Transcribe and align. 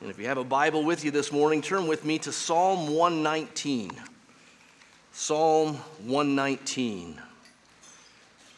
And 0.00 0.08
if 0.08 0.18
you 0.18 0.28
have 0.28 0.38
a 0.38 0.44
Bible 0.44 0.82
with 0.82 1.04
you 1.04 1.10
this 1.10 1.30
morning, 1.30 1.60
turn 1.60 1.86
with 1.86 2.06
me 2.06 2.18
to 2.20 2.32
Psalm 2.32 2.94
119. 2.94 3.90
Psalm 5.12 5.74
119. 6.06 7.20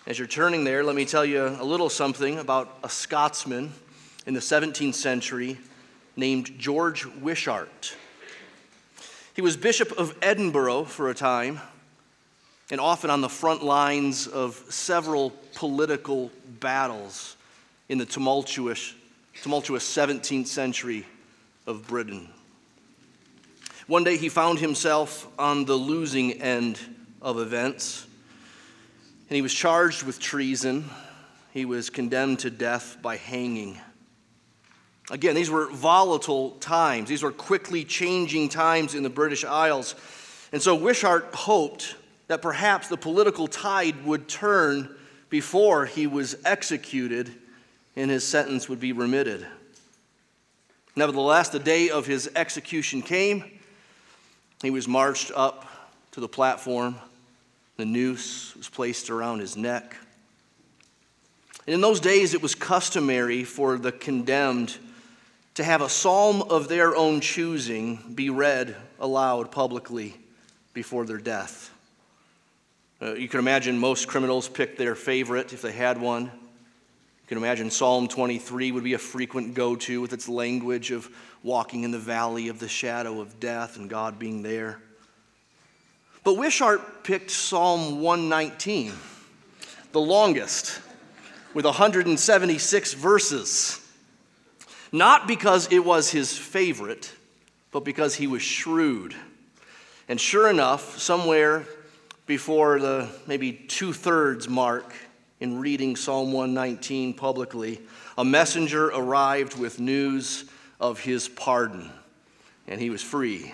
As 0.06 0.20
you're 0.20 0.28
turning 0.28 0.62
there, 0.62 0.84
let 0.84 0.94
me 0.94 1.04
tell 1.04 1.24
you 1.24 1.44
a 1.44 1.64
little 1.64 1.88
something 1.88 2.38
about 2.38 2.78
a 2.84 2.88
Scotsman 2.88 3.72
in 4.24 4.34
the 4.34 4.40
17th 4.40 4.94
century 4.94 5.58
named 6.14 6.60
George 6.60 7.06
Wishart. 7.06 7.96
He 9.34 9.42
was 9.42 9.56
Bishop 9.56 9.90
of 9.98 10.16
Edinburgh 10.22 10.84
for 10.84 11.10
a 11.10 11.14
time 11.14 11.60
and 12.70 12.80
often 12.80 13.10
on 13.10 13.20
the 13.20 13.28
front 13.28 13.64
lines 13.64 14.28
of 14.28 14.54
several 14.68 15.30
political 15.56 16.30
battles 16.60 17.36
in 17.88 17.98
the 17.98 18.06
tumultuous, 18.06 18.94
tumultuous 19.42 19.82
17th 19.84 20.46
century 20.46 21.04
of 21.66 21.86
Britain. 21.86 22.28
One 23.86 24.04
day 24.04 24.16
he 24.16 24.28
found 24.28 24.58
himself 24.58 25.28
on 25.38 25.64
the 25.64 25.74
losing 25.74 26.40
end 26.40 26.78
of 27.20 27.38
events, 27.38 28.06
and 29.28 29.36
he 29.36 29.42
was 29.42 29.52
charged 29.52 30.02
with 30.02 30.20
treason. 30.20 30.88
He 31.52 31.64
was 31.64 31.90
condemned 31.90 32.40
to 32.40 32.50
death 32.50 32.98
by 33.02 33.16
hanging. 33.16 33.78
Again, 35.10 35.34
these 35.34 35.50
were 35.50 35.68
volatile 35.70 36.52
times. 36.52 37.08
These 37.08 37.22
were 37.22 37.32
quickly 37.32 37.84
changing 37.84 38.48
times 38.48 38.94
in 38.94 39.02
the 39.02 39.10
British 39.10 39.44
Isles. 39.44 39.94
And 40.52 40.62
so 40.62 40.74
Wishart 40.74 41.34
hoped 41.34 41.96
that 42.28 42.40
perhaps 42.40 42.88
the 42.88 42.96
political 42.96 43.48
tide 43.48 44.04
would 44.04 44.28
turn 44.28 44.94
before 45.28 45.86
he 45.86 46.06
was 46.06 46.36
executed 46.44 47.32
and 47.96 48.10
his 48.10 48.26
sentence 48.26 48.68
would 48.68 48.80
be 48.80 48.92
remitted. 48.92 49.46
Nevertheless, 50.94 51.48
the 51.48 51.58
day 51.58 51.88
of 51.88 52.06
his 52.06 52.30
execution 52.36 53.00
came. 53.00 53.44
He 54.62 54.70
was 54.70 54.86
marched 54.86 55.32
up 55.34 55.66
to 56.12 56.20
the 56.20 56.28
platform. 56.28 56.96
The 57.76 57.86
noose 57.86 58.54
was 58.56 58.68
placed 58.68 59.08
around 59.08 59.40
his 59.40 59.56
neck. 59.56 59.96
And 61.66 61.74
in 61.74 61.80
those 61.80 62.00
days, 62.00 62.34
it 62.34 62.42
was 62.42 62.54
customary 62.54 63.44
for 63.44 63.78
the 63.78 63.92
condemned 63.92 64.76
to 65.54 65.64
have 65.64 65.80
a 65.80 65.88
psalm 65.88 66.42
of 66.42 66.68
their 66.68 66.94
own 66.96 67.20
choosing 67.20 68.12
be 68.14 68.30
read 68.30 68.76
aloud 69.00 69.50
publicly 69.50 70.14
before 70.74 71.06
their 71.06 71.18
death. 71.18 71.70
Uh, 73.00 73.14
you 73.14 73.28
can 73.28 73.38
imagine 73.38 73.78
most 73.78 74.08
criminals 74.08 74.48
picked 74.48 74.78
their 74.78 74.94
favorite 74.94 75.52
if 75.52 75.62
they 75.62 75.72
had 75.72 76.00
one 76.00 76.30
can 77.32 77.42
imagine 77.42 77.70
Psalm 77.70 78.08
23 78.08 78.72
would 78.72 78.84
be 78.84 78.92
a 78.92 78.98
frequent 78.98 79.54
go 79.54 79.74
to 79.74 80.02
with 80.02 80.12
its 80.12 80.28
language 80.28 80.90
of 80.90 81.08
walking 81.42 81.82
in 81.82 81.90
the 81.90 81.98
valley 81.98 82.48
of 82.48 82.58
the 82.58 82.68
shadow 82.68 83.22
of 83.22 83.40
death 83.40 83.78
and 83.78 83.88
God 83.88 84.18
being 84.18 84.42
there. 84.42 84.82
But 86.24 86.34
Wishart 86.34 87.04
picked 87.04 87.30
Psalm 87.30 88.02
119, 88.02 88.92
the 89.92 90.00
longest, 90.00 90.82
with 91.54 91.64
176 91.64 92.92
verses. 92.92 93.80
Not 94.92 95.26
because 95.26 95.72
it 95.72 95.86
was 95.86 96.10
his 96.10 96.36
favorite, 96.36 97.14
but 97.70 97.82
because 97.82 98.14
he 98.14 98.26
was 98.26 98.42
shrewd. 98.42 99.14
And 100.06 100.20
sure 100.20 100.50
enough, 100.50 100.98
somewhere 100.98 101.64
before 102.26 102.78
the 102.78 103.08
maybe 103.26 103.54
two 103.54 103.94
thirds 103.94 104.50
mark, 104.50 104.92
in 105.42 105.58
reading 105.58 105.96
Psalm 105.96 106.32
119 106.32 107.14
publicly, 107.14 107.80
a 108.16 108.24
messenger 108.24 108.86
arrived 108.90 109.58
with 109.58 109.80
news 109.80 110.44
of 110.78 111.00
his 111.00 111.28
pardon, 111.28 111.90
and 112.68 112.80
he 112.80 112.90
was 112.90 113.02
free. 113.02 113.52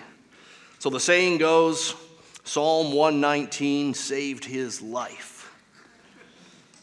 So 0.77 0.91
the 0.91 0.99
saying 0.99 1.39
goes 1.39 1.95
Psalm 2.43 2.93
119 2.93 3.95
saved 3.95 4.45
his 4.45 4.83
life. 4.83 5.51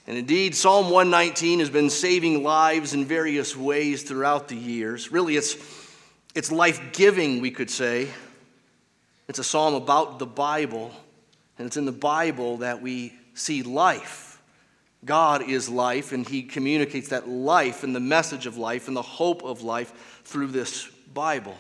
And 0.09 0.19
indeed, 0.19 0.57
Psalm 0.57 0.91
119 0.91 1.61
has 1.61 1.71
been 1.71 1.89
saving 1.89 2.43
lives 2.43 2.93
in 2.93 3.05
various 3.05 3.57
ways 3.57 4.03
throughout 4.03 4.49
the 4.49 4.57
years. 4.57 5.13
Really, 5.13 5.37
it's, 5.37 5.57
it's 6.35 6.51
life 6.51 6.81
giving, 6.93 7.41
we 7.41 7.53
could 7.53 7.71
say. 7.71 8.09
It's 9.29 9.39
a 9.39 9.45
psalm 9.45 9.75
about 9.75 10.19
the 10.19 10.27
Bible, 10.27 10.91
and 11.59 11.67
it's 11.69 11.77
in 11.77 11.85
the 11.85 11.93
Bible 11.93 12.57
that 12.57 12.83
we 12.83 13.13
see 13.35 13.63
life. 13.63 14.26
God 15.07 15.49
is 15.49 15.69
life, 15.69 16.13
and 16.13 16.29
He 16.29 16.43
communicates 16.43 17.09
that 17.09 17.29
life 17.29 17.85
and 17.85 17.95
the 17.95 18.01
message 18.01 18.47
of 18.47 18.59
life 18.59 18.89
and 18.89 18.97
the 18.97 19.03
hope 19.03 19.43
of 19.45 19.63
life 19.63 20.23
through 20.25 20.49
this 20.49 20.89
Bible. 21.15 21.57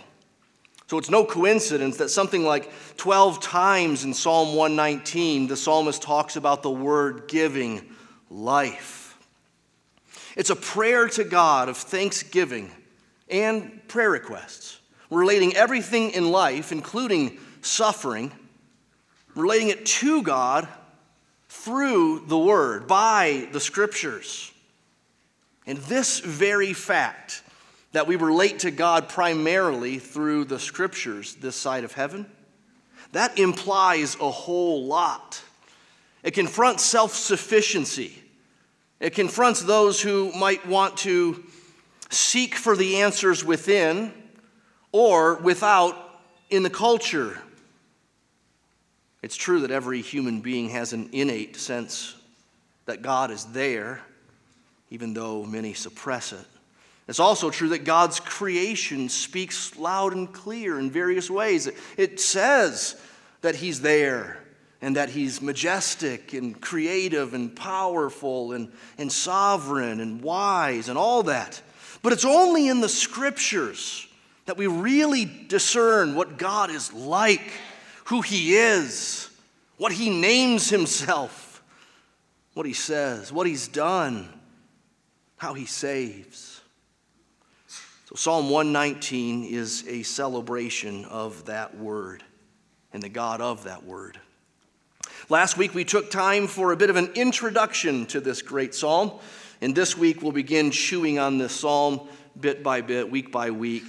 So 0.88 0.98
it's 0.98 1.10
no 1.10 1.24
coincidence 1.24 1.96
that 1.96 2.10
something 2.10 2.44
like 2.44 2.70
12 2.96 3.40
times 3.40 4.04
in 4.04 4.14
Psalm 4.14 4.54
119, 4.54 5.46
the 5.46 5.56
psalmist 5.56 6.02
talks 6.02 6.36
about 6.36 6.62
the 6.62 6.70
word 6.70 7.24
giving 7.26 7.82
life. 8.30 9.18
It's 10.36 10.50
a 10.50 10.56
prayer 10.56 11.08
to 11.08 11.24
God 11.24 11.68
of 11.68 11.76
thanksgiving 11.76 12.70
and 13.28 13.80
prayer 13.88 14.10
requests, 14.10 14.78
relating 15.10 15.56
everything 15.56 16.10
in 16.10 16.30
life, 16.30 16.70
including 16.70 17.38
suffering, 17.62 18.30
relating 19.34 19.68
it 19.68 19.86
to 19.86 20.22
God 20.22 20.68
through 21.66 22.20
the 22.28 22.38
Word, 22.38 22.86
by 22.86 23.48
the 23.50 23.58
Scriptures. 23.58 24.52
And 25.66 25.78
this 25.78 26.20
very 26.20 26.72
fact 26.72 27.42
that 27.90 28.06
we 28.06 28.14
relate 28.14 28.60
to 28.60 28.70
God 28.70 29.08
primarily 29.08 29.98
through 29.98 30.44
the 30.44 30.60
Scriptures 30.60 31.34
this 31.34 31.56
side 31.56 31.82
of 31.82 31.90
heaven, 31.90 32.24
that 33.10 33.36
implies 33.40 34.14
a 34.20 34.30
whole 34.30 34.84
lot. 34.84 35.42
It 36.22 36.34
confronts 36.34 36.84
self 36.84 37.12
sufficiency. 37.12 38.16
It 39.00 39.10
confronts 39.16 39.60
those 39.60 40.00
who 40.00 40.30
might 40.38 40.64
want 40.68 40.96
to 40.98 41.42
seek 42.10 42.54
for 42.54 42.76
the 42.76 42.98
answers 42.98 43.44
within 43.44 44.12
or 44.92 45.34
without 45.38 45.96
in 46.48 46.62
the 46.62 46.70
culture 46.70 47.40
it's 49.22 49.36
true 49.36 49.60
that 49.60 49.70
every 49.70 50.00
human 50.00 50.40
being 50.40 50.70
has 50.70 50.92
an 50.92 51.10
innate 51.12 51.56
sense 51.56 52.14
that 52.86 53.02
God 53.02 53.30
is 53.30 53.44
there, 53.46 54.00
even 54.90 55.14
though 55.14 55.44
many 55.44 55.74
suppress 55.74 56.32
it. 56.32 56.46
It's 57.08 57.20
also 57.20 57.50
true 57.50 57.68
that 57.68 57.84
God's 57.84 58.18
creation 58.18 59.08
speaks 59.08 59.76
loud 59.76 60.12
and 60.12 60.32
clear 60.32 60.78
in 60.78 60.90
various 60.90 61.30
ways. 61.30 61.68
It 61.96 62.20
says 62.20 63.00
that 63.42 63.54
He's 63.56 63.80
there 63.80 64.40
and 64.82 64.96
that 64.96 65.10
He's 65.10 65.40
majestic 65.40 66.32
and 66.32 66.60
creative 66.60 67.32
and 67.32 67.54
powerful 67.54 68.52
and, 68.52 68.72
and 68.98 69.10
sovereign 69.10 70.00
and 70.00 70.20
wise 70.20 70.88
and 70.88 70.98
all 70.98 71.24
that. 71.24 71.62
But 72.02 72.12
it's 72.12 72.24
only 72.24 72.68
in 72.68 72.80
the 72.80 72.88
scriptures 72.88 74.06
that 74.46 74.56
we 74.56 74.66
really 74.66 75.24
discern 75.24 76.14
what 76.14 76.38
God 76.38 76.70
is 76.70 76.92
like 76.92 77.52
who 78.06 78.20
he 78.20 78.54
is, 78.54 79.28
what 79.78 79.92
he 79.92 80.10
names 80.10 80.70
himself, 80.70 81.62
what 82.54 82.64
he 82.64 82.72
says, 82.72 83.32
what 83.32 83.46
he's 83.46 83.68
done, 83.68 84.28
how 85.36 85.54
he 85.54 85.66
saves. 85.66 86.60
So, 88.06 88.14
Psalm 88.14 88.48
119 88.48 89.44
is 89.44 89.84
a 89.88 90.04
celebration 90.04 91.04
of 91.06 91.46
that 91.46 91.76
word 91.76 92.22
and 92.92 93.02
the 93.02 93.08
God 93.08 93.40
of 93.40 93.64
that 93.64 93.84
word. 93.84 94.20
Last 95.28 95.58
week, 95.58 95.74
we 95.74 95.84
took 95.84 96.08
time 96.08 96.46
for 96.46 96.70
a 96.70 96.76
bit 96.76 96.90
of 96.90 96.96
an 96.96 97.10
introduction 97.16 98.06
to 98.06 98.20
this 98.20 98.40
great 98.40 98.74
psalm. 98.74 99.12
And 99.60 99.74
this 99.74 99.96
week, 99.98 100.22
we'll 100.22 100.30
begin 100.30 100.70
chewing 100.70 101.18
on 101.18 101.38
this 101.38 101.52
psalm 101.52 102.08
bit 102.38 102.62
by 102.62 102.82
bit, 102.82 103.10
week 103.10 103.32
by 103.32 103.50
week, 103.50 103.84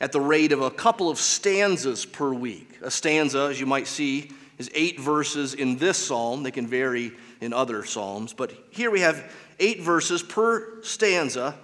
at 0.00 0.12
the 0.12 0.20
rate 0.20 0.52
of 0.52 0.62
a 0.62 0.70
couple 0.70 1.10
of 1.10 1.18
stanzas 1.18 2.06
per 2.06 2.32
week. 2.32 2.71
A 2.82 2.90
stanza, 2.90 3.48
as 3.50 3.60
you 3.60 3.66
might 3.66 3.86
see, 3.86 4.30
is 4.58 4.70
eight 4.74 5.00
verses 5.00 5.54
in 5.54 5.76
this 5.78 5.98
psalm. 5.98 6.42
They 6.42 6.50
can 6.50 6.66
vary 6.66 7.12
in 7.40 7.52
other 7.52 7.84
psalms, 7.84 8.32
but 8.32 8.52
here 8.70 8.90
we 8.90 9.00
have 9.00 9.32
eight 9.58 9.80
verses 9.80 10.22
per 10.22 10.82
stanza, 10.82 11.56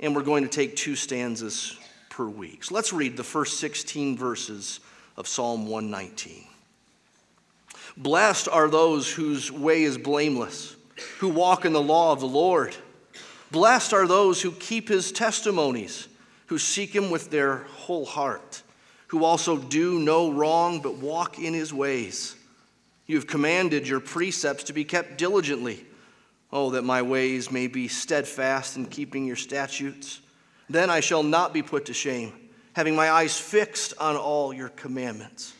and 0.00 0.14
we're 0.14 0.22
going 0.22 0.44
to 0.44 0.50
take 0.50 0.76
two 0.76 0.96
stanzas 0.96 1.76
per 2.10 2.26
week. 2.26 2.64
So 2.64 2.74
let's 2.74 2.92
read 2.92 3.16
the 3.16 3.24
first 3.24 3.58
16 3.58 4.16
verses 4.16 4.80
of 5.16 5.26
Psalm 5.26 5.66
119. 5.66 6.44
Blessed 7.96 8.48
are 8.48 8.68
those 8.68 9.10
whose 9.10 9.50
way 9.50 9.82
is 9.82 9.98
blameless, 9.98 10.76
who 11.18 11.28
walk 11.28 11.64
in 11.64 11.72
the 11.72 11.82
law 11.82 12.12
of 12.12 12.20
the 12.20 12.26
Lord. 12.26 12.76
Blessed 13.50 13.92
are 13.92 14.06
those 14.06 14.40
who 14.40 14.52
keep 14.52 14.88
his 14.88 15.12
testimonies 15.12 16.08
who 16.52 16.58
seek 16.58 16.94
him 16.94 17.10
with 17.10 17.30
their 17.30 17.58
whole 17.76 18.04
heart, 18.04 18.62
who 19.12 19.24
also 19.24 19.58
do 19.58 19.98
no 19.98 20.32
wrong 20.32 20.80
but 20.80 20.94
walk 20.96 21.38
in 21.38 21.52
his 21.52 21.72
ways. 21.72 22.34
You 23.06 23.16
have 23.16 23.26
commanded 23.26 23.86
your 23.86 24.00
precepts 24.00 24.64
to 24.64 24.72
be 24.72 24.84
kept 24.84 25.18
diligently. 25.18 25.84
Oh, 26.50 26.70
that 26.70 26.82
my 26.82 27.02
ways 27.02 27.50
may 27.50 27.66
be 27.66 27.88
steadfast 27.88 28.78
in 28.78 28.86
keeping 28.86 29.26
your 29.26 29.36
statutes. 29.36 30.22
Then 30.70 30.88
I 30.88 31.00
shall 31.00 31.22
not 31.22 31.52
be 31.52 31.62
put 31.62 31.84
to 31.86 31.92
shame. 31.92 32.32
having 32.72 32.96
my 32.96 33.10
eyes 33.10 33.38
fixed 33.38 33.92
on 33.98 34.16
all 34.16 34.50
your 34.50 34.70
commandments. 34.70 35.52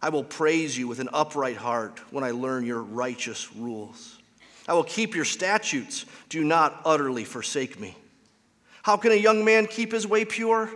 I 0.00 0.08
will 0.08 0.24
praise 0.24 0.78
you 0.78 0.88
with 0.88 1.00
an 1.00 1.10
upright 1.12 1.58
heart 1.58 2.00
when 2.10 2.24
I 2.24 2.30
learn 2.30 2.64
your 2.64 2.82
righteous 2.82 3.54
rules. 3.54 4.16
I 4.66 4.72
will 4.72 4.84
keep 4.84 5.14
your 5.14 5.26
statutes. 5.26 6.06
Do 6.30 6.42
not 6.42 6.80
utterly 6.86 7.24
forsake 7.24 7.78
me. 7.78 7.94
How 8.82 8.96
can 8.96 9.12
a 9.12 9.16
young 9.16 9.44
man 9.44 9.66
keep 9.66 9.92
his 9.92 10.06
way 10.06 10.24
pure? 10.24 10.70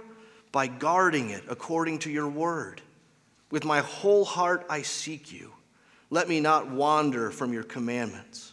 By 0.52 0.66
guarding 0.66 1.30
it 1.30 1.44
according 1.48 2.00
to 2.00 2.10
your 2.10 2.28
word. 2.28 2.80
With 3.50 3.64
my 3.64 3.80
whole 3.80 4.24
heart 4.24 4.66
I 4.68 4.82
seek 4.82 5.32
you. 5.32 5.52
Let 6.10 6.28
me 6.28 6.40
not 6.40 6.70
wander 6.70 7.30
from 7.30 7.52
your 7.52 7.62
commandments. 7.62 8.52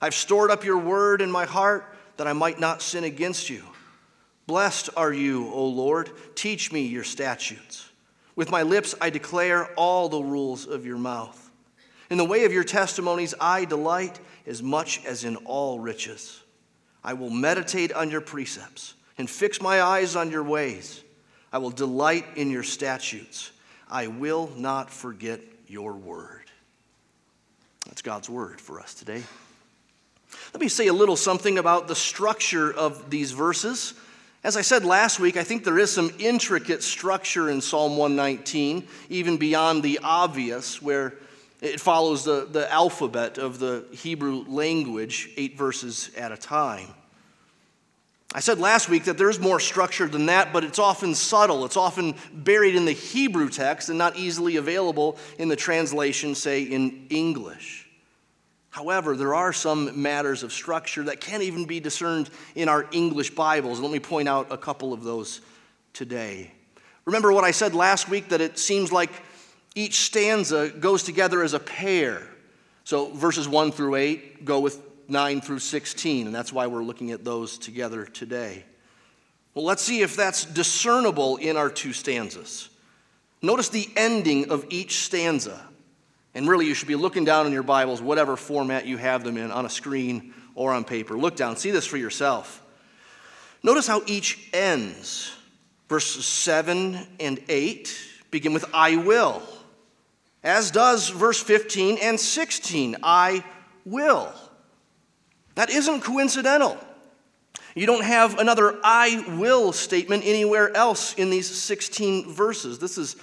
I've 0.00 0.14
stored 0.14 0.50
up 0.50 0.64
your 0.64 0.78
word 0.78 1.22
in 1.22 1.30
my 1.30 1.44
heart 1.44 1.94
that 2.18 2.26
I 2.26 2.32
might 2.32 2.60
not 2.60 2.82
sin 2.82 3.04
against 3.04 3.48
you. 3.48 3.62
Blessed 4.46 4.90
are 4.96 5.12
you, 5.12 5.50
O 5.52 5.66
Lord. 5.66 6.10
Teach 6.34 6.72
me 6.72 6.86
your 6.86 7.04
statutes. 7.04 7.88
With 8.36 8.50
my 8.50 8.62
lips 8.62 8.94
I 9.00 9.10
declare 9.10 9.66
all 9.74 10.08
the 10.08 10.22
rules 10.22 10.66
of 10.66 10.86
your 10.86 10.98
mouth. 10.98 11.50
In 12.10 12.18
the 12.18 12.24
way 12.24 12.44
of 12.44 12.52
your 12.52 12.64
testimonies 12.64 13.34
I 13.40 13.64
delight 13.64 14.20
as 14.46 14.62
much 14.62 15.04
as 15.04 15.24
in 15.24 15.36
all 15.36 15.80
riches. 15.80 16.42
I 17.04 17.14
will 17.14 17.30
meditate 17.30 17.92
on 17.92 18.10
your 18.10 18.20
precepts 18.20 18.94
and 19.18 19.28
fix 19.28 19.60
my 19.60 19.82
eyes 19.82 20.16
on 20.16 20.30
your 20.30 20.42
ways. 20.42 21.02
I 21.52 21.58
will 21.58 21.70
delight 21.70 22.26
in 22.36 22.50
your 22.50 22.62
statutes. 22.62 23.50
I 23.90 24.08
will 24.08 24.50
not 24.56 24.90
forget 24.90 25.40
your 25.66 25.92
word. 25.92 26.44
That's 27.86 28.02
God's 28.02 28.28
word 28.28 28.60
for 28.60 28.80
us 28.80 28.94
today. 28.94 29.22
Let 30.52 30.60
me 30.60 30.68
say 30.68 30.88
a 30.88 30.92
little 30.92 31.16
something 31.16 31.58
about 31.58 31.88
the 31.88 31.94
structure 31.94 32.72
of 32.72 33.10
these 33.10 33.32
verses. 33.32 33.94
As 34.44 34.56
I 34.56 34.62
said 34.62 34.84
last 34.84 35.18
week, 35.18 35.36
I 35.36 35.42
think 35.42 35.64
there 35.64 35.78
is 35.78 35.90
some 35.92 36.12
intricate 36.18 36.82
structure 36.82 37.50
in 37.50 37.60
Psalm 37.60 37.96
119, 37.96 38.86
even 39.08 39.36
beyond 39.36 39.82
the 39.82 40.00
obvious, 40.02 40.80
where 40.80 41.14
it 41.60 41.80
follows 41.80 42.24
the, 42.24 42.46
the 42.50 42.70
alphabet 42.70 43.38
of 43.38 43.58
the 43.58 43.84
Hebrew 43.90 44.44
language, 44.46 45.30
eight 45.36 45.56
verses 45.56 46.10
at 46.16 46.30
a 46.30 46.36
time. 46.36 46.88
I 48.34 48.40
said 48.40 48.58
last 48.58 48.90
week 48.90 49.04
that 49.04 49.16
there's 49.16 49.40
more 49.40 49.58
structure 49.58 50.06
than 50.06 50.26
that, 50.26 50.52
but 50.52 50.62
it's 50.62 50.78
often 50.78 51.14
subtle. 51.14 51.64
It's 51.64 51.78
often 51.78 52.14
buried 52.32 52.74
in 52.74 52.84
the 52.84 52.92
Hebrew 52.92 53.48
text 53.48 53.88
and 53.88 53.96
not 53.96 54.16
easily 54.16 54.56
available 54.56 55.16
in 55.38 55.48
the 55.48 55.56
translation, 55.56 56.34
say, 56.34 56.62
in 56.62 57.06
English. 57.08 57.88
However, 58.68 59.16
there 59.16 59.34
are 59.34 59.52
some 59.52 60.02
matters 60.02 60.42
of 60.42 60.52
structure 60.52 61.04
that 61.04 61.22
can't 61.22 61.42
even 61.42 61.64
be 61.64 61.80
discerned 61.80 62.28
in 62.54 62.68
our 62.68 62.86
English 62.92 63.30
Bibles. 63.30 63.80
Let 63.80 63.90
me 63.90 63.98
point 63.98 64.28
out 64.28 64.48
a 64.52 64.58
couple 64.58 64.92
of 64.92 65.02
those 65.02 65.40
today. 65.94 66.52
Remember 67.06 67.32
what 67.32 67.44
I 67.44 67.50
said 67.50 67.74
last 67.74 68.10
week 68.10 68.28
that 68.28 68.42
it 68.42 68.58
seems 68.58 68.92
like 68.92 69.10
each 69.74 70.00
stanza 70.00 70.68
goes 70.68 71.02
together 71.02 71.42
as 71.42 71.54
a 71.54 71.58
pair. 71.58 72.28
So 72.84 73.10
verses 73.10 73.48
1 73.48 73.72
through 73.72 73.94
8 73.94 74.44
go 74.44 74.60
with 74.60 74.87
9 75.08 75.40
through 75.40 75.58
16, 75.58 76.26
and 76.26 76.34
that's 76.34 76.52
why 76.52 76.66
we're 76.66 76.82
looking 76.82 77.10
at 77.10 77.24
those 77.24 77.58
together 77.58 78.04
today. 78.04 78.64
Well, 79.54 79.64
let's 79.64 79.82
see 79.82 80.02
if 80.02 80.14
that's 80.14 80.44
discernible 80.44 81.36
in 81.36 81.56
our 81.56 81.70
two 81.70 81.92
stanzas. 81.92 82.68
Notice 83.42 83.70
the 83.70 83.88
ending 83.96 84.50
of 84.50 84.66
each 84.70 84.98
stanza. 84.98 85.60
And 86.34 86.48
really, 86.48 86.66
you 86.66 86.74
should 86.74 86.88
be 86.88 86.94
looking 86.94 87.24
down 87.24 87.46
in 87.46 87.52
your 87.52 87.62
Bibles, 87.62 88.02
whatever 88.02 88.36
format 88.36 88.86
you 88.86 88.96
have 88.98 89.24
them 89.24 89.36
in, 89.36 89.50
on 89.50 89.66
a 89.66 89.70
screen 89.70 90.34
or 90.54 90.72
on 90.72 90.84
paper. 90.84 91.16
Look 91.16 91.36
down, 91.36 91.56
see 91.56 91.70
this 91.70 91.86
for 91.86 91.96
yourself. 91.96 92.62
Notice 93.62 93.86
how 93.86 94.02
each 94.06 94.48
ends. 94.52 95.32
Verses 95.88 96.26
7 96.26 96.98
and 97.18 97.42
8 97.48 97.96
begin 98.30 98.52
with 98.52 98.66
I 98.74 98.96
will, 98.96 99.42
as 100.44 100.70
does 100.70 101.08
verse 101.08 101.42
15 101.42 101.98
and 102.02 102.20
16 102.20 102.96
I 103.02 103.42
will. 103.86 104.32
That 105.58 105.70
isn't 105.70 106.02
coincidental. 106.02 106.78
You 107.74 107.86
don't 107.86 108.04
have 108.04 108.38
another 108.38 108.78
I 108.84 109.24
will 109.40 109.72
statement 109.72 110.22
anywhere 110.24 110.72
else 110.76 111.14
in 111.14 111.30
these 111.30 111.50
16 111.50 112.32
verses. 112.32 112.78
This 112.78 112.96
is 112.96 113.16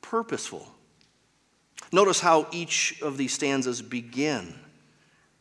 purposeful. 0.00 0.68
Notice 1.90 2.20
how 2.20 2.46
each 2.52 3.02
of 3.02 3.16
these 3.16 3.32
stanzas 3.32 3.82
begin. 3.82 4.54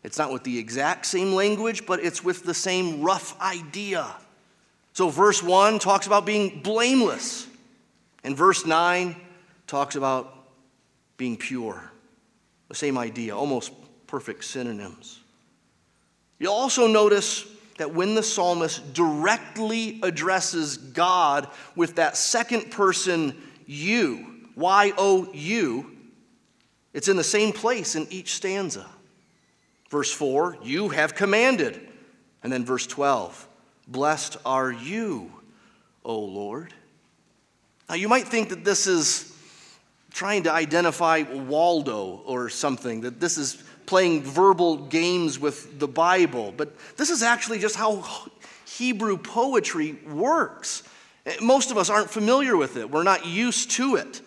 It's 0.03 0.17
not 0.17 0.33
with 0.33 0.43
the 0.43 0.57
exact 0.57 1.05
same 1.05 1.35
language, 1.35 1.85
but 1.85 2.03
it's 2.03 2.23
with 2.23 2.43
the 2.43 2.55
same 2.55 3.03
rough 3.03 3.39
idea. 3.39 4.07
So, 4.93 5.09
verse 5.09 5.43
1 5.43 5.77
talks 5.77 6.07
about 6.07 6.25
being 6.25 6.63
blameless, 6.63 7.45
and 8.23 8.35
verse 8.35 8.65
9 8.65 9.15
talks 9.67 9.95
about 9.95 10.33
being 11.15 11.37
pure. 11.37 11.91
The 12.69 12.75
same 12.75 12.97
idea, 12.97 13.37
almost 13.37 13.71
perfect 14.07 14.45
synonyms. 14.45 15.18
You'll 16.39 16.53
also 16.53 16.87
notice 16.87 17.45
that 17.77 17.93
when 17.93 18.15
the 18.15 18.23
psalmist 18.23 18.93
directly 18.93 19.99
addresses 20.01 20.77
God 20.77 21.47
with 21.75 21.95
that 21.95 22.17
second 22.17 22.71
person 22.71 23.35
you, 23.65 24.25
Y 24.55 24.93
O 24.97 25.31
U, 25.33 25.91
it's 26.93 27.07
in 27.07 27.17
the 27.17 27.23
same 27.23 27.53
place 27.53 27.95
in 27.95 28.07
each 28.09 28.33
stanza. 28.33 28.87
Verse 29.89 30.11
4, 30.11 30.57
you 30.63 30.89
have 30.89 31.15
commanded. 31.15 31.87
And 32.43 32.51
then 32.51 32.65
verse 32.65 32.87
12, 32.87 33.47
blessed 33.87 34.37
are 34.45 34.71
you, 34.71 35.31
O 36.05 36.19
Lord. 36.19 36.73
Now 37.89 37.95
you 37.95 38.07
might 38.07 38.27
think 38.27 38.49
that 38.49 38.63
this 38.63 38.87
is 38.87 39.35
trying 40.11 40.43
to 40.43 40.51
identify 40.51 41.23
Waldo 41.23 42.21
or 42.25 42.49
something, 42.49 43.01
that 43.01 43.19
this 43.19 43.37
is 43.37 43.63
playing 43.89 44.21
verbal 44.21 44.77
games 44.77 45.39
with 45.39 45.79
the 45.79 45.87
Bible, 45.87 46.53
but 46.55 46.71
this 46.95 47.09
is 47.09 47.23
actually 47.23 47.57
just 47.57 47.75
how 47.75 48.05
Hebrew 48.67 49.17
poetry 49.17 49.93
works. 50.07 50.83
Most 51.41 51.71
of 51.71 51.77
us 51.79 51.89
aren't 51.89 52.11
familiar 52.11 52.55
with 52.55 52.77
it, 52.77 52.91
we're 52.91 53.01
not 53.01 53.25
used 53.25 53.71
to 53.71 53.95
it. 53.95 54.21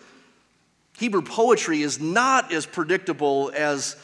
Hebrew 0.97 1.21
poetry 1.21 1.81
is 1.81 2.01
not 2.01 2.51
as 2.51 2.65
predictable 2.65 3.53
as 3.55 3.95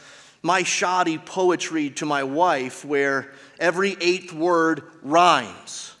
my 0.42 0.62
shoddy 0.62 1.18
poetry 1.18 1.90
to 1.90 2.06
my 2.06 2.22
wife, 2.24 2.82
where 2.82 3.30
every 3.58 3.98
eighth 4.00 4.32
word 4.32 4.82
rhymes, 5.02 5.94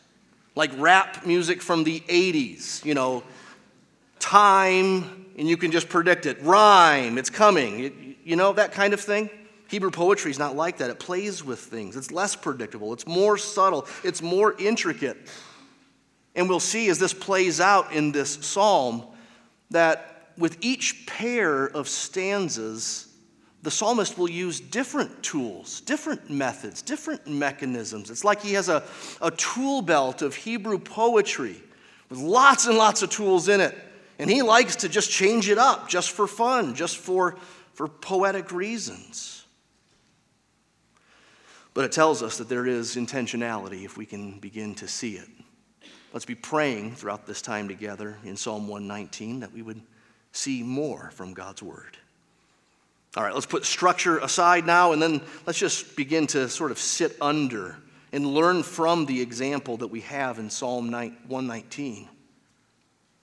like 0.54 0.70
rap 0.78 1.26
music 1.26 1.60
from 1.60 1.84
the 1.84 2.00
80s, 2.00 2.82
you 2.82 2.94
know, 2.94 3.22
time, 4.20 5.26
and 5.36 5.46
you 5.46 5.58
can 5.58 5.70
just 5.70 5.90
predict 5.90 6.24
it, 6.24 6.40
rhyme, 6.40 7.18
it's 7.18 7.28
coming, 7.28 8.16
you 8.24 8.36
know, 8.36 8.54
that 8.54 8.72
kind 8.72 8.94
of 8.94 9.00
thing. 9.02 9.28
Hebrew 9.70 9.92
poetry 9.92 10.32
is 10.32 10.38
not 10.38 10.56
like 10.56 10.78
that. 10.78 10.90
It 10.90 10.98
plays 10.98 11.44
with 11.44 11.60
things, 11.60 11.96
it's 11.96 12.10
less 12.10 12.34
predictable, 12.34 12.92
it's 12.92 13.06
more 13.06 13.38
subtle, 13.38 13.86
it's 14.02 14.20
more 14.20 14.56
intricate. 14.58 15.16
And 16.34 16.48
we'll 16.48 16.58
see 16.58 16.88
as 16.88 16.98
this 16.98 17.14
plays 17.14 17.60
out 17.60 17.92
in 17.92 18.10
this 18.10 18.34
psalm 18.44 19.04
that 19.70 20.32
with 20.36 20.58
each 20.60 21.06
pair 21.06 21.66
of 21.66 21.88
stanzas, 21.88 23.06
the 23.62 23.70
psalmist 23.70 24.18
will 24.18 24.28
use 24.28 24.58
different 24.58 25.22
tools, 25.22 25.82
different 25.82 26.28
methods, 26.28 26.82
different 26.82 27.28
mechanisms. 27.28 28.10
It's 28.10 28.24
like 28.24 28.42
he 28.42 28.54
has 28.54 28.68
a, 28.68 28.82
a 29.22 29.30
tool 29.30 29.82
belt 29.82 30.22
of 30.22 30.34
Hebrew 30.34 30.78
poetry 30.78 31.56
with 32.08 32.18
lots 32.18 32.66
and 32.66 32.76
lots 32.76 33.02
of 33.02 33.10
tools 33.10 33.48
in 33.48 33.60
it. 33.60 33.78
And 34.18 34.28
he 34.28 34.42
likes 34.42 34.76
to 34.76 34.88
just 34.88 35.10
change 35.10 35.48
it 35.48 35.58
up 35.58 35.88
just 35.88 36.10
for 36.10 36.26
fun, 36.26 36.74
just 36.74 36.96
for, 36.96 37.36
for 37.74 37.86
poetic 37.86 38.50
reasons. 38.50 39.39
But 41.72 41.84
it 41.84 41.92
tells 41.92 42.22
us 42.22 42.38
that 42.38 42.48
there 42.48 42.66
is 42.66 42.96
intentionality 42.96 43.84
if 43.84 43.96
we 43.96 44.06
can 44.06 44.38
begin 44.38 44.74
to 44.76 44.88
see 44.88 45.16
it. 45.16 45.28
Let's 46.12 46.24
be 46.24 46.34
praying 46.34 46.96
throughout 46.96 47.26
this 47.26 47.40
time 47.40 47.68
together 47.68 48.18
in 48.24 48.36
Psalm 48.36 48.66
119 48.66 49.40
that 49.40 49.52
we 49.52 49.62
would 49.62 49.80
see 50.32 50.62
more 50.62 51.10
from 51.14 51.34
God's 51.34 51.62
Word. 51.62 51.96
All 53.16 53.22
right, 53.22 53.34
let's 53.34 53.46
put 53.46 53.64
structure 53.64 54.18
aside 54.18 54.66
now 54.66 54.92
and 54.92 55.00
then 55.00 55.20
let's 55.46 55.58
just 55.58 55.96
begin 55.96 56.26
to 56.28 56.48
sort 56.48 56.70
of 56.70 56.78
sit 56.78 57.16
under 57.20 57.76
and 58.12 58.26
learn 58.26 58.62
from 58.62 59.06
the 59.06 59.20
example 59.20 59.76
that 59.78 59.88
we 59.88 60.00
have 60.02 60.38
in 60.38 60.50
Psalm 60.50 60.90
119. 60.90 62.08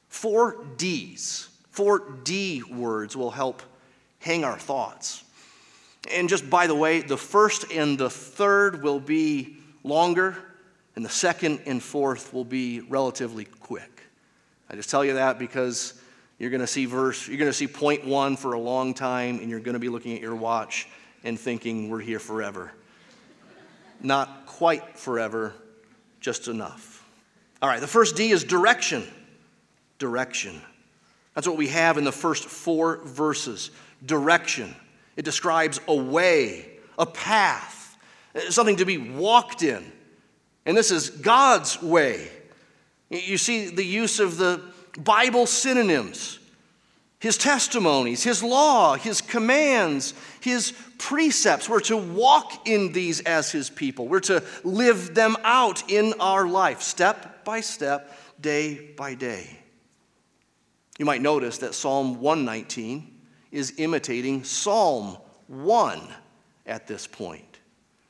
Four 0.07 0.65
D's, 0.77 1.49
four 1.69 1.99
D 2.23 2.63
words 2.63 3.15
will 3.15 3.31
help 3.31 3.61
hang 4.19 4.43
our 4.43 4.57
thoughts. 4.57 5.23
And 6.11 6.29
just 6.29 6.49
by 6.49 6.67
the 6.67 6.75
way, 6.75 7.01
the 7.01 7.17
first 7.17 7.71
and 7.71 7.97
the 7.97 8.09
third 8.09 8.83
will 8.83 8.99
be 8.99 9.57
longer, 9.83 10.37
and 10.95 11.03
the 11.03 11.09
second 11.09 11.61
and 11.65 11.81
fourth 11.81 12.33
will 12.33 12.45
be 12.45 12.81
relatively 12.81 13.45
quick. 13.45 14.01
I 14.69 14.75
just 14.75 14.89
tell 14.89 15.05
you 15.05 15.15
that 15.15 15.39
because 15.39 15.93
you're 16.39 16.49
going 16.49 16.61
to 16.61 16.67
see 16.67 16.85
verse, 16.85 17.27
you're 17.27 17.37
going 17.37 17.49
to 17.49 17.53
see 17.57 17.67
point 17.67 18.05
one 18.05 18.37
for 18.37 18.53
a 18.53 18.59
long 18.59 18.93
time, 18.93 19.39
and 19.39 19.49
you're 19.49 19.59
going 19.59 19.73
to 19.73 19.79
be 19.79 19.89
looking 19.89 20.13
at 20.13 20.21
your 20.21 20.35
watch 20.35 20.87
and 21.23 21.39
thinking, 21.39 21.89
we're 21.89 21.99
here 21.99 22.19
forever. 22.19 22.71
Not 24.01 24.45
quite 24.45 24.97
forever, 24.97 25.53
just 26.19 26.47
enough. 26.47 27.05
All 27.61 27.69
right, 27.69 27.81
the 27.81 27.87
first 27.87 28.15
D 28.15 28.29
is 28.29 28.43
direction. 28.43 29.03
direction. 29.99 30.61
That's 31.33 31.47
what 31.47 31.57
we 31.57 31.67
have 31.67 31.97
in 31.97 32.03
the 32.03 32.11
first 32.11 32.45
four 32.45 32.97
verses 32.97 33.71
direction. 34.05 34.75
It 35.17 35.25
describes 35.25 35.81
a 35.87 35.95
way, 35.95 36.69
a 36.97 37.05
path, 37.05 37.97
something 38.49 38.77
to 38.77 38.85
be 38.85 38.97
walked 38.97 39.63
in. 39.63 39.83
And 40.65 40.77
this 40.77 40.91
is 40.91 41.09
God's 41.09 41.81
way. 41.81 42.29
You 43.09 43.37
see 43.37 43.69
the 43.69 43.83
use 43.83 44.19
of 44.19 44.37
the 44.37 44.61
Bible 44.97 45.45
synonyms 45.45 46.39
his 47.19 47.35
testimonies, 47.35 48.23
his 48.23 48.43
law, 48.43 48.95
his 48.95 49.21
commands, 49.21 50.13
his 50.39 50.71
precepts. 50.99 51.67
We're 51.67 51.79
to 51.81 51.97
walk 51.97 52.67
in 52.67 52.91
these 52.91 53.21
as 53.21 53.51
his 53.51 53.71
people. 53.71 54.07
We're 54.07 54.19
to 54.21 54.43
live 54.63 55.15
them 55.15 55.35
out 55.43 55.89
in 55.89 56.13
our 56.19 56.47
life, 56.47 56.83
step 56.83 57.43
by 57.43 57.61
step, 57.61 58.15
day 58.39 58.91
by 58.95 59.15
day. 59.15 59.49
You 60.99 61.05
might 61.05 61.23
notice 61.23 61.57
that 61.59 61.73
Psalm 61.73 62.21
119 62.21 63.16
is 63.51 63.73
imitating 63.77 64.43
Psalm 64.43 65.17
1 65.47 66.01
at 66.65 66.87
this 66.87 67.07
point. 67.07 67.59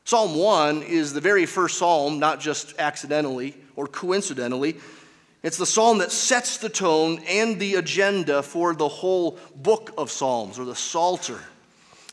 Psalm 0.05 0.35
1 0.35 0.83
is 0.83 1.13
the 1.13 1.21
very 1.21 1.45
first 1.45 1.77
psalm, 1.77 2.19
not 2.19 2.39
just 2.39 2.79
accidentally 2.79 3.55
or 3.75 3.87
coincidentally. 3.87 4.77
It's 5.43 5.57
the 5.57 5.65
psalm 5.65 5.99
that 5.99 6.11
sets 6.11 6.57
the 6.57 6.69
tone 6.69 7.21
and 7.27 7.59
the 7.59 7.75
agenda 7.75 8.41
for 8.41 8.73
the 8.73 8.87
whole 8.87 9.37
book 9.55 9.93
of 9.97 10.09
Psalms 10.09 10.57
or 10.57 10.65
the 10.65 10.75
Psalter. 10.75 11.39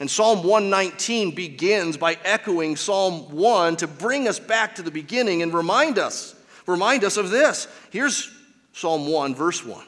And 0.01 0.11
Psalm 0.11 0.43
119 0.43 1.35
begins 1.35 1.97
by 1.97 2.19
echoing 2.25 2.77
Psalm 2.77 3.31
1 3.35 3.77
to 3.77 3.87
bring 3.87 4.27
us 4.27 4.41
back 4.41 4.75
to 4.75 4.83
the 4.83 4.91
beginning 4.91 5.43
and 5.43 5.55
remind 5.55 5.99
us, 5.99 6.35
remind 6.67 7.05
us 7.05 7.17
of 7.17 7.31
this. 7.31 7.69
Here's 7.91 8.31
Psalm 8.73 9.07
1, 9.07 9.35
verse 9.35 9.65
1. 9.65 9.85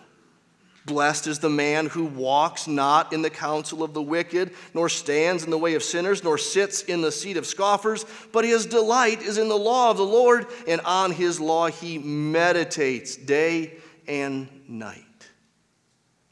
Blessed 0.87 1.26
is 1.26 1.40
the 1.40 1.50
man 1.50 1.87
who 1.87 2.05
walks 2.05 2.69
not 2.69 3.12
in 3.12 3.21
the 3.21 3.31
counsel 3.31 3.83
of 3.83 3.93
the 3.93 4.00
wicked, 4.00 4.52
nor 4.73 4.88
stands 4.88 5.43
in 5.43 5.50
the 5.50 5.59
way 5.59 5.75
of 5.75 5.83
sinners, 5.83 6.23
nor 6.23 6.38
sits 6.38 6.83
in 6.83 7.02
the 7.02 7.11
seat 7.11 7.37
of 7.37 7.45
scoffers, 7.45 8.07
but 8.33 8.45
his 8.45 8.66
delight 8.66 9.21
is 9.21 9.37
in 9.37 9.49
the 9.49 9.59
law 9.59 9.90
of 9.90 9.97
the 9.97 10.05
Lord, 10.05 10.47
and 10.69 10.81
on 10.83 11.11
his 11.11 11.40
law 11.40 11.66
he 11.66 11.99
meditates 11.99 13.16
day 13.16 13.75
and 14.07 14.49
night. 14.69 15.02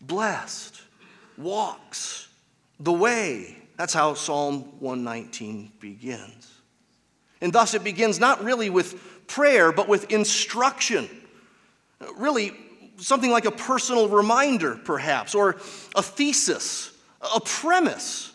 Blessed, 0.01 0.81
walks 1.37 2.29
the 2.79 2.93
way. 2.93 3.57
That's 3.77 3.93
how 3.93 4.15
Psalm 4.15 4.63
119 4.79 5.73
begins. 5.81 6.53
And 7.41 7.53
thus 7.53 7.75
it 7.75 7.83
begins 7.83 8.21
not 8.21 8.45
really 8.45 8.71
with 8.71 9.27
prayer, 9.27 9.73
but 9.73 9.89
with 9.89 10.13
instruction. 10.13 11.09
Really, 12.17 12.53
something 12.99 13.31
like 13.31 13.45
a 13.45 13.51
personal 13.51 14.09
reminder, 14.09 14.77
perhaps, 14.85 15.35
or 15.35 15.57
a 15.95 16.03
thesis, 16.03 16.93
a 17.35 17.41
premise. 17.41 18.33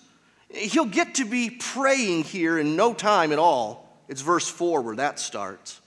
He'll 0.50 0.86
get 0.86 1.16
to 1.16 1.26
be 1.26 1.50
praying 1.50 2.24
here 2.24 2.58
in 2.58 2.76
no 2.76 2.94
time 2.94 3.32
at 3.32 3.40
all. 3.40 3.88
It's 4.08 4.22
verse 4.22 4.48
4 4.48 4.82
where 4.82 4.96
that 4.96 5.20
starts. 5.20 5.82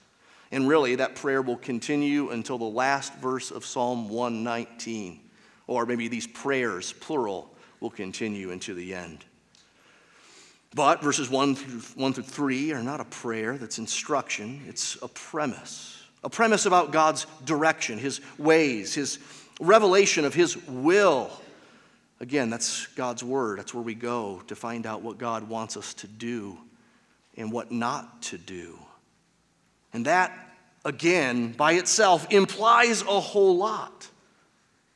And 0.51 0.67
really, 0.67 0.95
that 0.95 1.15
prayer 1.15 1.41
will 1.41 1.57
continue 1.57 2.29
until 2.29 2.57
the 2.57 2.65
last 2.65 3.13
verse 3.15 3.51
of 3.51 3.65
Psalm 3.65 4.09
119. 4.09 5.19
Or 5.67 5.85
maybe 5.85 6.07
these 6.07 6.27
prayers, 6.27 6.93
plural, 6.93 7.53
will 7.79 7.89
continue 7.89 8.51
into 8.51 8.73
the 8.73 8.93
end. 8.93 9.25
But 10.75 11.01
verses 11.01 11.29
1 11.29 11.55
through, 11.55 11.79
1 12.01 12.13
through 12.13 12.23
3 12.23 12.71
are 12.73 12.83
not 12.83 12.99
a 12.99 13.05
prayer 13.05 13.57
that's 13.57 13.79
instruction, 13.79 14.61
it's 14.67 14.97
a 15.01 15.07
premise 15.07 15.92
a 16.23 16.29
premise 16.29 16.65
about 16.65 16.91
God's 16.91 17.25
direction, 17.45 17.97
His 17.97 18.21
ways, 18.37 18.93
His 18.93 19.19
revelation 19.59 20.25
of 20.25 20.33
His 20.33 20.55
will. 20.67 21.31
Again, 22.19 22.49
that's 22.49 22.87
God's 22.87 23.23
Word. 23.23 23.59
That's 23.59 23.73
where 23.73 23.83
we 23.83 23.95
go 23.95 24.41
to 24.47 24.55
find 24.55 24.85
out 24.85 25.01
what 25.01 25.17
God 25.17 25.49
wants 25.49 25.75
us 25.75 25.93
to 25.95 26.07
do 26.07 26.57
and 27.35 27.51
what 27.51 27.71
not 27.71 28.21
to 28.23 28.37
do. 28.37 28.77
And 29.91 30.05
that, 30.05 30.31
again, 30.85 31.51
by 31.51 31.73
itself 31.73 32.27
implies 32.29 33.01
a 33.01 33.19
whole 33.19 33.57
lot. 33.57 34.07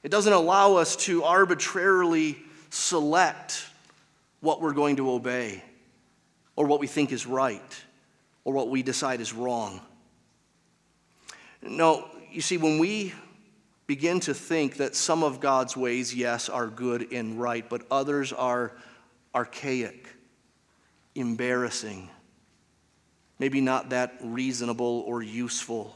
It 0.03 0.10
doesn't 0.10 0.31
allow 0.31 0.75
us 0.75 0.96
to 1.07 1.24
arbitrarily 1.24 2.38
select 2.69 3.65
what 4.39 4.62
we're 4.62 4.74
going 4.74 4.98
to 4.98 5.12
obey 5.12 5.63
or 6.55 6.65
what 6.65 6.79
we 6.79 6.88
think 6.88 7.12
is 7.12 7.25
right 7.25 7.84
or 8.43 8.53
what 8.53 8.69
we 8.69 8.84
decide 8.84 9.19
is 9.19 9.34
wrong. 9.34 9.81
No, 11.68 12.08
you 12.32 12.42
see, 12.42 12.58
when 12.58 12.80
we 12.80 13.14
begin 13.88 14.20
to 14.22 14.34
think 14.34 14.78
that 14.78 14.96
some 14.96 15.24
of 15.24 15.40
God's 15.40 15.76
ways, 15.78 16.14
yes, 16.14 16.50
are 16.50 16.68
good 16.68 17.12
and 17.12 17.40
right, 17.40 17.68
but 17.68 17.84
others 17.90 18.34
are 18.34 18.74
archaic, 19.34 20.08
embarrassing, 21.16 22.10
maybe 23.40 23.62
not 23.62 23.90
that 23.90 24.16
reasonable 24.22 25.04
or 25.08 25.22
useful 25.22 25.96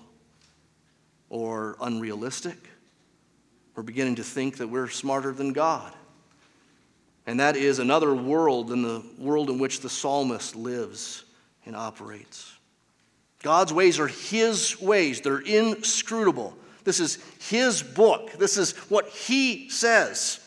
or 1.30 1.76
unrealistic, 1.82 2.58
we're 3.76 3.84
beginning 3.84 4.16
to 4.16 4.24
think 4.24 4.58
that 4.58 4.68
we're 4.68 4.90
smarter 4.90 5.32
than 5.32 5.54
God. 5.54 5.94
And 7.26 7.40
that 7.40 7.56
is 7.56 7.80
another 7.80 8.14
world 8.14 8.68
than 8.68 8.82
the 8.82 9.04
world 9.18 9.50
in 9.50 9.60
which 9.60 9.80
the 9.80 9.90
psalmist 9.90 10.56
lives 10.56 11.24
and 11.66 11.76
operates. 11.76 12.52
God's 13.42 13.74
ways 13.74 14.00
are 14.00 14.08
His 14.08 14.80
ways, 14.80 15.22
they're 15.22 15.40
inscrutable. 15.40 16.56
This 16.84 17.00
is 17.00 17.18
His 17.50 17.82
book, 17.84 18.32
this 18.34 18.58
is 18.58 18.74
what 18.90 19.08
He 19.10 19.70
says. 19.70 20.40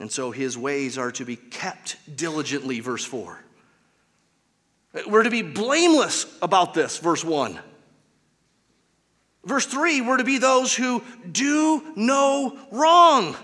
And 0.00 0.10
so 0.10 0.30
His 0.30 0.58
ways 0.58 0.98
are 0.98 1.12
to 1.12 1.24
be 1.24 1.36
kept 1.36 1.96
diligently, 2.16 2.80
verse 2.80 3.04
4. 3.04 3.38
We're 5.08 5.22
to 5.24 5.30
be 5.30 5.42
blameless 5.42 6.26
about 6.40 6.74
this, 6.74 6.98
verse 6.98 7.24
1. 7.24 7.58
Verse 9.44 9.66
3, 9.66 10.00
we're 10.00 10.16
to 10.16 10.24
be 10.24 10.38
those 10.38 10.74
who 10.74 11.02
do 11.30 11.82
no 11.96 12.56
wrong. 12.70 13.36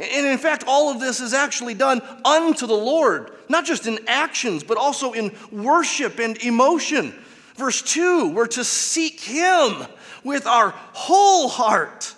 And 0.00 0.26
in 0.26 0.38
fact, 0.38 0.64
all 0.66 0.90
of 0.90 0.98
this 0.98 1.20
is 1.20 1.34
actually 1.34 1.74
done 1.74 2.00
unto 2.24 2.66
the 2.66 2.72
Lord, 2.72 3.32
not 3.50 3.66
just 3.66 3.86
in 3.86 3.98
actions, 4.06 4.64
but 4.64 4.78
also 4.78 5.12
in 5.12 5.32
worship 5.52 6.18
and 6.18 6.42
emotion. 6.42 7.14
Verse 7.56 7.82
2, 7.82 8.32
we're 8.32 8.46
to 8.46 8.64
seek 8.64 9.20
Him 9.20 9.86
with 10.24 10.46
our 10.46 10.70
whole 10.70 11.48
heart. 11.48 12.14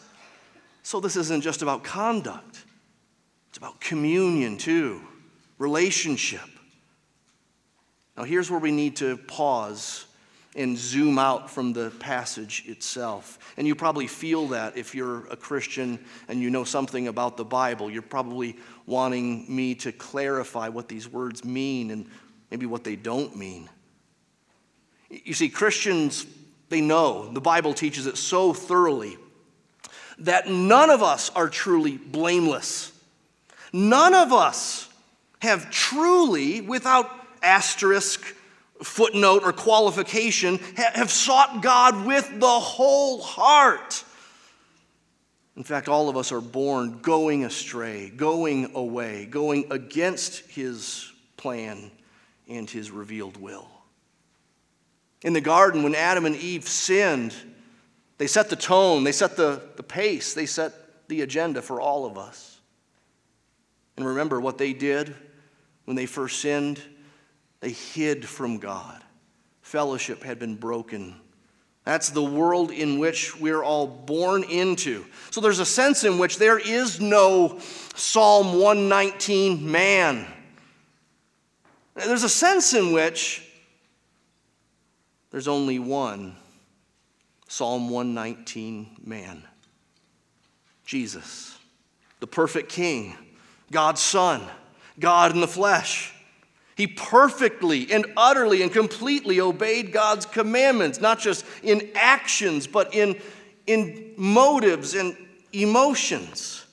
So 0.85 1.01
this 1.01 1.17
isn't 1.17 1.43
just 1.43 1.63
about 1.63 1.83
conduct, 1.83 2.65
it's 3.49 3.59
about 3.59 3.81
communion 3.81 4.59
too, 4.59 5.01
relationship. 5.59 6.41
Now, 8.17 8.25
here's 8.25 8.51
where 8.51 8.61
we 8.61 8.71
need 8.71 8.97
to 8.97 9.17
pause 9.17 10.05
and 10.55 10.77
zoom 10.77 11.19
out 11.19 11.51
from 11.51 11.73
the 11.73 11.91
passage 11.99 12.65
itself. 12.67 13.39
And 13.57 13.67
you 13.67 13.75
probably 13.75 14.07
feel 14.07 14.49
that 14.49 14.77
if 14.77 14.95
you're 14.95 15.27
a 15.29 15.37
Christian 15.37 15.99
and 16.29 16.41
you 16.41 16.51
know 16.51 16.65
something 16.65 17.09
about 17.09 17.37
the 17.37 17.45
Bible. 17.45 17.91
You're 17.91 18.03
probably 18.03 18.59
wanting 18.87 19.47
me 19.55 19.75
to 19.77 19.93
clarify 19.93 20.69
what 20.69 20.89
these 20.89 21.09
words 21.09 21.45
mean 21.45 21.91
and 21.91 22.07
maybe 22.51 22.67
what 22.67 22.85
they 22.85 22.97
don't 22.97 23.35
mean. 23.35 23.71
You 25.09 25.35
see, 25.35 25.49
Christians, 25.49 26.27
they 26.69 26.81
know, 26.81 27.31
the 27.33 27.41
Bible 27.41 27.75
teaches 27.75 28.07
it 28.07 28.17
so 28.17 28.53
thoroughly, 28.53 29.17
that 30.19 30.49
none 30.49 30.91
of 30.91 31.03
us 31.03 31.31
are 31.31 31.49
truly 31.49 31.97
blameless. 31.97 32.93
None 33.73 34.15
of 34.15 34.33
us 34.33 34.89
have 35.41 35.71
truly, 35.71 36.61
without 36.61 37.11
asterisk, 37.43 38.23
footnote 38.83 39.43
or 39.45 39.53
qualification 39.53 40.59
have 40.77 41.11
sought 41.11 41.63
God 41.63 42.07
with 42.07 42.41
the 42.41 42.47
whole 42.47 43.21
heart. 43.21 44.05
In 45.57 45.65
fact, 45.65 45.89
all 45.89 46.09
of 46.09 46.17
us 46.17 46.33
are 46.33 46.41
born 46.41 47.01
going 47.03 47.45
astray, 47.45 48.11
going 48.11 48.75
away, 48.75 49.27
going 49.27 49.67
against 49.71 50.51
His 50.51 51.13
plan 51.37 51.91
and 52.49 52.69
His 52.69 52.91
revealed 52.91 53.37
will. 53.37 53.69
In 55.23 55.35
the 55.35 55.41
garden, 55.41 55.83
when 55.83 55.95
Adam 55.95 56.27
and 56.27 56.37
Eve 56.37 56.67
sinned, 56.67 57.35
they 58.19 58.27
set 58.27 58.51
the 58.51 58.57
tone, 58.57 59.05
they 59.05 59.13
set 59.13 59.37
the, 59.37 59.63
the 59.77 59.83
pace, 59.83 60.35
they 60.35 60.47
set 60.47 60.73
the 61.09 61.21
agenda 61.21 61.61
for 61.61 61.81
all 61.81 62.07
of 62.07 62.17
us. 62.17 62.61
And 63.97 64.07
remember 64.07 64.41
what 64.41 64.59
they 64.59 64.73
did 64.73 65.15
when 65.85 65.97
they 65.97 66.07
first 66.07 66.41
sinned? 66.41 66.81
They 67.63 67.71
hid 67.71 68.27
from 68.27 68.59
God. 68.59 69.01
Fellowship 69.63 70.25
had 70.25 70.41
been 70.41 70.57
broken. 70.57 71.15
That's 71.85 72.11
the 72.11 72.23
world 72.23 72.73
in 72.73 72.99
which 72.99 73.39
we're 73.39 73.63
all 73.63 73.87
born 73.87 74.43
into. 74.43 75.07
So 75.31 75.41
there's 75.41 75.61
a 75.61 75.65
sense 75.65 76.03
in 76.03 76.19
which 76.19 76.39
there 76.39 76.59
is 76.59 77.01
no 77.01 77.61
Psalm 77.95 78.61
119 78.61 79.71
man. 79.71 80.27
There's 81.95 82.25
a 82.25 82.29
sense 82.29 82.75
in 82.75 82.93
which 82.93 83.49
there's 85.31 85.49
only 85.49 85.79
one 85.79 86.35
Psalm 87.47 87.91
119 87.91 88.97
man. 89.05 89.45
Jesus, 90.85 91.57
the 92.19 92.27
perfect 92.27 92.71
King, 92.71 93.17
God's 93.71 94.01
Son, 94.01 94.43
God 94.99 95.31
in 95.31 95.41
the 95.41 95.47
flesh. 95.47 96.13
He 96.75 96.87
perfectly 96.87 97.93
and 97.93 98.07
utterly 98.17 98.63
and 98.63 98.73
completely 98.73 99.41
obeyed 99.41 99.93
God's 99.93 100.25
commandments, 100.25 101.01
not 101.01 101.19
just 101.19 101.45
in 101.63 101.91
actions, 101.95 102.67
but 102.67 102.95
in, 102.95 103.21
in 103.67 104.15
motives 104.17 104.95
and 104.95 105.17
emotions. 105.53 106.65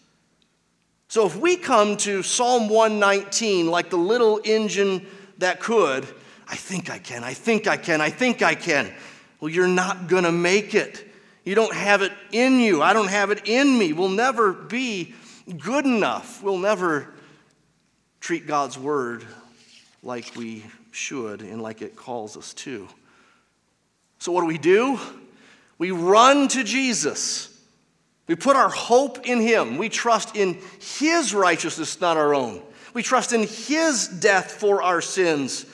So 1.10 1.26
if 1.26 1.36
we 1.36 1.58
come 1.58 1.98
to 1.98 2.24
Psalm 2.24 2.70
119 2.70 3.68
like 3.68 3.90
the 3.90 3.98
little 3.98 4.40
engine 4.46 5.06
that 5.40 5.60
could, 5.60 6.08
I 6.48 6.56
think 6.56 6.90
I 6.90 7.00
can, 7.00 7.24
I 7.24 7.34
think 7.34 7.68
I 7.68 7.78
can, 7.78 8.00
I 8.00 8.10
think 8.10 8.42
I 8.42 8.56
can. 8.56 8.94
Well, 9.40 9.50
you're 9.50 9.68
not 9.68 10.08
going 10.08 10.24
to 10.24 10.32
make 10.32 10.76
it. 10.76 11.06
You 11.44 11.56
don't 11.56 11.74
have 11.74 12.02
it 12.02 12.12
in 12.32 12.60
you. 12.60 12.82
I 12.82 12.94
don't 12.94 13.10
have 13.10 13.32
it 13.32 13.48
in 13.48 13.78
me. 13.78 13.94
We'll 13.94 14.10
never 14.10 14.54
be 14.54 15.14
good 15.58 15.86
enough. 15.86 16.44
We'll 16.44 16.58
never 16.58 17.14
treat 18.20 18.46
God's 18.46 18.78
word 18.78 19.26
like 20.04 20.36
we 20.36 20.66
should 20.92 21.42
and 21.42 21.62
like 21.62 21.82
it 21.82 21.96
calls 21.96 22.38
us 22.38 22.54
to. 22.56 22.88
So, 24.20 24.32
what 24.32 24.42
do 24.42 24.48
we 24.48 24.58
do? 24.58 25.00
We 25.78 25.92
run 25.92 26.48
to 26.50 26.64
Jesus. 26.64 27.56
We 28.28 28.36
put 28.36 28.56
our 28.56 28.70
hope 28.70 29.26
in 29.26 29.40
Him. 29.40 29.78
We 29.78 29.90
trust 29.90 30.36
in 30.36 30.60
His 30.80 31.34
righteousness, 31.34 32.00
not 32.00 32.18
our 32.18 32.36
own. 32.36 32.62
We 32.94 33.02
trust 33.02 33.34
in 33.34 33.42
His 33.42 34.08
death 34.08 34.52
for 34.52 34.84
our 34.84 35.02
sins, 35.02 35.66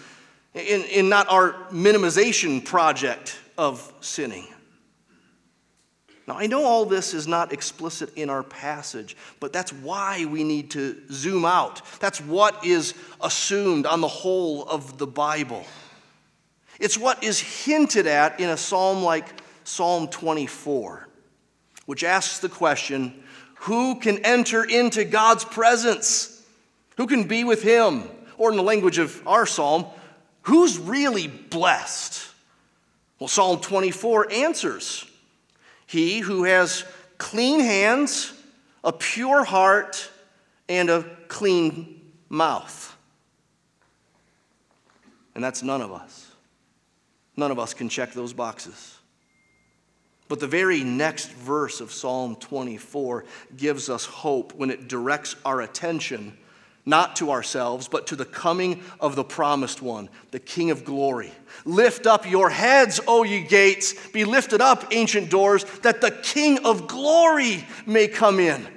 in, 0.53 0.84
in 0.84 1.10
not 1.10 1.29
our 1.29 1.53
minimization 1.72 2.63
project 2.63 3.38
of 3.58 3.91
sinning. 4.00 4.48
Now, 6.27 6.38
I 6.39 6.48
know 6.48 6.65
all 6.65 6.86
this 6.86 7.13
is 7.13 7.27
not 7.27 7.53
explicit 7.53 8.15
in 8.15 8.32
our 8.32 8.41
passage, 8.41 9.15
but 9.39 9.53
that's 9.53 9.72
why 9.72 10.25
we 10.25 10.44
need 10.44 10.72
to 10.72 11.00
zoom 11.12 11.46
out. 11.46 11.82
That's 12.00 12.20
what 12.20 12.65
is 12.65 12.96
assumed 13.22 13.86
on 13.86 14.01
the 14.01 14.08
whole 14.08 14.63
of 14.63 14.98
the 14.98 15.05
Bible. 15.05 15.65
It's 16.79 16.98
what 16.98 17.24
is 17.24 17.39
hinted 17.39 18.08
at 18.08 18.39
in 18.39 18.50
a 18.50 18.58
psalm 18.58 19.03
like 19.03 19.27
Psalm 19.63 20.08
24, 20.08 21.08
which 21.86 22.03
asks 22.03 22.39
the 22.39 22.50
question 22.50 23.24
who 23.60 24.00
can 24.00 24.20
enter 24.20 24.63
into 24.63 25.05
God's 25.05 25.44
presence? 25.44 26.44
Who 26.98 27.08
can 27.08 27.24
be 27.24 27.44
with 27.44 27.63
Him? 27.63 28.03
Or, 28.38 28.51
in 28.51 28.58
the 28.58 28.63
language 28.63 28.98
of 28.98 29.25
our 29.27 29.46
psalm, 29.46 29.86
who's 30.44 30.77
really 30.77 31.27
blessed? 31.27 32.27
Well, 33.17 33.27
Psalm 33.27 33.62
24 33.62 34.32
answers 34.32 35.10
He 35.86 36.20
who 36.20 36.44
has 36.44 36.84
clean 37.18 37.60
hands, 37.60 38.34
a 38.84 38.92
pure 38.92 39.44
heart, 39.44 40.10
and 40.68 40.89
a 40.89 41.04
clean 41.27 42.01
mouth. 42.30 42.96
And 45.34 45.44
that's 45.44 45.62
none 45.62 45.82
of 45.82 45.92
us. 45.92 46.32
None 47.38 47.51
of 47.51 47.60
us 47.60 47.74
can 47.74 47.89
check 47.89 48.13
those 48.13 48.34
boxes. 48.34 48.98
But 50.27 50.39
the 50.39 50.48
very 50.48 50.84
next 50.84 51.32
verse 51.32 51.82
of 51.82 51.92
Psalm 51.92 52.36
24 52.38 53.25
gives 53.56 53.89
us 53.89 54.06
hope 54.06 54.54
when 54.56 54.72
it 54.72 54.88
directs 54.88 55.36
our 55.46 55.62
attention 55.62 56.36
not 56.86 57.15
to 57.18 57.32
ourselves, 57.32 57.88
but 57.88 58.08
to 58.08 58.15
the 58.15 58.25
coming 58.25 58.84
of 59.00 59.15
the 59.15 59.24
promised 59.24 59.82
one, 59.82 60.10
the 60.32 60.39
King 60.39 60.72
of 60.72 60.86
glory. 60.86 61.32
Lift 61.65 62.05
up 62.05 62.29
your 62.29 62.51
heads, 62.51 63.01
O 63.07 63.24
ye 63.24 63.41
gates, 63.41 64.07
be 64.10 64.24
lifted 64.24 64.62
up, 64.62 64.93
ancient 64.93 65.31
doors, 65.31 65.63
that 65.81 66.00
the 66.00 66.12
King 66.12 66.63
of 66.63 66.88
glory 66.88 67.65
may 67.88 68.07
come 68.07 68.39
in. 68.39 68.67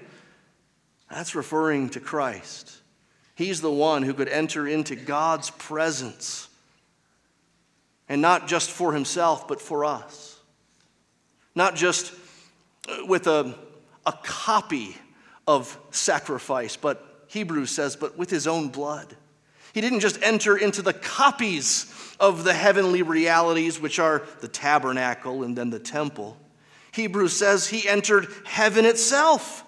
That's 1.10 1.34
referring 1.34 1.90
to 1.90 2.00
Christ. 2.00 2.78
He's 3.34 3.60
the 3.60 3.70
one 3.70 4.02
who 4.02 4.14
could 4.14 4.28
enter 4.28 4.66
into 4.66 4.96
God's 4.96 5.50
presence, 5.50 6.48
and 8.08 8.22
not 8.22 8.48
just 8.48 8.70
for 8.70 8.94
himself, 8.94 9.46
but 9.46 9.60
for 9.60 9.84
us. 9.84 10.38
Not 11.54 11.76
just 11.76 12.12
uh, 12.88 13.04
with 13.06 13.26
a, 13.26 13.54
a 14.06 14.12
copy 14.22 14.96
of 15.46 15.78
sacrifice, 15.90 16.76
but 16.76 17.26
Hebrews 17.28 17.70
says, 17.70 17.96
but 17.96 18.16
with 18.16 18.30
his 18.30 18.46
own 18.46 18.68
blood. 18.68 19.14
He 19.72 19.80
didn't 19.80 20.00
just 20.00 20.22
enter 20.22 20.56
into 20.56 20.82
the 20.82 20.92
copies 20.92 21.92
of 22.20 22.44
the 22.44 22.54
heavenly 22.54 23.02
realities, 23.02 23.80
which 23.80 23.98
are 23.98 24.24
the 24.40 24.48
tabernacle 24.48 25.42
and 25.42 25.56
then 25.56 25.70
the 25.70 25.78
temple. 25.78 26.36
Hebrews 26.92 27.36
says 27.36 27.68
he 27.68 27.88
entered 27.88 28.28
heaven 28.44 28.84
itself. 28.84 29.64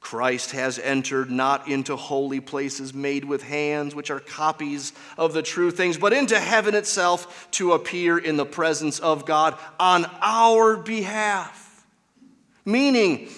Christ 0.00 0.50
has 0.50 0.78
entered 0.78 1.30
not 1.30 1.66
into 1.66 1.96
holy 1.96 2.40
places 2.40 2.92
made 2.92 3.24
with 3.24 3.42
hands, 3.42 3.94
which 3.94 4.10
are 4.10 4.20
copies 4.20 4.92
of 5.16 5.32
the 5.32 5.42
true 5.42 5.70
things, 5.70 5.96
but 5.96 6.12
into 6.12 6.38
heaven 6.38 6.74
itself 6.74 7.48
to 7.52 7.72
appear 7.72 8.18
in 8.18 8.36
the 8.36 8.44
presence 8.44 8.98
of 8.98 9.24
God 9.24 9.56
on 9.80 10.04
our 10.20 10.76
behalf. 10.76 11.86
Meaning, 12.66 13.28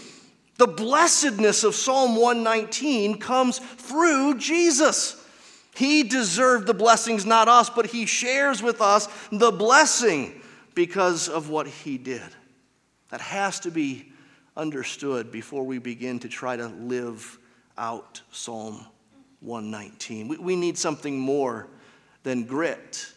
the 0.58 0.66
blessedness 0.66 1.62
of 1.64 1.74
Psalm 1.74 2.16
119 2.16 3.18
comes 3.18 3.58
through 3.58 4.38
Jesus. 4.38 5.22
He 5.76 6.04
deserved 6.04 6.66
the 6.66 6.74
blessings, 6.74 7.26
not 7.26 7.48
us, 7.48 7.68
but 7.68 7.86
He 7.86 8.06
shares 8.06 8.62
with 8.62 8.80
us 8.80 9.08
the 9.30 9.50
blessing 9.50 10.40
because 10.74 11.28
of 11.28 11.50
what 11.50 11.66
He 11.66 11.98
did. 11.98 12.22
That 13.10 13.20
has 13.20 13.60
to 13.60 13.70
be 13.70 14.10
understood 14.56 15.30
before 15.30 15.64
we 15.64 15.78
begin 15.78 16.18
to 16.20 16.28
try 16.28 16.56
to 16.56 16.68
live 16.68 17.38
out 17.76 18.22
Psalm 18.32 18.86
119. 19.40 20.28
We, 20.28 20.38
we 20.38 20.56
need 20.56 20.78
something 20.78 21.18
more 21.18 21.68
than 22.22 22.44
grit 22.44 23.12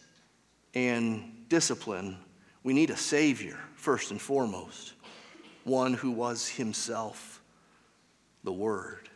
and 0.74 1.48
discipline. 1.48 2.18
We 2.62 2.74
need 2.74 2.90
a 2.90 2.96
Savior, 2.96 3.58
first 3.74 4.10
and 4.10 4.20
foremost, 4.20 4.92
one 5.64 5.94
who 5.94 6.10
was 6.10 6.46
Himself 6.46 7.40
the 8.44 8.52
Word. 8.52 9.09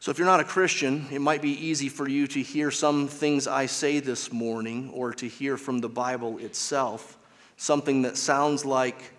So, 0.00 0.12
if 0.12 0.18
you're 0.18 0.26
not 0.26 0.38
a 0.38 0.44
Christian, 0.44 1.06
it 1.10 1.20
might 1.20 1.42
be 1.42 1.66
easy 1.66 1.88
for 1.88 2.08
you 2.08 2.28
to 2.28 2.40
hear 2.40 2.70
some 2.70 3.08
things 3.08 3.48
I 3.48 3.66
say 3.66 3.98
this 3.98 4.32
morning 4.32 4.90
or 4.94 5.12
to 5.14 5.26
hear 5.26 5.56
from 5.56 5.80
the 5.80 5.88
Bible 5.88 6.38
itself 6.38 7.18
something 7.56 8.02
that 8.02 8.16
sounds 8.16 8.64
like, 8.64 9.12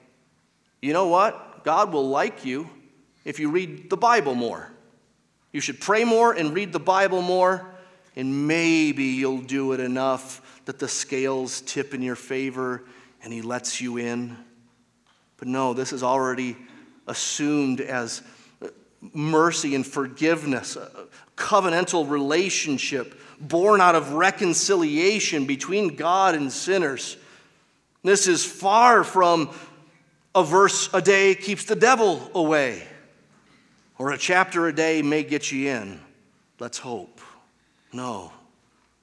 you 0.82 0.94
know 0.94 1.08
what? 1.08 1.66
God 1.66 1.92
will 1.92 2.08
like 2.08 2.46
you 2.46 2.70
if 3.26 3.40
you 3.40 3.50
read 3.50 3.90
the 3.90 3.98
Bible 3.98 4.36
more. 4.36 4.72
You 5.52 5.60
should 5.60 5.82
pray 5.82 6.06
more 6.06 6.32
and 6.32 6.54
read 6.54 6.72
the 6.72 6.80
Bible 6.80 7.22
more, 7.22 7.70
and 8.16 8.48
maybe 8.48 9.04
you'll 9.04 9.42
do 9.42 9.74
it 9.74 9.82
enough 9.82 10.62
that 10.64 10.80
the 10.80 10.88
scales 10.88 11.60
tip 11.62 11.94
in 11.94 12.02
your 12.02 12.16
favor 12.16 12.86
and 13.22 13.34
He 13.34 13.42
lets 13.42 13.82
you 13.82 13.98
in. 13.98 14.38
But 15.36 15.50
no, 15.50 15.74
this 15.74 15.92
is 15.92 16.04
already 16.04 16.56
assumed 17.06 17.82
as 17.82 18.22
mercy 19.02 19.76
and 19.76 19.86
forgiveness, 19.86 20.76
a 20.76 20.90
covenantal 21.36 22.10
relationship 22.10 23.20
born 23.40 23.80
out 23.80 23.96
of 23.96 24.14
reconciliation 24.14 25.46
between 25.46 25.96
God 25.96 26.36
and 26.36 26.52
sinners. 26.52 27.18
This 28.04 28.28
is 28.28 28.46
far 28.46 29.04
from 29.04 29.50
a 30.36 30.44
verse 30.44 30.90
a 30.94 31.02
day 31.02 31.36
keeps 31.36 31.66
the 31.66 31.76
devil 31.76 32.30
away, 32.36 32.84
or 33.98 34.12
a 34.12 34.18
chapter 34.18 34.68
a 34.68 34.74
day 34.74 35.02
may 35.02 35.24
get 35.24 35.52
you 35.52 35.70
in. 35.70 36.00
Let's 36.60 36.78
hope. 36.78 37.22
No, 37.92 38.32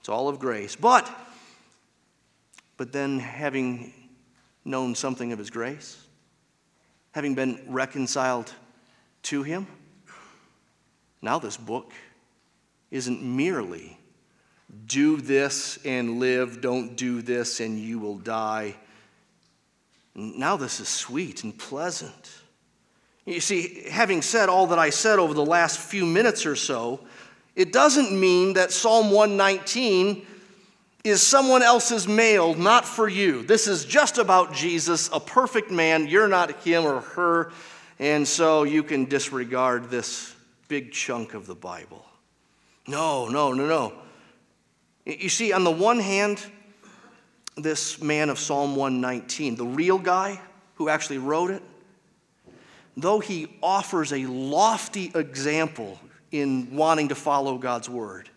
it's 0.01 0.09
all 0.09 0.29
of 0.29 0.39
grace. 0.39 0.77
But, 0.77 1.11
but 2.77 2.93
then 2.93 3.19
having 3.19 3.93
known 4.65 4.95
something 4.95 5.33
of 5.33 5.39
his 5.39 5.51
grace, 5.51 5.99
having 7.13 7.35
been 7.35 7.59
reconciled 7.69 8.53
to 9.25 9.43
him, 9.43 9.67
now, 11.23 11.39
this 11.39 11.57
book 11.57 11.93
isn't 12.91 13.23
merely 13.23 13.99
do 14.87 15.17
this 15.17 15.79
and 15.85 16.19
live, 16.21 16.61
don't 16.61 16.97
do 16.97 17.23
this 17.23 17.61
and 17.61 17.79
you 17.79 17.99
will 17.99 18.19
die. 18.19 18.77
Now, 20.15 20.57
this 20.57 20.81
is 20.81 20.89
sweet 20.89 21.45
and 21.45 21.57
pleasant. 21.57 22.31
You 23.25 23.41
see, 23.41 23.85
having 23.91 24.23
said 24.23 24.49
all 24.49 24.69
that 24.69 24.79
I 24.79 24.91
said 24.91 25.19
over 25.19 25.35
the 25.35 25.45
last 25.45 25.79
few 25.79 26.07
minutes 26.07 26.47
or 26.47 26.57
so, 26.57 27.01
it 27.55 27.73
doesn't 27.73 28.19
mean 28.19 28.53
that 28.55 28.71
Psalm 28.71 29.11
119 29.11 30.25
is 31.05 31.23
someone 31.23 31.63
else's 31.63 32.07
mail, 32.07 32.55
not 32.55 32.85
for 32.85 33.09
you. 33.09 33.43
This 33.43 33.67
is 33.67 33.85
just 33.85 34.19
about 34.19 34.53
Jesus, 34.53 35.09
a 35.13 35.21
perfect 35.21 35.71
man. 35.71 36.07
You're 36.07 36.29
not 36.29 36.63
him 36.63 36.85
or 36.85 37.01
her, 37.01 37.53
and 37.99 38.27
so 38.27 38.65
you 38.65 38.83
can 38.83 39.07
disregard 39.07 39.91
this 39.91 40.36
big 40.69 40.93
chunk 40.93 41.35
of 41.35 41.47
the 41.47 41.55
Bible. 41.55 42.05
No, 42.87 43.29
no, 43.29 43.53
no, 43.53 43.67
no. 43.67 43.93
You 45.05 45.29
see, 45.29 45.53
on 45.53 45.65
the 45.65 45.71
one 45.71 45.99
hand, 45.99 46.45
this 47.57 48.03
man 48.03 48.29
of 48.29 48.39
Psalm 48.39 48.77
119, 48.77 49.57
the 49.57 49.65
real 49.65 49.99
guy 49.99 50.41
who 50.75 50.89
actually 50.89 51.19
wrote 51.19 51.51
it, 51.51 51.63
though 52.97 53.21
he 53.21 53.49
offers 53.63 54.13
a 54.13 54.27
lofty 54.27 55.11
example 55.15 55.99
in 56.33 56.75
wanting 56.75 57.09
to 57.09 57.15
follow 57.15 57.57
God's 57.59 57.89
word, 57.89 58.29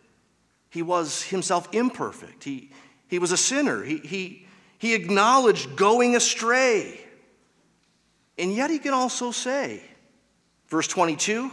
he 0.69 0.81
was 0.81 1.23
himself 1.23 1.67
imperfect. 1.73 2.43
He, 2.43 2.69
he 3.07 3.19
was 3.19 3.31
a 3.31 3.37
sinner. 3.37 3.83
He, 3.83 3.97
he, 3.97 4.47
he 4.77 4.93
acknowledged 4.93 5.75
going 5.75 6.15
astray. 6.15 6.99
And 8.37 8.53
yet 8.53 8.69
he 8.69 8.79
can 8.79 8.93
also 8.93 9.31
say, 9.31 9.81
verse 10.67 10.87
22, 10.87 11.51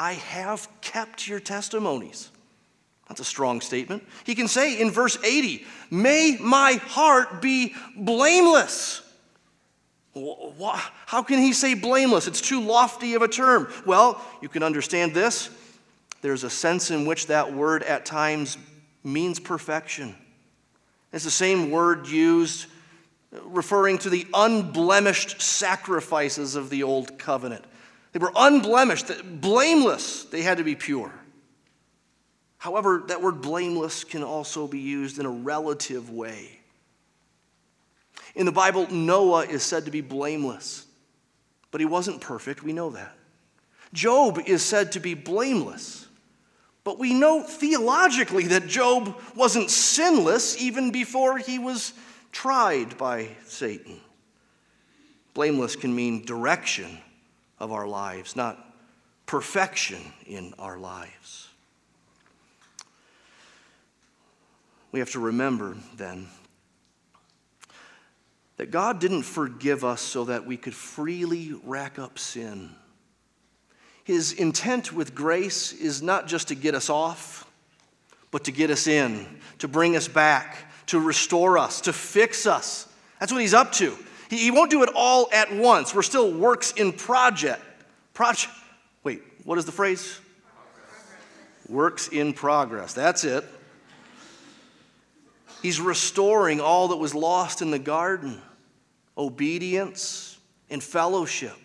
I 0.00 0.14
have 0.14 0.66
kept 0.80 1.28
your 1.28 1.40
testimonies. 1.40 2.30
That's 3.06 3.20
a 3.20 3.24
strong 3.24 3.60
statement. 3.60 4.02
He 4.24 4.34
can 4.34 4.48
say 4.48 4.80
in 4.80 4.90
verse 4.90 5.22
80, 5.22 5.66
May 5.90 6.38
my 6.40 6.80
heart 6.86 7.42
be 7.42 7.74
blameless. 7.94 9.02
How 10.14 11.22
can 11.22 11.38
he 11.38 11.52
say 11.52 11.74
blameless? 11.74 12.26
It's 12.26 12.40
too 12.40 12.62
lofty 12.62 13.12
of 13.12 13.20
a 13.20 13.28
term. 13.28 13.70
Well, 13.84 14.24
you 14.40 14.48
can 14.48 14.62
understand 14.62 15.12
this. 15.12 15.50
There's 16.22 16.44
a 16.44 16.50
sense 16.50 16.90
in 16.90 17.04
which 17.04 17.26
that 17.26 17.52
word 17.52 17.82
at 17.82 18.06
times 18.06 18.56
means 19.04 19.38
perfection. 19.38 20.14
It's 21.12 21.24
the 21.24 21.30
same 21.30 21.70
word 21.70 22.08
used 22.08 22.68
referring 23.42 23.98
to 23.98 24.08
the 24.08 24.26
unblemished 24.32 25.42
sacrifices 25.42 26.56
of 26.56 26.70
the 26.70 26.84
old 26.84 27.18
covenant. 27.18 27.66
They 28.12 28.18
were 28.18 28.32
unblemished, 28.34 29.10
blameless. 29.40 30.24
They 30.24 30.42
had 30.42 30.58
to 30.58 30.64
be 30.64 30.74
pure. 30.74 31.12
However, 32.58 33.04
that 33.08 33.22
word 33.22 33.40
blameless 33.40 34.04
can 34.04 34.22
also 34.22 34.66
be 34.66 34.80
used 34.80 35.18
in 35.18 35.26
a 35.26 35.30
relative 35.30 36.10
way. 36.10 36.60
In 38.34 38.46
the 38.46 38.52
Bible, 38.52 38.86
Noah 38.90 39.46
is 39.46 39.62
said 39.62 39.86
to 39.86 39.90
be 39.90 40.00
blameless, 40.00 40.86
but 41.70 41.80
he 41.80 41.86
wasn't 41.86 42.20
perfect. 42.20 42.62
We 42.62 42.72
know 42.72 42.90
that. 42.90 43.16
Job 43.92 44.38
is 44.46 44.62
said 44.62 44.92
to 44.92 45.00
be 45.00 45.14
blameless, 45.14 46.06
but 46.84 46.98
we 46.98 47.14
know 47.14 47.42
theologically 47.42 48.44
that 48.48 48.66
Job 48.66 49.18
wasn't 49.34 49.70
sinless 49.70 50.60
even 50.60 50.92
before 50.92 51.38
he 51.38 51.58
was 51.58 51.92
tried 52.30 52.98
by 52.98 53.28
Satan. 53.46 54.00
Blameless 55.34 55.76
can 55.76 55.94
mean 55.94 56.24
direction 56.24 56.98
of 57.60 57.70
our 57.70 57.86
lives, 57.86 58.34
not 58.34 58.58
perfection 59.26 60.00
in 60.26 60.54
our 60.58 60.78
lives. 60.78 61.48
We 64.90 64.98
have 64.98 65.10
to 65.12 65.20
remember 65.20 65.76
then 65.94 66.26
that 68.56 68.70
God 68.70 68.98
didn't 68.98 69.22
forgive 69.22 69.84
us 69.84 70.00
so 70.00 70.24
that 70.24 70.46
we 70.46 70.56
could 70.56 70.74
freely 70.74 71.54
rack 71.64 71.98
up 71.98 72.18
sin. 72.18 72.70
His 74.04 74.32
intent 74.32 74.92
with 74.92 75.14
grace 75.14 75.72
is 75.72 76.02
not 76.02 76.26
just 76.26 76.48
to 76.48 76.54
get 76.54 76.74
us 76.74 76.90
off, 76.90 77.50
but 78.30 78.44
to 78.44 78.52
get 78.52 78.70
us 78.70 78.86
in, 78.86 79.26
to 79.58 79.68
bring 79.68 79.96
us 79.96 80.08
back, 80.08 80.58
to 80.86 80.98
restore 80.98 81.56
us, 81.56 81.82
to 81.82 81.92
fix 81.92 82.46
us. 82.46 82.86
That's 83.18 83.32
what 83.32 83.40
He's 83.40 83.54
up 83.54 83.72
to. 83.72 83.96
He, 84.30 84.38
he 84.38 84.50
won't 84.50 84.70
do 84.70 84.82
it 84.82 84.90
all 84.94 85.28
at 85.32 85.52
once. 85.52 85.94
We're 85.94 86.02
still 86.02 86.32
works 86.32 86.70
in 86.72 86.92
project. 86.92 87.62
Project. 88.14 88.52
Wait, 89.02 89.22
what 89.44 89.58
is 89.58 89.64
the 89.64 89.72
phrase? 89.72 90.20
Works 91.68 92.08
in 92.08 92.32
progress. 92.32 92.94
That's 92.94 93.24
it. 93.24 93.44
He's 95.62 95.80
restoring 95.80 96.60
all 96.60 96.88
that 96.88 96.96
was 96.96 97.14
lost 97.14 97.60
in 97.60 97.70
the 97.70 97.78
garden 97.78 98.40
obedience 99.18 100.38
and 100.70 100.82
fellowship. 100.82 101.56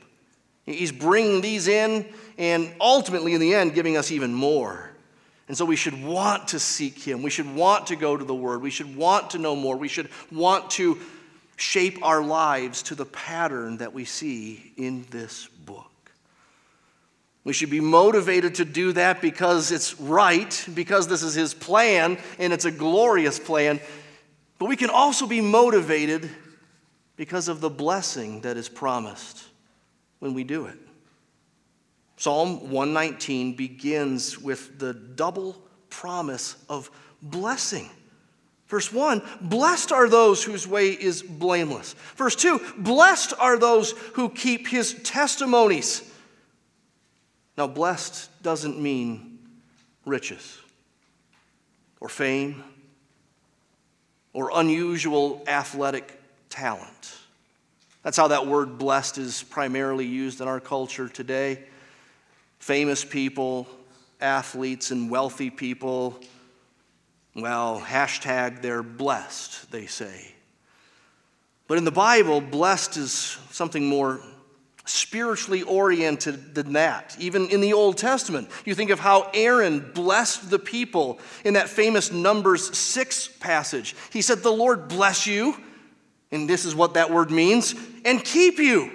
He's 0.65 0.91
bringing 0.91 1.41
these 1.41 1.67
in 1.67 2.05
and 2.37 2.73
ultimately, 2.81 3.33
in 3.33 3.39
the 3.39 3.53
end, 3.53 3.73
giving 3.73 3.95
us 3.95 4.11
even 4.11 4.33
more. 4.33 4.89
And 5.47 5.55
so 5.55 5.63
we 5.63 5.75
should 5.75 6.03
want 6.03 6.49
to 6.49 6.59
seek 6.59 6.97
Him. 6.99 7.21
We 7.21 7.29
should 7.29 7.53
want 7.53 7.87
to 7.87 7.95
go 7.95 8.17
to 8.17 8.25
the 8.25 8.35
Word. 8.35 8.61
We 8.61 8.71
should 8.71 8.95
want 8.95 9.29
to 9.31 9.37
know 9.37 9.55
more. 9.55 9.77
We 9.77 9.87
should 9.87 10.09
want 10.31 10.71
to 10.71 10.99
shape 11.55 11.99
our 12.03 12.21
lives 12.21 12.83
to 12.83 12.95
the 12.95 13.05
pattern 13.05 13.77
that 13.77 13.93
we 13.93 14.05
see 14.05 14.73
in 14.77 15.05
this 15.09 15.47
book. 15.47 15.91
We 17.43 17.53
should 17.53 17.69
be 17.69 17.79
motivated 17.79 18.55
to 18.55 18.65
do 18.65 18.91
that 18.93 19.21
because 19.21 19.71
it's 19.71 19.99
right, 19.99 20.67
because 20.73 21.07
this 21.07 21.21
is 21.21 21.35
His 21.35 21.53
plan, 21.53 22.17
and 22.39 22.51
it's 22.51 22.65
a 22.65 22.71
glorious 22.71 23.39
plan. 23.39 23.79
But 24.57 24.65
we 24.65 24.75
can 24.75 24.89
also 24.89 25.27
be 25.27 25.41
motivated 25.41 26.29
because 27.17 27.47
of 27.47 27.61
the 27.61 27.69
blessing 27.69 28.41
that 28.41 28.57
is 28.57 28.67
promised 28.67 29.43
when 30.19 30.33
we 30.33 30.43
do 30.43 30.65
it. 30.65 30.77
Psalm 32.17 32.71
119 32.71 33.55
begins 33.55 34.39
with 34.39 34.79
the 34.79 34.93
double 34.93 35.61
promise 35.89 36.55
of 36.69 36.89
blessing. 37.21 37.89
Verse 38.75 38.91
1 38.91 39.21
Blessed 39.39 39.93
are 39.93 40.09
those 40.09 40.43
whose 40.43 40.67
way 40.67 40.89
is 40.89 41.23
blameless. 41.23 41.93
Verse 42.17 42.35
2 42.35 42.59
Blessed 42.77 43.31
are 43.39 43.57
those 43.57 43.91
who 44.15 44.27
keep 44.27 44.67
his 44.67 44.95
testimonies. 45.01 46.03
Now, 47.57 47.67
blessed 47.67 48.29
doesn't 48.43 48.77
mean 48.77 49.39
riches 50.05 50.59
or 52.01 52.09
fame 52.09 52.65
or 54.33 54.51
unusual 54.53 55.41
athletic 55.47 56.19
talent. 56.49 57.15
That's 58.03 58.17
how 58.17 58.27
that 58.27 58.45
word 58.45 58.77
blessed 58.77 59.17
is 59.19 59.41
primarily 59.43 60.05
used 60.05 60.41
in 60.41 60.49
our 60.49 60.59
culture 60.59 61.07
today. 61.07 61.63
Famous 62.59 63.05
people, 63.05 63.69
athletes, 64.19 64.91
and 64.91 65.09
wealthy 65.09 65.49
people 65.49 66.19
well, 67.35 67.81
hashtag 67.81 68.61
they're 68.61 68.83
blessed, 68.83 69.71
they 69.71 69.85
say. 69.85 70.33
But 71.67 71.77
in 71.77 71.83
the 71.83 71.91
Bible, 71.91 72.41
blessed 72.41 72.97
is 72.97 73.11
something 73.51 73.85
more 73.85 74.21
spiritually 74.85 75.63
oriented 75.63 76.53
than 76.55 76.73
that. 76.73 77.15
Even 77.19 77.49
in 77.49 77.59
the 77.59 77.73
Old 77.73 77.97
Testament, 77.97 78.49
you 78.65 78.75
think 78.75 78.91
of 78.91 78.99
how 78.99 79.29
Aaron 79.33 79.91
blessed 79.93 80.49
the 80.49 80.59
people 80.59 81.19
in 81.43 81.55
that 81.55 81.69
famous 81.69 82.11
Numbers 82.11 82.77
6 82.77 83.29
passage. 83.39 83.95
He 84.11 84.21
said, 84.21 84.39
The 84.39 84.51
Lord 84.51 84.87
bless 84.87 85.25
you, 85.25 85.57
and 86.31 86.47
this 86.47 86.65
is 86.65 86.75
what 86.75 86.93
that 86.93 87.11
word 87.11 87.31
means, 87.31 87.75
and 88.05 88.23
keep 88.23 88.59
you. 88.59 88.91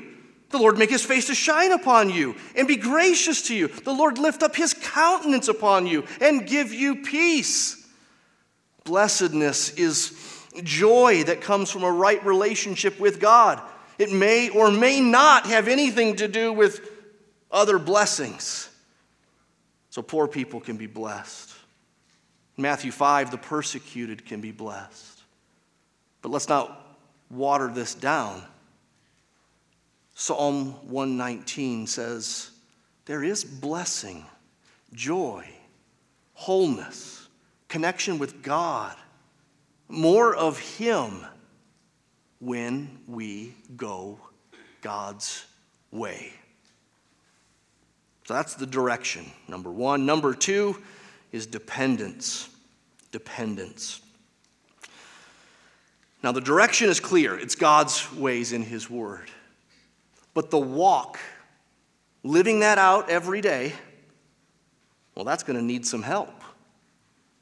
The 0.51 0.59
Lord 0.59 0.79
make 0.79 0.91
his 0.91 1.05
face 1.05 1.27
to 1.27 1.35
shine 1.35 1.73
upon 1.73 2.11
you 2.11 2.35
and 2.57 2.67
be 2.67 2.77
gracious 2.77 3.43
to 3.43 3.55
you. 3.55 3.69
The 3.69 3.93
Lord 3.93 4.19
lift 4.19 4.43
up 4.43 4.57
his 4.57 4.75
countenance 4.75 5.47
upon 5.47 5.87
you 5.87 6.05
and 6.21 6.47
give 6.47 6.73
you 6.73 7.03
peace. 7.03 7.80
Blessedness 8.91 9.71
is 9.75 10.19
joy 10.65 11.23
that 11.23 11.41
comes 11.41 11.71
from 11.71 11.85
a 11.85 11.93
right 11.93 12.27
relationship 12.27 12.99
with 12.99 13.21
God. 13.21 13.63
It 14.01 14.11
may 14.11 14.49
or 14.49 14.69
may 14.69 14.99
not 14.99 15.47
have 15.47 15.69
anything 15.69 16.17
to 16.17 16.27
do 16.27 16.53
with 16.53 16.91
other 17.53 17.79
blessings. 17.79 18.69
So 19.91 20.03
poor 20.03 20.27
people 20.27 20.59
can 20.59 20.77
be 20.77 20.89
blessed. 20.89 21.55
In 22.57 22.63
Matthew 22.63 22.91
5, 22.91 23.31
the 23.31 23.39
persecuted 23.39 24.27
can 24.27 24.41
be 24.41 24.51
blessed. 24.51 25.23
But 26.21 26.31
let's 26.31 26.49
not 26.49 26.99
water 27.31 27.69
this 27.69 27.95
down. 27.95 28.43
Psalm 30.17 30.73
119 30.91 31.87
says, 31.87 32.51
There 33.05 33.23
is 33.23 33.45
blessing, 33.45 34.27
joy, 34.93 35.47
wholeness 36.35 37.20
connection 37.71 38.19
with 38.19 38.43
God, 38.43 38.95
more 39.89 40.35
of 40.35 40.59
Him 40.59 41.25
when 42.41 42.99
we 43.07 43.55
go 43.77 44.19
God's 44.83 45.47
way. 45.91 46.33
So 48.27 48.35
that's 48.35 48.55
the 48.55 48.67
direction, 48.67 49.25
number 49.49 49.71
one. 49.71 50.05
Number 50.05 50.35
two 50.35 50.77
is 51.33 51.47
dependence. 51.47 52.49
Dependence. 53.13 54.01
Now, 56.23 56.33
the 56.33 56.41
direction 56.41 56.89
is 56.89 57.01
clear 57.01 57.39
it's 57.39 57.55
God's 57.55 58.13
ways 58.13 58.53
in 58.53 58.63
His 58.63 58.91
Word. 58.91 59.31
But 60.35 60.51
the 60.51 60.59
walk, 60.59 61.19
living 62.23 62.61
that 62.61 62.79
out 62.79 63.11
every 63.11 63.41
day, 63.41 63.73
well, 65.15 65.25
that's 65.25 65.43
going 65.43 65.59
to 65.59 65.65
need 65.65 65.87
some 65.87 66.03
help. 66.03 66.40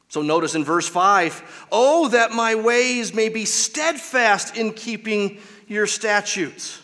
So 0.08 0.22
notice 0.22 0.54
in 0.54 0.64
verse 0.64 0.88
5 0.88 1.68
Oh, 1.70 2.08
that 2.08 2.32
my 2.32 2.54
ways 2.54 3.14
may 3.14 3.28
be 3.28 3.44
steadfast 3.44 4.56
in 4.56 4.72
keeping 4.72 5.38
your 5.66 5.86
statutes. 5.86 6.80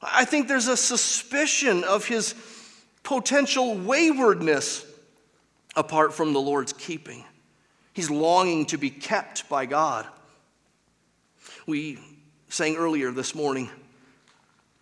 I 0.00 0.24
think 0.24 0.48
there's 0.48 0.68
a 0.68 0.76
suspicion 0.76 1.84
of 1.84 2.06
his 2.06 2.34
potential 3.02 3.76
waywardness 3.76 4.86
apart 5.76 6.14
from 6.14 6.32
the 6.32 6.40
Lord's 6.40 6.72
keeping. 6.72 7.24
He's 7.92 8.10
longing 8.10 8.66
to 8.66 8.78
be 8.78 8.90
kept 8.90 9.48
by 9.48 9.66
God. 9.66 10.06
We 11.66 11.98
sang 12.48 12.76
earlier 12.76 13.10
this 13.10 13.34
morning 13.34 13.68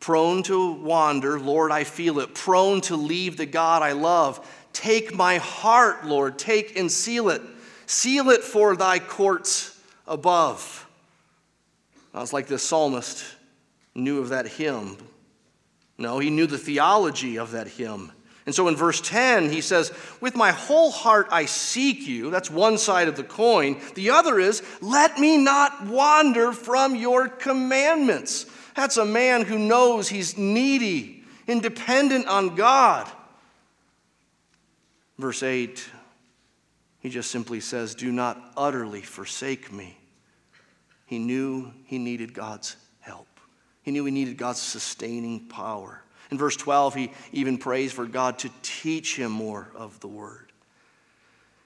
prone 0.01 0.43
to 0.45 0.73
wander, 0.73 1.41
Lord, 1.41 1.73
I 1.73 1.85
feel 1.85 2.21
it, 2.21 2.35
prone 2.35 2.81
to 2.83 2.97
leave 2.97 3.37
the 3.37 3.47
God 3.47 3.83
I 3.83 3.93
love. 3.93 4.47
Take 4.73 5.15
my 5.15 5.39
heart, 5.39 6.07
Lord, 6.07 6.39
take 6.39 6.79
and 6.79 6.91
seal 6.91 7.29
it. 7.31 7.43
Seal 7.87 8.31
it 8.31 8.43
for 8.43 8.77
thy 8.77 8.99
courts 8.99 9.81
above. 10.07 10.87
I 12.13 12.21
was 12.21 12.33
like 12.33 12.47
this 12.47 12.63
psalmist 12.63 13.25
knew 13.95 14.21
of 14.21 14.31
that 14.31 14.47
hymn. 14.47 14.97
No, 15.99 16.19
he 16.19 16.31
knew 16.31 16.47
the 16.47 16.59
theology 16.59 17.39
of 17.39 17.53
that 17.53 17.69
hymn. 17.69 18.13
And 18.47 18.55
so 18.55 18.67
in 18.69 18.77
verse 18.77 19.01
10, 19.03 19.51
he 19.51 19.61
says, 19.61 19.93
With 20.21 20.35
my 20.35 20.53
whole 20.53 20.91
heart 20.91 21.29
I 21.31 21.45
seek 21.45 22.07
you. 22.07 22.31
That's 22.31 22.51
one 22.51 22.79
side 22.79 23.09
of 23.09 23.17
the 23.17 23.25
coin. 23.25 23.79
The 23.95 24.11
other 24.11 24.39
is, 24.39 24.63
Let 24.81 25.19
me 25.19 25.37
not 25.37 25.87
wander 25.87 26.53
from 26.53 26.97
your 26.97 27.29
commandments. 27.29 28.47
That's 28.75 28.97
a 28.97 29.05
man 29.05 29.45
who 29.45 29.59
knows 29.59 30.09
he's 30.09 30.39
needy 30.39 31.25
and 31.47 31.61
dependent 31.61 32.27
on 32.27 32.55
God. 32.55 33.11
Verse 35.19 35.43
8, 35.43 35.85
he 37.01 37.09
just 37.09 37.31
simply 37.31 37.61
says, 37.61 37.95
Do 37.95 38.13
not 38.13 38.53
utterly 38.57 39.03
forsake 39.03 39.73
me. 39.73 39.99
He 41.07 41.19
knew 41.19 41.73
he 41.87 41.99
needed 41.99 42.35
God's 42.35 42.77
help, 43.01 43.29
he 43.83 43.91
knew 43.91 44.05
he 44.05 44.13
needed 44.13 44.37
God's 44.37 44.61
sustaining 44.61 45.49
power. 45.49 46.03
In 46.31 46.37
verse 46.37 46.57
12, 46.57 46.95
he 46.95 47.13
even 47.33 47.57
prays 47.57 47.91
for 47.91 48.05
God 48.05 48.39
to 48.41 48.51
teach 48.61 49.17
him 49.17 49.33
more 49.33 49.71
of 49.75 49.99
the 50.01 50.09
word. 50.09 50.53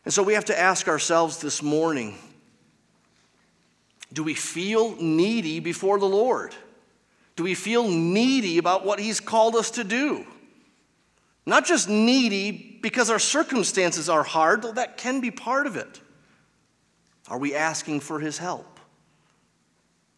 And 0.05 0.15
so 0.15 0.23
we 0.23 0.35
have 0.35 0.45
to 0.45 0.59
ask 0.59 0.87
ourselves 0.87 1.39
this 1.39 1.63
morning 1.63 2.17
do 4.13 4.23
we 4.23 4.35
feel 4.35 4.95
needy 5.01 5.59
before 5.59 5.99
the 5.99 6.07
Lord? 6.07 6.55
Do 7.35 7.45
we 7.45 7.55
feel 7.55 7.89
needy 7.89 8.59
about 8.59 8.85
what 8.85 9.01
He's 9.01 9.21
called 9.21 9.57
us 9.57 9.71
to 9.73 9.85
do? 9.85 10.27
Not 11.47 11.65
just 11.65 11.89
needy 11.89 12.72
because 12.83 13.09
our 13.09 13.21
circumstances 13.21 14.09
are 14.09 14.25
hard, 14.25 14.63
though 14.63 14.73
that 14.73 14.99
can 14.99 15.21
be 15.21 15.31
part 15.31 15.67
of 15.67 15.77
it. 15.77 16.01
Are 17.29 17.39
we 17.39 17.55
asking 17.55 18.01
for 18.01 18.21
His 18.21 18.37
help? 18.37 18.81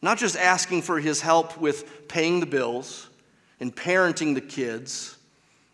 Not 0.02 0.18
just 0.18 0.36
asking 0.36 0.82
for 0.82 0.98
His 0.98 1.20
help 1.20 1.58
with 1.58 2.08
paying 2.08 2.40
the 2.40 2.46
bills 2.46 3.08
and 3.60 3.74
parenting 3.74 4.34
the 4.34 4.40
kids 4.40 5.16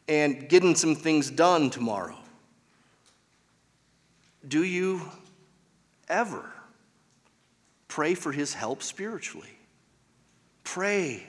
and 0.08 0.48
getting 0.48 0.74
some 0.74 0.96
things 0.96 1.30
done 1.30 1.70
tomorrow. 1.70 2.18
Do 4.46 4.64
you 4.64 5.02
ever 6.08 6.44
pray 7.86 8.14
for 8.14 8.32
His 8.32 8.52
help 8.52 8.82
spiritually? 8.82 9.56
Pray 10.64 11.24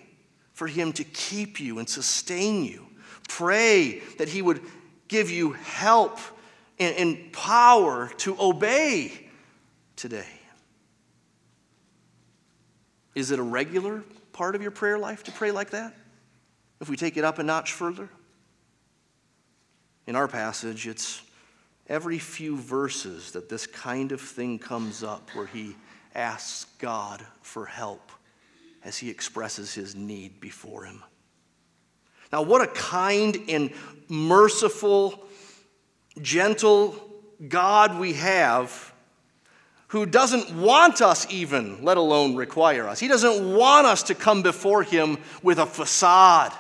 for 0.54 0.68
Him 0.68 0.92
to 0.94 1.04
keep 1.04 1.60
you 1.60 1.78
and 1.78 1.88
sustain 1.88 2.64
you. 2.64 2.88
Pray 3.28 4.00
that 4.18 4.30
He 4.30 4.42
would 4.42 4.62
give 5.12 5.30
you 5.30 5.52
help 5.52 6.18
and, 6.80 6.96
and 6.96 7.34
power 7.34 8.10
to 8.18 8.36
obey 8.40 9.12
today. 9.98 10.26
Is 13.14 13.30
it 13.30 13.38
a 13.38 13.44
regular 13.44 14.04
part 14.32 14.56
of 14.56 14.62
your 14.62 14.72
prayer 14.72 14.98
life 14.98 15.24
to 15.24 15.32
pray 15.34 15.52
like 15.52 15.72
that? 15.72 15.94
If 16.80 16.90
we 16.90 16.96
take 16.96 17.18
it 17.18 17.26
up 17.26 17.40
a 17.40 17.44
notch 17.44 17.74
further? 17.74 18.08
In 20.08 20.16
our 20.16 20.30
passage, 20.30 20.88
it's 20.88 21.22
every 21.88 22.18
few 22.18 22.58
verses 22.58 23.34
that 23.34 23.50
this 23.50 23.68
kind 23.68 24.14
of 24.14 24.22
thing 24.22 24.60
comes 24.60 25.04
up 25.04 25.30
where 25.36 25.46
he 25.46 25.76
asks 26.16 26.68
God 26.80 27.22
for 27.42 27.66
help 27.66 28.14
as 28.82 28.98
he 28.98 29.10
expresses 29.10 29.74
his 29.74 29.94
need 29.94 30.40
before 30.40 30.86
him. 30.86 31.04
Now, 32.32 32.42
what 32.44 32.62
a 32.62 32.68
kind 32.68 33.38
and 33.50 33.72
merciful, 34.08 35.26
gentle 36.22 36.96
God 37.48 38.00
we 38.00 38.14
have 38.14 38.92
who 39.92 40.06
doesn't 40.06 40.56
want 40.56 41.02
us 41.02 41.30
even, 41.30 41.84
let 41.84 41.98
alone 41.98 42.36
require 42.36 42.88
us. 42.88 42.98
He 42.98 43.10
doesn't 43.10 43.54
want 43.54 43.86
us 43.86 44.04
to 44.04 44.16
come 44.16 44.42
before 44.42 44.84
him 44.84 45.18
with 45.44 45.60
a 45.60 45.66
facade. 45.66 46.54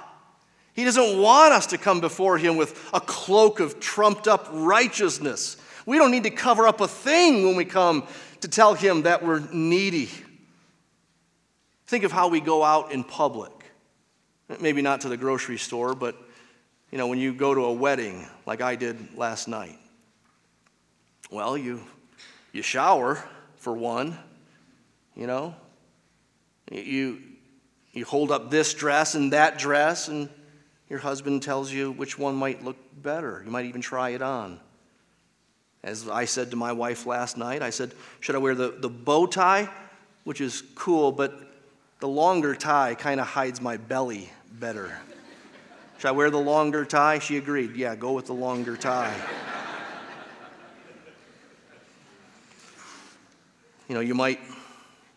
He 0.73 0.83
doesn't 0.83 1.17
want 1.17 1.53
us 1.53 1.67
to 1.67 1.77
come 1.77 2.01
before 2.01 2.37
him 2.37 2.57
with 2.57 2.89
a 2.93 2.99
cloak 2.99 3.61
of 3.61 3.79
trumped 3.79 4.27
up 4.27 4.49
righteousness. 4.51 5.55
We 5.85 5.97
don't 5.97 6.11
need 6.11 6.23
to 6.23 6.29
cover 6.29 6.67
up 6.67 6.81
a 6.81 6.89
thing 6.89 7.45
when 7.45 7.55
we 7.55 7.63
come 7.63 8.05
to 8.41 8.49
tell 8.49 8.73
him 8.73 9.03
that 9.03 9.23
we're 9.23 9.39
needy. 9.53 10.09
Think 11.87 12.03
of 12.03 12.11
how 12.11 12.27
we 12.27 12.41
go 12.41 12.65
out 12.65 12.91
in 12.91 13.05
public. 13.05 13.51
Maybe 14.59 14.81
not 14.81 15.01
to 15.01 15.09
the 15.09 15.17
grocery 15.17 15.57
store, 15.57 15.95
but 15.95 16.15
you 16.91 16.97
know, 16.97 17.07
when 17.07 17.19
you 17.19 17.33
go 17.33 17.53
to 17.53 17.65
a 17.65 17.73
wedding 17.73 18.27
like 18.45 18.61
I 18.61 18.75
did 18.75 19.15
last 19.17 19.47
night. 19.47 19.77
Well, 21.29 21.57
you 21.57 21.81
you 22.51 22.61
shower 22.61 23.23
for 23.55 23.73
one, 23.73 24.17
you 25.15 25.27
know. 25.27 25.55
You 26.69 27.21
you 27.93 28.05
hold 28.05 28.31
up 28.31 28.51
this 28.51 28.73
dress 28.73 29.15
and 29.15 29.31
that 29.33 29.57
dress 29.57 30.07
and 30.07 30.29
your 30.89 30.99
husband 30.99 31.41
tells 31.41 31.71
you 31.71 31.91
which 31.91 32.19
one 32.19 32.35
might 32.35 32.63
look 32.63 32.75
better. 33.01 33.41
You 33.45 33.51
might 33.51 33.65
even 33.65 33.79
try 33.79 34.09
it 34.09 34.21
on. 34.21 34.59
As 35.83 36.09
I 36.09 36.25
said 36.25 36.51
to 36.51 36.57
my 36.57 36.73
wife 36.73 37.05
last 37.05 37.37
night, 37.37 37.61
I 37.61 37.69
said, 37.69 37.93
Should 38.19 38.35
I 38.35 38.39
wear 38.39 38.55
the, 38.55 38.75
the 38.77 38.89
bow 38.89 39.25
tie, 39.25 39.69
which 40.25 40.41
is 40.41 40.63
cool, 40.75 41.11
but 41.13 41.33
the 41.99 42.07
longer 42.07 42.55
tie 42.55 42.95
kind 42.95 43.19
of 43.19 43.27
hides 43.27 43.61
my 43.61 43.77
belly 43.77 44.29
better. 44.59 44.97
Should 45.97 46.07
I 46.07 46.11
wear 46.11 46.29
the 46.29 46.39
longer 46.39 46.83
tie? 46.85 47.19
She 47.19 47.37
agreed. 47.37 47.75
Yeah, 47.75 47.95
go 47.95 48.13
with 48.13 48.25
the 48.25 48.33
longer 48.33 48.75
tie. 48.75 49.15
you 53.87 53.95
know, 53.95 54.01
you 54.01 54.15
might 54.15 54.39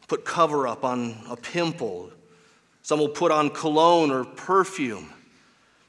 put 0.08 0.24
cover 0.24 0.68
up 0.68 0.84
on 0.84 1.16
a 1.28 1.36
pimple. 1.36 2.10
Some 2.82 2.98
will 2.98 3.08
put 3.08 3.32
on 3.32 3.50
cologne 3.50 4.10
or 4.10 4.24
perfume. 4.24 5.10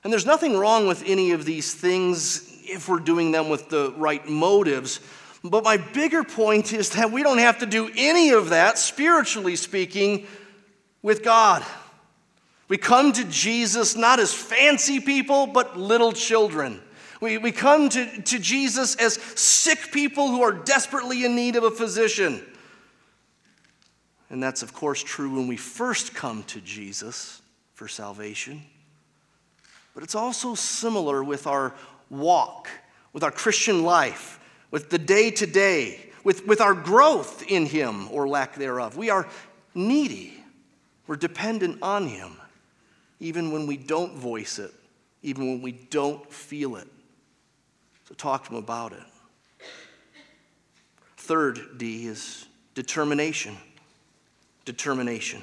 And 0.04 0.14
there's 0.14 0.26
nothing 0.26 0.56
wrong 0.56 0.88
with 0.88 1.04
any 1.06 1.32
of 1.32 1.46
these 1.46 1.74
things 1.74 2.58
if 2.64 2.88
we're 2.88 3.00
doing 3.00 3.32
them 3.32 3.50
with 3.50 3.70
the 3.70 3.94
right 3.98 4.26
motives. 4.28 5.00
But 5.44 5.64
my 5.64 5.78
bigger 5.78 6.24
point 6.24 6.74
is 6.74 6.92
that 6.92 7.12
we 7.12 7.22
don't 7.22 7.40
have 7.40 7.60
to 7.60 7.66
do 7.66 7.90
any 7.96 8.30
of 8.30 8.50
that, 8.50 8.78
spiritually 8.78 9.56
speaking, 9.56 10.26
with 11.02 11.24
God. 11.24 11.66
We 12.68 12.78
come 12.78 13.12
to 13.14 13.24
Jesus 13.26 13.96
not 13.96 14.20
as 14.20 14.34
fancy 14.34 15.00
people, 15.00 15.48
but 15.48 15.78
little 15.78 16.12
children. 16.12 16.82
We, 17.22 17.38
we 17.38 17.52
come 17.52 17.90
to, 17.90 18.22
to 18.22 18.40
Jesus 18.40 18.96
as 18.96 19.16
sick 19.16 19.92
people 19.92 20.30
who 20.30 20.42
are 20.42 20.52
desperately 20.52 21.26
in 21.26 21.36
need 21.36 21.56
of 21.56 21.64
a 21.64 21.72
physician. 21.72 22.44
And 24.30 24.42
that's, 24.42 24.64
of 24.64 24.74
course, 24.74 25.02
true 25.04 25.36
when 25.36 25.48
we 25.48 25.58
first 25.58 26.14
come 26.14 26.44
to 26.44 26.60
Jesus 26.62 27.42
for 27.74 27.88
salvation. 27.88 28.64
But 29.94 30.04
it's 30.04 30.16
also 30.16 30.56
similar 30.56 31.24
with 31.24 31.48
our 31.48 31.74
walk, 32.10 32.68
with 33.14 33.24
our 33.24 33.32
Christian 33.32 33.84
life, 33.84 34.40
with 34.72 34.90
the 34.90 34.98
day 34.98 35.32
to 35.32 35.46
day, 35.46 36.12
with, 36.24 36.46
with 36.48 36.60
our 36.60 36.74
growth 36.74 37.44
in 37.48 37.66
Him 37.66 38.10
or 38.12 38.28
lack 38.28 38.56
thereof. 38.56 38.98
We 38.98 39.10
are 39.10 39.28
needy. 39.74 40.34
We're 41.08 41.16
dependent 41.16 41.80
on 41.82 42.08
Him, 42.08 42.34
even 43.26 43.52
when 43.52 43.66
we 43.66 43.76
don't 43.76 44.16
voice 44.16 44.60
it, 44.60 44.72
even 45.24 45.48
when 45.48 45.62
we 45.64 45.72
don't 45.72 46.32
feel 46.32 46.76
it. 46.76 46.88
So 48.08 48.14
talk 48.14 48.44
to 48.46 48.52
Him 48.52 48.58
about 48.58 48.94
it. 48.94 49.04
Third 51.18 51.80
D 51.80 52.06
is 52.06 52.46
determination. 52.76 53.58
Determination. 54.64 55.42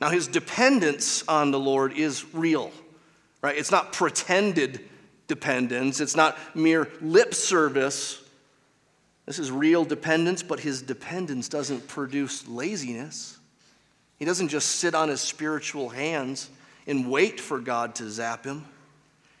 Now, 0.00 0.10
his 0.10 0.26
dependence 0.26 1.22
on 1.28 1.52
the 1.52 1.60
Lord 1.60 1.92
is 1.92 2.24
real, 2.34 2.72
right? 3.42 3.56
It's 3.56 3.70
not 3.70 3.92
pretended 3.92 4.80
dependence, 5.28 6.00
it's 6.00 6.16
not 6.16 6.36
mere 6.56 6.88
lip 7.00 7.32
service. 7.32 8.20
This 9.26 9.38
is 9.38 9.52
real 9.52 9.84
dependence, 9.84 10.42
but 10.42 10.58
his 10.58 10.82
dependence 10.82 11.48
doesn't 11.48 11.86
produce 11.86 12.48
laziness. 12.48 13.39
He 14.20 14.26
doesn't 14.26 14.48
just 14.48 14.76
sit 14.76 14.94
on 14.94 15.08
his 15.08 15.20
spiritual 15.20 15.88
hands 15.88 16.50
and 16.86 17.10
wait 17.10 17.40
for 17.40 17.58
God 17.58 17.96
to 17.96 18.08
zap 18.08 18.44
him. 18.44 18.66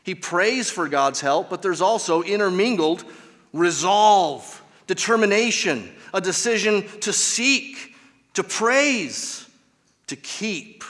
He 0.02 0.14
prays 0.14 0.70
for 0.70 0.88
God's 0.88 1.20
help, 1.20 1.50
but 1.50 1.60
there's 1.60 1.82
also 1.82 2.22
intermingled 2.22 3.04
resolve, 3.52 4.62
determination, 4.86 5.92
a 6.14 6.20
decision 6.20 6.84
to 7.00 7.12
seek, 7.12 7.94
to 8.34 8.42
praise, 8.42 9.46
to 10.06 10.16
keep. 10.16 10.82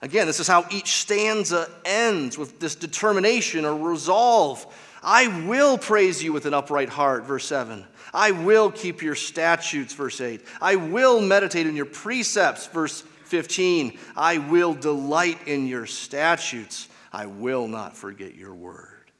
Again, 0.00 0.26
this 0.26 0.40
is 0.40 0.48
how 0.48 0.64
each 0.70 0.92
stanza 0.92 1.68
ends 1.84 2.38
with 2.38 2.58
this 2.58 2.74
determination 2.74 3.66
or 3.66 3.76
resolve. 3.76 4.66
I 5.02 5.46
will 5.46 5.76
praise 5.76 6.22
you 6.22 6.32
with 6.32 6.46
an 6.46 6.54
upright 6.54 6.88
heart, 6.88 7.24
verse 7.24 7.44
7. 7.44 7.84
I 8.12 8.32
will 8.32 8.70
keep 8.70 9.02
your 9.02 9.14
statutes, 9.14 9.94
verse 9.94 10.20
8. 10.20 10.44
I 10.60 10.76
will 10.76 11.20
meditate 11.20 11.66
in 11.66 11.76
your 11.76 11.86
precepts, 11.86 12.66
verse 12.66 13.02
15. 13.24 13.98
I 14.16 14.38
will 14.38 14.74
delight 14.74 15.46
in 15.46 15.66
your 15.66 15.86
statutes. 15.86 16.88
I 17.12 17.26
will 17.26 17.68
not 17.68 17.96
forget 17.96 18.34
your 18.34 18.54
word. 18.54 19.10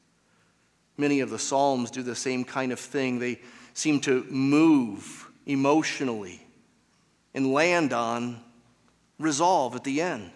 Many 0.98 1.20
of 1.20 1.30
the 1.30 1.38
Psalms 1.38 1.90
do 1.90 2.02
the 2.02 2.14
same 2.14 2.44
kind 2.44 2.72
of 2.72 2.78
thing. 2.78 3.18
They 3.18 3.40
seem 3.74 4.00
to 4.00 4.24
move 4.24 5.30
emotionally 5.46 6.46
and 7.34 7.52
land 7.52 7.92
on 7.92 8.40
resolve 9.18 9.74
at 9.74 9.84
the 9.84 10.02
end, 10.02 10.30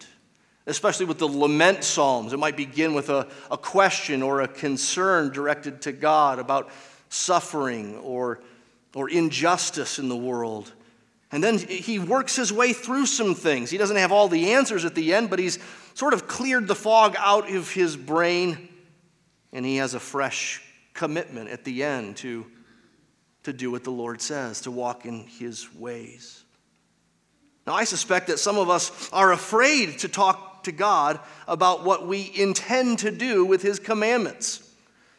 especially 0.66 1.06
with 1.06 1.18
the 1.18 1.28
lament 1.28 1.84
Psalms. 1.84 2.32
It 2.32 2.38
might 2.38 2.56
begin 2.56 2.94
with 2.94 3.10
a, 3.10 3.28
a 3.50 3.58
question 3.58 4.22
or 4.22 4.40
a 4.40 4.48
concern 4.48 5.30
directed 5.30 5.82
to 5.82 5.92
God 5.92 6.38
about 6.38 6.70
suffering 7.08 7.96
or, 7.98 8.40
or 8.94 9.08
injustice 9.08 9.98
in 9.98 10.08
the 10.08 10.16
world. 10.16 10.72
And 11.32 11.42
then 11.42 11.58
he 11.58 11.98
works 11.98 12.36
his 12.36 12.52
way 12.52 12.72
through 12.72 13.06
some 13.06 13.34
things. 13.34 13.70
He 13.70 13.78
doesn't 13.78 13.96
have 13.96 14.12
all 14.12 14.28
the 14.28 14.52
answers 14.52 14.84
at 14.84 14.94
the 14.94 15.12
end, 15.12 15.28
but 15.28 15.38
he's 15.38 15.58
sort 15.94 16.14
of 16.14 16.28
cleared 16.28 16.68
the 16.68 16.74
fog 16.74 17.16
out 17.18 17.50
of 17.50 17.72
his 17.72 17.96
brain, 17.96 18.68
and 19.52 19.64
he 19.64 19.76
has 19.76 19.94
a 19.94 20.00
fresh 20.00 20.62
commitment 20.94 21.50
at 21.50 21.64
the 21.64 21.82
end 21.82 22.16
to, 22.18 22.46
to 23.42 23.52
do 23.52 23.70
what 23.70 23.84
the 23.84 23.90
Lord 23.90 24.20
says, 24.20 24.62
to 24.62 24.70
walk 24.70 25.04
in 25.04 25.24
his 25.24 25.72
ways. 25.74 26.44
Now, 27.66 27.74
I 27.74 27.84
suspect 27.84 28.28
that 28.28 28.38
some 28.38 28.58
of 28.58 28.70
us 28.70 29.10
are 29.12 29.32
afraid 29.32 29.98
to 30.00 30.08
talk 30.08 30.62
to 30.64 30.72
God 30.72 31.18
about 31.48 31.84
what 31.84 32.06
we 32.06 32.30
intend 32.34 33.00
to 33.00 33.10
do 33.10 33.44
with 33.44 33.62
his 33.62 33.80
commandments. 33.80 34.65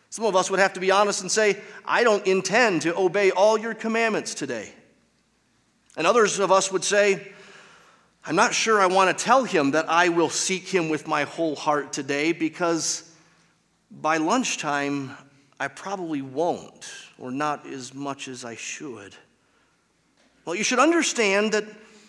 Some 0.09 0.25
of 0.25 0.35
us 0.35 0.49
would 0.49 0.59
have 0.59 0.73
to 0.73 0.79
be 0.79 0.91
honest 0.91 1.21
and 1.21 1.31
say, 1.31 1.57
I 1.85 2.03
don't 2.03 2.25
intend 2.25 2.83
to 2.83 2.97
obey 2.97 3.31
all 3.31 3.57
your 3.57 3.73
commandments 3.73 4.33
today. 4.33 4.71
And 5.95 6.07
others 6.07 6.39
of 6.39 6.51
us 6.51 6.71
would 6.71 6.83
say, 6.83 7.31
I'm 8.25 8.35
not 8.35 8.53
sure 8.53 8.79
I 8.79 8.87
want 8.87 9.17
to 9.17 9.23
tell 9.23 9.43
him 9.43 9.71
that 9.71 9.89
I 9.89 10.09
will 10.09 10.29
seek 10.29 10.67
him 10.67 10.89
with 10.89 11.07
my 11.07 11.23
whole 11.23 11.55
heart 11.55 11.93
today 11.93 12.33
because 12.33 13.09
by 13.89 14.17
lunchtime, 14.17 15.11
I 15.59 15.69
probably 15.69 16.21
won't, 16.21 16.91
or 17.17 17.31
not 17.31 17.65
as 17.65 17.93
much 17.93 18.27
as 18.27 18.45
I 18.45 18.55
should. 18.55 19.15
Well, 20.45 20.55
you 20.55 20.63
should 20.63 20.79
understand 20.79 21.53
that 21.53 21.65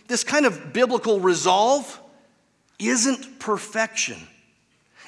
this 0.06 0.24
kind 0.24 0.44
of 0.44 0.72
biblical 0.72 1.20
resolve 1.20 2.00
isn't 2.78 3.38
perfection, 3.38 4.18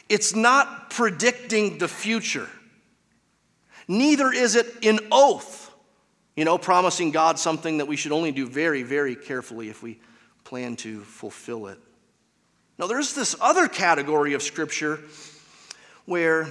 it's 0.09 0.35
not 0.35 0.91
predicting 0.91 1.79
the 1.79 1.89
future. 1.89 2.49
Neither 3.91 4.33
is 4.33 4.55
it 4.55 4.85
an 4.85 5.01
oath, 5.11 5.75
you 6.37 6.45
know, 6.45 6.59
promising 6.59 7.11
God 7.11 7.41
something 7.41 7.79
that 7.79 7.89
we 7.89 7.97
should 7.97 8.13
only 8.13 8.31
do 8.31 8.47
very, 8.47 8.85
very 8.85 9.17
carefully 9.17 9.69
if 9.69 9.83
we 9.83 9.99
plan 10.45 10.77
to 10.77 11.01
fulfill 11.01 11.67
it. 11.67 11.77
Now, 12.79 12.87
there's 12.87 13.15
this 13.15 13.35
other 13.41 13.67
category 13.67 14.35
of 14.35 14.45
Scripture 14.45 15.01
where 16.05 16.47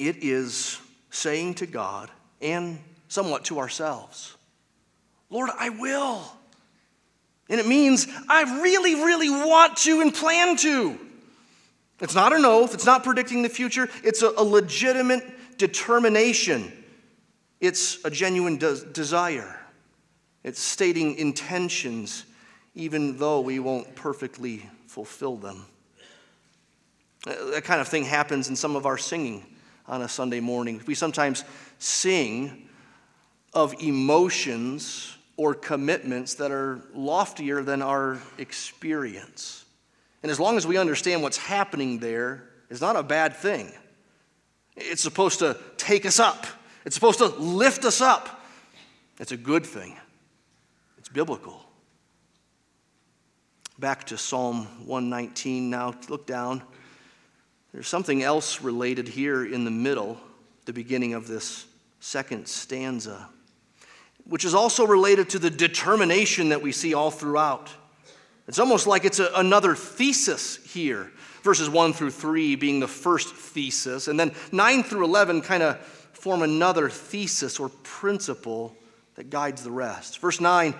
it 0.00 0.24
is 0.24 0.80
saying 1.10 1.54
to 1.54 1.66
God 1.66 2.10
and 2.42 2.80
somewhat 3.06 3.44
to 3.44 3.60
ourselves, 3.60 4.34
Lord, 5.30 5.50
I 5.56 5.68
will. 5.68 6.20
And 7.48 7.60
it 7.60 7.66
means 7.68 8.08
I 8.28 8.60
really, 8.60 8.96
really 8.96 9.30
want 9.30 9.76
to 9.76 10.00
and 10.00 10.12
plan 10.12 10.56
to. 10.56 10.98
It's 12.00 12.16
not 12.16 12.32
an 12.32 12.44
oath, 12.44 12.74
it's 12.74 12.86
not 12.86 13.04
predicting 13.04 13.42
the 13.42 13.48
future, 13.48 13.88
it's 14.02 14.22
a, 14.22 14.30
a 14.36 14.42
legitimate 14.42 15.33
determination. 15.58 16.72
It's 17.60 18.04
a 18.04 18.10
genuine 18.10 18.58
de- 18.58 18.84
desire. 18.92 19.60
It's 20.42 20.60
stating 20.60 21.16
intentions 21.16 22.24
even 22.74 23.18
though 23.18 23.40
we 23.40 23.58
won't 23.58 23.94
perfectly 23.94 24.68
fulfill 24.86 25.36
them. 25.36 25.66
Uh, 27.26 27.50
that 27.52 27.64
kind 27.64 27.80
of 27.80 27.88
thing 27.88 28.04
happens 28.04 28.48
in 28.48 28.56
some 28.56 28.76
of 28.76 28.84
our 28.84 28.98
singing 28.98 29.46
on 29.86 30.02
a 30.02 30.08
Sunday 30.08 30.40
morning. 30.40 30.82
We 30.86 30.94
sometimes 30.94 31.44
sing 31.78 32.68
of 33.52 33.74
emotions 33.80 35.16
or 35.36 35.54
commitments 35.54 36.34
that 36.34 36.50
are 36.50 36.80
loftier 36.94 37.62
than 37.62 37.82
our 37.82 38.18
experience. 38.38 39.64
And 40.22 40.30
as 40.30 40.40
long 40.40 40.56
as 40.56 40.66
we 40.66 40.76
understand 40.76 41.22
what's 41.22 41.36
happening 41.36 41.98
there, 41.98 42.44
it's 42.70 42.80
not 42.80 42.96
a 42.96 43.02
bad 43.02 43.36
thing. 43.36 43.72
It's 44.76 45.02
supposed 45.02 45.38
to 45.38 45.56
take 45.76 46.04
us 46.06 46.18
up, 46.18 46.46
it's 46.84 46.94
supposed 46.94 47.18
to 47.18 47.26
lift 47.26 47.84
us 47.84 48.00
up. 48.00 48.40
It's 49.20 49.32
a 49.32 49.36
good 49.36 49.64
thing, 49.64 49.96
it's 50.98 51.08
biblical. 51.08 51.64
Back 53.78 54.04
to 54.04 54.18
Psalm 54.18 54.66
119 54.86 55.68
now. 55.68 55.94
Look 56.08 56.26
down. 56.26 56.62
There's 57.72 57.88
something 57.88 58.22
else 58.22 58.62
related 58.62 59.08
here 59.08 59.44
in 59.44 59.64
the 59.64 59.70
middle, 59.70 60.16
the 60.64 60.72
beginning 60.72 61.14
of 61.14 61.26
this 61.26 61.66
second 61.98 62.46
stanza, 62.46 63.28
which 64.28 64.44
is 64.44 64.54
also 64.54 64.86
related 64.86 65.28
to 65.30 65.40
the 65.40 65.50
determination 65.50 66.50
that 66.50 66.62
we 66.62 66.70
see 66.70 66.94
all 66.94 67.10
throughout. 67.10 67.68
It's 68.46 68.58
almost 68.58 68.86
like 68.86 69.04
it's 69.04 69.20
a, 69.20 69.30
another 69.36 69.74
thesis 69.74 70.56
here. 70.64 71.10
Verses 71.42 71.68
1 71.68 71.92
through 71.92 72.10
3 72.10 72.56
being 72.56 72.80
the 72.80 72.88
first 72.88 73.34
thesis, 73.34 74.08
and 74.08 74.18
then 74.18 74.32
9 74.52 74.82
through 74.82 75.04
11 75.04 75.42
kind 75.42 75.62
of 75.62 75.78
form 76.12 76.42
another 76.42 76.88
thesis 76.88 77.60
or 77.60 77.68
principle 77.82 78.74
that 79.16 79.30
guides 79.30 79.62
the 79.62 79.70
rest. 79.70 80.18
Verse 80.20 80.40
9 80.40 80.74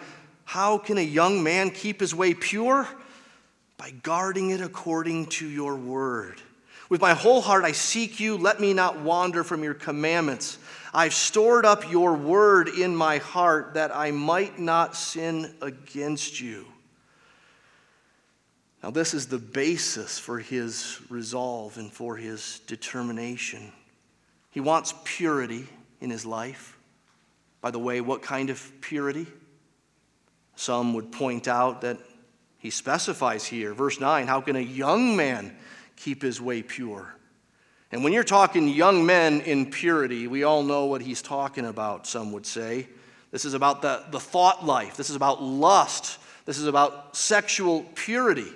how 0.45 0.79
can 0.79 0.99
a 0.99 1.03
young 1.03 1.43
man 1.43 1.71
keep 1.71 2.01
his 2.01 2.15
way 2.15 2.35
pure? 2.35 2.87
By 3.77 3.91
guarding 3.91 4.51
it 4.51 4.61
according 4.61 5.27
to 5.27 5.49
your 5.49 5.77
word. 5.77 6.41
With 6.89 7.01
my 7.01 7.15
whole 7.15 7.41
heart 7.41 7.65
I 7.65 7.73
seek 7.73 8.21
you. 8.21 8.37
Let 8.37 8.61
me 8.61 8.73
not 8.75 9.01
wander 9.01 9.43
from 9.43 9.65
your 9.65 9.75
commandments. 9.75 10.59
I've 10.93 11.15
stored 11.15 11.65
up 11.65 11.91
your 11.91 12.15
word 12.15 12.69
in 12.69 12.95
my 12.95 13.19
heart 13.19 13.75
that 13.75 13.95
I 13.95 14.11
might 14.11 14.59
not 14.59 14.95
sin 14.95 15.55
against 15.61 16.41
you. 16.41 16.67
Now, 18.85 18.91
this 18.91 19.15
is 19.15 19.29
the 19.29 19.39
basis 19.39 20.19
for 20.19 20.39
his 20.39 21.01
resolve 21.09 21.79
and 21.79 21.91
for 21.91 22.19
his 22.19 22.61
determination. 22.67 23.73
He 24.51 24.61
wants 24.61 24.93
purity 25.05 25.67
in 26.03 26.11
his 26.11 26.27
life. 26.27 26.77
By 27.63 27.71
the 27.71 27.79
way, 27.79 28.03
what 28.03 28.21
kind 28.21 28.51
of 28.51 28.71
purity? 28.83 29.27
Some 30.55 30.93
would 30.93 31.11
point 31.13 31.49
out 31.49 31.81
that 31.81 31.97
he 32.59 32.69
specifies 32.69 33.47
here, 33.47 33.73
verse 33.73 34.01
9, 34.01 34.27
how 34.27 34.43
can 34.43 34.55
a 34.55 34.61
young 34.61 35.17
man 35.17 35.57
keep 35.97 36.21
his 36.21 36.39
way 36.39 36.63
pure? 36.63 37.15
And 37.91 38.05
when 38.05 38.13
you're 38.13 38.23
talking 38.23 38.69
young 38.69 39.07
men 39.07 39.41
in 39.41 39.71
purity, 39.71 40.27
we 40.27 40.45
all 40.45 40.63
know 40.63 40.85
what 40.85 41.01
he's 41.01 41.23
talking 41.23 41.65
about, 41.65 42.07
some 42.07 42.33
would 42.33 42.45
say. 42.45 42.89
This 43.31 43.47
is 43.47 43.55
about 43.55 43.81
the, 43.81 44.05
the 44.11 44.21
thought 44.21 44.63
life, 44.63 44.99
this 44.99 45.09
is 45.09 45.17
about 45.17 45.43
lust, 45.43 46.19
this 46.45 46.59
is 46.59 46.67
about 46.67 47.17
sexual 47.17 47.87
purity. 47.95 48.53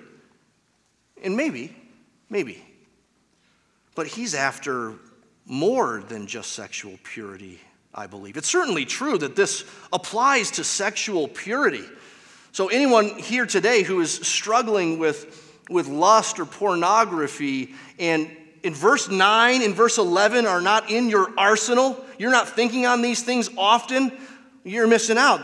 And 1.23 1.35
maybe, 1.35 1.75
maybe, 2.29 2.63
but 3.95 4.07
he's 4.07 4.33
after 4.33 4.93
more 5.45 6.03
than 6.07 6.27
just 6.27 6.53
sexual 6.53 6.97
purity 7.03 7.59
I 7.93 8.07
believe. 8.07 8.37
It's 8.37 8.49
certainly 8.49 8.85
true 8.85 9.17
that 9.17 9.35
this 9.35 9.65
applies 9.91 10.51
to 10.51 10.63
sexual 10.63 11.27
purity. 11.27 11.83
So, 12.51 12.67
anyone 12.67 13.17
here 13.17 13.45
today 13.45 13.83
who 13.83 13.99
is 13.99 14.11
struggling 14.11 14.99
with, 14.99 15.61
with 15.69 15.87
lust 15.87 16.39
or 16.39 16.45
pornography, 16.45 17.73
and 17.97 18.29
in 18.63 18.73
verse 18.73 19.09
9 19.09 19.61
and 19.63 19.73
verse 19.73 19.97
11 19.97 20.45
are 20.45 20.61
not 20.61 20.91
in 20.91 21.09
your 21.09 21.31
arsenal, 21.37 22.03
you're 22.17 22.31
not 22.31 22.49
thinking 22.49 22.85
on 22.85 23.01
these 23.01 23.23
things 23.23 23.49
often, 23.57 24.11
you're 24.63 24.87
missing 24.87 25.17
out. 25.17 25.41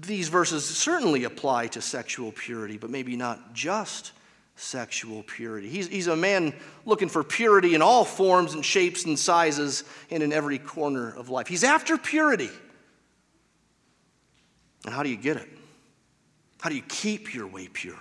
These 0.00 0.28
verses 0.28 0.64
certainly 0.64 1.24
apply 1.24 1.68
to 1.68 1.80
sexual 1.80 2.32
purity, 2.32 2.76
but 2.76 2.90
maybe 2.90 3.16
not 3.16 3.54
just 3.54 4.12
sexual 4.58 5.22
purity. 5.22 5.68
He's, 5.68 5.88
he's 5.88 6.08
a 6.08 6.16
man 6.16 6.52
looking 6.84 7.08
for 7.08 7.22
purity 7.22 7.74
in 7.74 7.82
all 7.82 8.04
forms 8.04 8.54
and 8.54 8.64
shapes 8.64 9.04
and 9.04 9.18
sizes 9.18 9.84
and 10.10 10.22
in 10.22 10.32
every 10.32 10.58
corner 10.58 11.10
of 11.16 11.30
life. 11.30 11.46
He's 11.46 11.64
after 11.64 11.96
purity. 11.96 12.50
And 14.84 14.92
how 14.92 15.02
do 15.02 15.08
you 15.08 15.16
get 15.16 15.36
it? 15.36 15.48
How 16.60 16.70
do 16.70 16.76
you 16.76 16.82
keep 16.82 17.34
your 17.34 17.46
way 17.46 17.68
pure? 17.72 17.98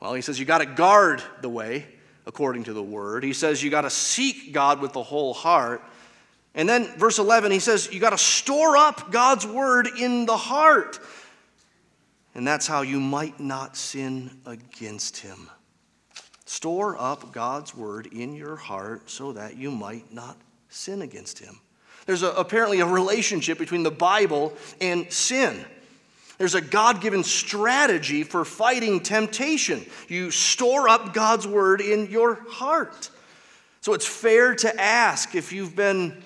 Well, 0.00 0.12
he 0.12 0.20
says 0.20 0.38
you 0.38 0.44
got 0.44 0.58
to 0.58 0.66
guard 0.66 1.22
the 1.40 1.48
way 1.48 1.86
according 2.26 2.64
to 2.64 2.72
the 2.72 2.82
word. 2.82 3.24
He 3.24 3.32
says 3.32 3.62
you 3.62 3.70
got 3.70 3.82
to 3.82 3.90
seek 3.90 4.52
God 4.52 4.80
with 4.80 4.92
the 4.92 5.02
whole 5.02 5.32
heart. 5.32 5.82
And 6.54 6.68
then 6.68 6.86
verse 6.98 7.18
11, 7.18 7.52
he 7.52 7.58
says 7.58 7.92
you 7.92 8.00
got 8.00 8.10
to 8.10 8.18
store 8.18 8.76
up 8.76 9.10
God's 9.10 9.46
word 9.46 9.88
in 9.98 10.26
the 10.26 10.36
heart. 10.36 10.98
And 12.36 12.46
that's 12.46 12.66
how 12.66 12.82
you 12.82 13.00
might 13.00 13.40
not 13.40 13.78
sin 13.78 14.30
against 14.44 15.16
him. 15.16 15.48
Store 16.44 16.94
up 17.00 17.32
God's 17.32 17.74
word 17.74 18.08
in 18.08 18.34
your 18.34 18.56
heart 18.56 19.08
so 19.08 19.32
that 19.32 19.56
you 19.56 19.70
might 19.70 20.12
not 20.12 20.36
sin 20.68 21.00
against 21.00 21.38
him. 21.38 21.58
There's 22.04 22.22
a, 22.22 22.28
apparently 22.32 22.80
a 22.80 22.86
relationship 22.86 23.58
between 23.58 23.84
the 23.84 23.90
Bible 23.90 24.52
and 24.82 25.10
sin. 25.10 25.64
There's 26.36 26.54
a 26.54 26.60
God 26.60 27.00
given 27.00 27.24
strategy 27.24 28.22
for 28.22 28.44
fighting 28.44 29.00
temptation. 29.00 29.86
You 30.06 30.30
store 30.30 30.90
up 30.90 31.14
God's 31.14 31.46
word 31.46 31.80
in 31.80 32.10
your 32.10 32.34
heart. 32.50 33.08
So 33.80 33.94
it's 33.94 34.06
fair 34.06 34.54
to 34.56 34.78
ask 34.78 35.34
if 35.34 35.54
you've 35.54 35.74
been, 35.74 36.22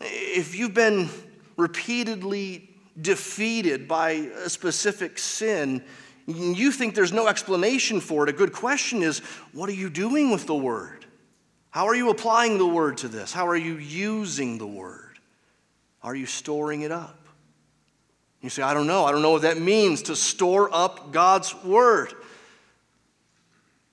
if 0.00 0.56
you've 0.56 0.74
been 0.74 1.10
repeatedly 1.56 2.71
defeated 3.00 3.88
by 3.88 4.10
a 4.10 4.48
specific 4.48 5.18
sin, 5.18 5.82
you 6.26 6.70
think 6.70 6.94
there's 6.94 7.12
no 7.12 7.26
explanation 7.26 8.00
for 8.00 8.24
it. 8.24 8.30
A 8.30 8.32
good 8.32 8.52
question 8.52 9.02
is 9.02 9.18
what 9.52 9.68
are 9.68 9.74
you 9.74 9.90
doing 9.90 10.30
with 10.30 10.46
the 10.46 10.54
word? 10.54 11.06
How 11.70 11.86
are 11.86 11.94
you 11.94 12.10
applying 12.10 12.58
the 12.58 12.66
word 12.66 12.98
to 12.98 13.08
this? 13.08 13.32
How 13.32 13.46
are 13.48 13.56
you 13.56 13.76
using 13.76 14.58
the 14.58 14.66
word? 14.66 15.18
Are 16.02 16.14
you 16.14 16.26
storing 16.26 16.82
it 16.82 16.92
up? 16.92 17.18
You 18.42 18.50
say, 18.50 18.62
I 18.62 18.74
don't 18.74 18.86
know. 18.86 19.04
I 19.04 19.12
don't 19.12 19.22
know 19.22 19.30
what 19.30 19.42
that 19.42 19.58
means 19.58 20.02
to 20.02 20.16
store 20.16 20.68
up 20.72 21.12
God's 21.12 21.54
word. 21.64 22.12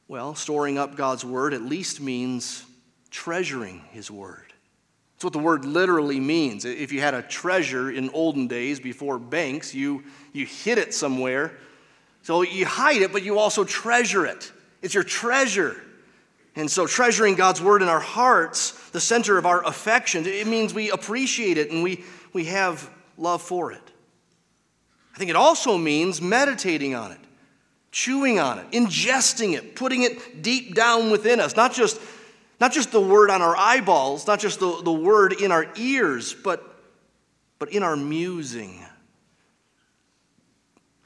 Well, 0.08 0.34
storing 0.34 0.80
up 0.80 0.96
God's 0.96 1.24
word 1.24 1.54
at 1.54 1.62
least 1.62 2.02
means 2.02 2.66
treasuring 3.12 3.82
his 3.92 4.10
word. 4.10 4.49
That's 5.20 5.26
what 5.26 5.34
the 5.34 5.40
word 5.40 5.66
literally 5.66 6.22
means. 6.22 6.64
If 6.64 6.94
you 6.94 7.02
had 7.02 7.14
a 7.14 7.22
treasure 7.22 7.92
in 7.92 8.10
olden 8.12 8.48
days 8.48 8.80
before 8.80 9.20
banks, 9.20 9.76
you, 9.76 10.06
you 10.32 10.46
hid 10.46 10.78
it 10.78 10.94
somewhere. 10.94 11.58
So 12.22 12.42
you 12.42 12.66
hide 12.66 13.02
it, 13.02 13.12
but 13.12 13.24
you 13.24 13.38
also 13.38 13.66
treasure 13.66 14.26
it. 14.26 14.50
It's 14.82 14.94
your 14.94 15.04
treasure. 15.04 15.76
And 16.56 16.72
so, 16.72 16.88
treasuring 16.88 17.36
God's 17.36 17.62
word 17.62 17.82
in 17.82 17.90
our 17.90 18.00
hearts, 18.00 18.72
the 18.92 19.02
center 19.02 19.38
of 19.38 19.46
our 19.46 19.62
affections, 19.68 20.26
it 20.26 20.48
means 20.48 20.74
we 20.74 20.90
appreciate 20.90 21.58
it 21.58 21.70
and 21.70 21.84
we, 21.84 22.06
we 22.32 22.46
have 22.46 22.90
love 23.18 23.42
for 23.42 23.74
it. 23.74 23.92
I 25.14 25.18
think 25.18 25.30
it 25.30 25.36
also 25.36 25.78
means 25.78 26.22
meditating 26.22 26.96
on 26.96 27.12
it, 27.12 27.20
chewing 27.92 28.40
on 28.40 28.60
it, 28.60 28.72
ingesting 28.72 29.54
it, 29.54 29.76
putting 29.76 30.04
it 30.04 30.42
deep 30.42 30.76
down 30.76 31.12
within 31.12 31.42
us. 31.42 31.58
Not 31.58 31.74
just, 31.74 32.00
not 32.60 32.72
just 32.72 32.92
the 32.92 33.02
word 33.02 33.30
on 33.30 33.42
our 33.42 33.56
eyeballs, 33.56 34.28
not 34.28 34.40
just 34.40 34.60
the, 34.60 34.82
the 34.84 34.92
word 34.92 35.34
in 35.34 35.52
our 35.52 35.68
ears, 35.76 36.34
but, 36.34 36.64
but 37.58 37.72
in 37.72 37.84
our 37.84 37.96
musing. 37.96 38.84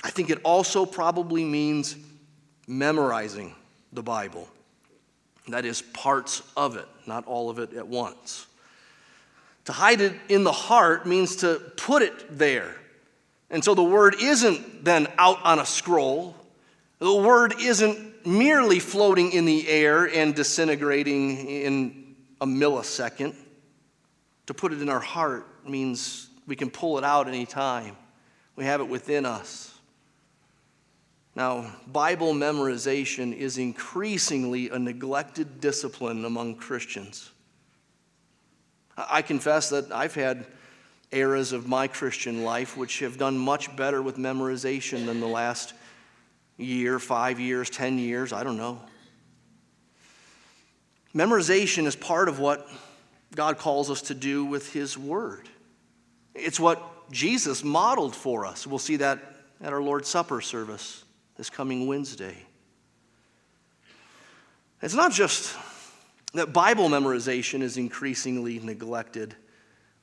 I 0.04 0.10
think 0.10 0.30
it 0.30 0.39
also 0.43 0.86
probably 0.86 1.43
means 1.43 1.95
memorizing 2.68 3.56
the 3.91 4.04
Bible. 4.04 4.47
That 5.49 5.66
is, 5.66 5.82
parts 5.82 6.41
of 6.56 6.78
it, 6.78 6.88
not 7.06 7.26
all 7.26 7.49
of 7.49 7.60
it 7.60 7.74
at 7.74 7.88
once. 7.88 8.47
To 9.66 9.72
hide 9.72 10.01
it 10.01 10.14
in 10.30 10.43
the 10.43 10.51
heart 10.51 11.06
means 11.06 11.38
to 11.38 11.62
put 11.78 12.01
it 12.01 12.38
there 12.38 12.76
and 13.54 13.64
so 13.64 13.76
the 13.76 13.84
word 13.84 14.16
isn't 14.20 14.84
then 14.84 15.08
out 15.20 15.38
on 15.45 15.60
a 15.60 15.66
scroll. 15.66 16.36
The 16.97 17.14
word 17.14 17.54
isn't 17.62 18.12
merely 18.26 18.80
floating 18.80 19.32
in 19.32 19.46
the 19.46 19.68
air 19.68 20.06
and 20.06 20.36
disintegrating 20.36 21.48
in 21.48 22.16
a 22.42 22.46
millisecond. 22.46 23.36
To 24.48 24.54
put 24.54 24.74
it 24.74 24.82
in 24.82 24.90
our 24.90 25.00
heart 25.00 25.48
means 25.68 26.30
we 26.46 26.56
can 26.56 26.70
pull 26.70 26.98
it 26.98 27.04
out 27.04 27.28
anytime. 27.28 27.96
We 28.56 28.66
have 28.66 28.82
it 28.82 28.88
within 28.88 29.26
us. 29.26 29.74
Now, 31.36 31.74
Bible 31.88 32.34
memorization 32.34 33.36
is 33.36 33.58
increasingly 33.58 34.70
a 34.70 34.78
neglected 34.78 35.60
discipline 35.60 36.26
among 36.26 36.56
Christians. 36.56 37.32
I 38.96 39.24
confess 39.24 39.70
that 39.70 39.92
I've 39.92 40.14
had 40.14 40.46
eras 41.12 41.52
of 41.52 41.68
my 41.68 41.88
Christian 41.88 42.44
life 42.44 42.78
which 42.78 43.00
have 43.00 43.18
done 43.18 43.38
much 43.38 43.76
better 43.76 44.02
with 44.02 44.18
memorization 44.18 45.06
than 45.06 45.20
the 45.20 45.28
last 45.28 45.74
year, 46.58 46.99
five 46.99 47.39
years, 47.39 47.70
ten 47.70 47.97
years, 47.97 48.34
I 48.34 48.43
don't 48.43 48.58
know. 48.58 48.80
Memorization 51.16 51.86
is 51.86 51.95
part 51.95 52.28
of 52.30 52.39
what 52.39 52.68
God 53.36 53.58
calls 53.58 53.89
us 53.91 54.04
to 54.04 54.14
do 54.14 54.45
with 54.45 54.74
His 54.74 54.97
Word. 54.97 55.49
It's 56.34 56.60
what 56.60 57.12
Jesus 57.12 57.64
modeled 57.64 58.16
for 58.16 58.45
us. 58.45 58.66
We'll 58.66 58.80
see 58.80 58.97
that 58.97 59.20
at 59.62 59.74
our 59.74 59.82
Lord's 59.82 60.10
Supper 60.10 60.41
service 60.41 61.04
this 61.36 61.49
coming 61.49 61.88
Wednesday. 61.88 62.36
It's 64.82 64.93
not 64.93 65.12
just 65.12 65.56
that 66.34 66.51
Bible 66.51 66.89
memorization 66.89 67.62
is 67.62 67.78
increasingly 67.78 68.60
neglected. 68.60 69.36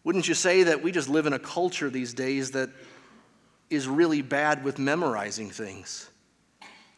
Wouldn't 0.05 0.27
you 0.27 0.35
say 0.35 0.65
that 0.65 0.83
we 0.83 0.93
just 0.93 1.09
live 1.09 1.27
in 1.27 1.33
a 1.33 1.39
culture 1.39 1.91
these 1.91 2.15
days 2.15 2.53
that 2.53 2.71
is 3.69 3.87
really 3.87 4.23
bad 4.23 4.65
with 4.65 4.79
memorizing 4.79 5.51
things? 5.51 6.09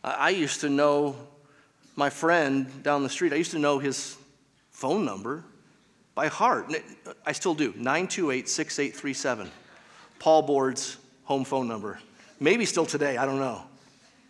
I 0.04 0.30
used 0.30 0.60
to 0.62 0.68
know 0.68 1.16
my 1.94 2.10
friend 2.10 2.82
down 2.82 3.02
the 3.02 3.08
street, 3.08 3.32
I 3.32 3.36
used 3.36 3.52
to 3.52 3.58
know 3.58 3.78
his 3.78 4.16
phone 4.70 5.04
number 5.04 5.44
by 6.14 6.28
heart. 6.28 6.72
I 7.24 7.32
still 7.32 7.54
do 7.54 7.72
928 7.76 8.48
6837. 8.48 9.50
Paul 10.18 10.42
Board's 10.42 10.96
home 11.24 11.44
phone 11.44 11.68
number. 11.68 11.98
Maybe 12.40 12.64
still 12.64 12.86
today, 12.86 13.16
I 13.16 13.26
don't 13.26 13.38
know. 13.38 13.62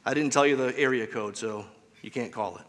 I 0.04 0.14
didn't 0.14 0.32
tell 0.32 0.46
you 0.46 0.56
the 0.56 0.76
area 0.78 1.06
code, 1.06 1.36
so 1.36 1.64
you 2.02 2.10
can't 2.10 2.32
call 2.32 2.56
it. 2.56 2.64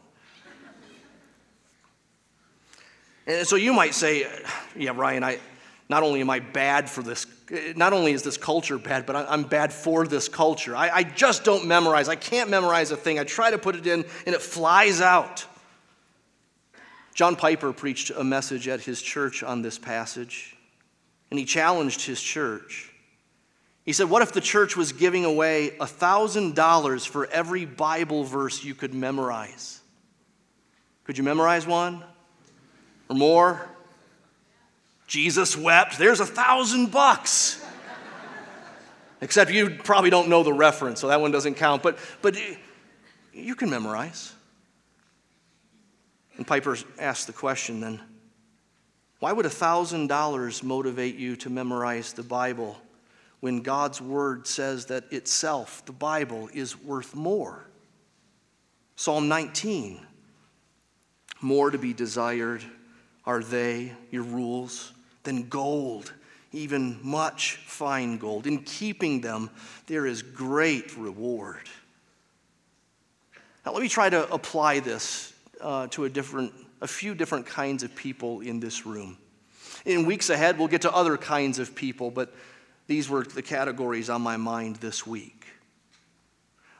And 3.25 3.47
so 3.47 3.55
you 3.55 3.73
might 3.73 3.93
say, 3.93 4.27
yeah, 4.75 4.91
Ryan, 4.93 5.23
I, 5.23 5.39
not 5.89 6.03
only 6.03 6.21
am 6.21 6.29
I 6.29 6.39
bad 6.39 6.89
for 6.89 7.03
this, 7.03 7.25
not 7.75 7.93
only 7.93 8.13
is 8.13 8.23
this 8.23 8.37
culture 8.37 8.77
bad, 8.77 9.05
but 9.05 9.15
I'm 9.15 9.43
bad 9.43 9.73
for 9.73 10.07
this 10.07 10.29
culture. 10.29 10.75
I, 10.75 10.89
I 10.89 11.03
just 11.03 11.43
don't 11.43 11.65
memorize. 11.65 12.07
I 12.07 12.15
can't 12.15 12.49
memorize 12.49 12.91
a 12.91 12.97
thing. 12.97 13.19
I 13.19 13.23
try 13.23 13.51
to 13.51 13.57
put 13.57 13.75
it 13.75 13.85
in 13.85 14.05
and 14.25 14.35
it 14.35 14.41
flies 14.41 15.01
out. 15.01 15.45
John 17.13 17.35
Piper 17.35 17.73
preached 17.73 18.11
a 18.15 18.23
message 18.23 18.67
at 18.67 18.81
his 18.81 19.01
church 19.01 19.43
on 19.43 19.61
this 19.61 19.77
passage, 19.77 20.55
and 21.29 21.37
he 21.37 21.45
challenged 21.45 22.01
his 22.01 22.19
church. 22.19 22.91
He 23.85 23.93
said, 23.93 24.09
What 24.09 24.21
if 24.21 24.31
the 24.31 24.41
church 24.41 24.75
was 24.75 24.93
giving 24.93 25.25
away 25.25 25.75
$1,000 25.79 27.07
for 27.07 27.27
every 27.27 27.65
Bible 27.65 28.23
verse 28.23 28.63
you 28.63 28.73
could 28.73 28.93
memorize? 28.93 29.81
Could 31.03 31.17
you 31.17 31.23
memorize 31.23 31.67
one 31.67 32.03
or 33.09 33.15
more? 33.15 33.69
Jesus 35.13 35.55
wept. 35.55 35.99
There's 35.99 36.21
a 36.21 36.25
thousand 36.25 36.89
bucks. 36.89 37.63
Except 39.21 39.51
you 39.51 39.69
probably 39.69 40.09
don't 40.09 40.27
know 40.27 40.41
the 40.41 40.51
reference, 40.51 40.99
so 40.99 41.09
that 41.09 41.21
one 41.21 41.29
doesn't 41.29 41.53
count. 41.53 41.83
But, 41.83 41.99
but 42.23 42.35
you 43.31 43.53
can 43.53 43.69
memorize. 43.69 44.33
And 46.35 46.47
Piper 46.47 46.75
asked 46.97 47.27
the 47.27 47.33
question 47.33 47.79
then 47.79 48.01
why 49.19 49.31
would 49.33 49.45
a 49.45 49.49
$1,000 49.49 50.63
motivate 50.63 51.15
you 51.15 51.35
to 51.35 51.49
memorize 51.51 52.13
the 52.13 52.23
Bible 52.23 52.75
when 53.39 53.61
God's 53.61 54.01
Word 54.01 54.47
says 54.47 54.87
that 54.87 55.13
itself, 55.13 55.85
the 55.85 55.91
Bible, 55.91 56.49
is 56.55 56.75
worth 56.81 57.13
more? 57.13 57.67
Psalm 58.95 59.27
19 59.27 59.99
More 61.39 61.69
to 61.69 61.77
be 61.77 61.93
desired 61.93 62.63
are 63.27 63.43
they, 63.43 63.93
your 64.09 64.23
rules, 64.23 64.91
than 65.23 65.47
gold, 65.49 66.13
even 66.51 66.99
much 67.01 67.57
fine 67.65 68.17
gold. 68.17 68.45
In 68.47 68.63
keeping 68.63 69.21
them, 69.21 69.49
there 69.87 70.05
is 70.05 70.21
great 70.21 70.95
reward. 70.97 71.69
Now, 73.65 73.71
let 73.71 73.81
me 73.81 73.89
try 73.89 74.09
to 74.09 74.31
apply 74.31 74.79
this 74.79 75.33
uh, 75.61 75.87
to 75.87 76.03
a, 76.03 76.09
different, 76.09 76.53
a 76.81 76.87
few 76.87 77.15
different 77.15 77.45
kinds 77.45 77.83
of 77.83 77.95
people 77.95 78.41
in 78.41 78.59
this 78.59 78.85
room. 78.85 79.17
In 79.85 80.05
weeks 80.05 80.29
ahead, 80.29 80.59
we'll 80.59 80.67
get 80.67 80.81
to 80.83 80.93
other 80.93 81.17
kinds 81.17 81.59
of 81.59 81.73
people, 81.73 82.11
but 82.11 82.33
these 82.87 83.09
were 83.09 83.23
the 83.23 83.41
categories 83.41 84.09
on 84.09 84.21
my 84.21 84.37
mind 84.37 84.77
this 84.77 85.07
week. 85.07 85.45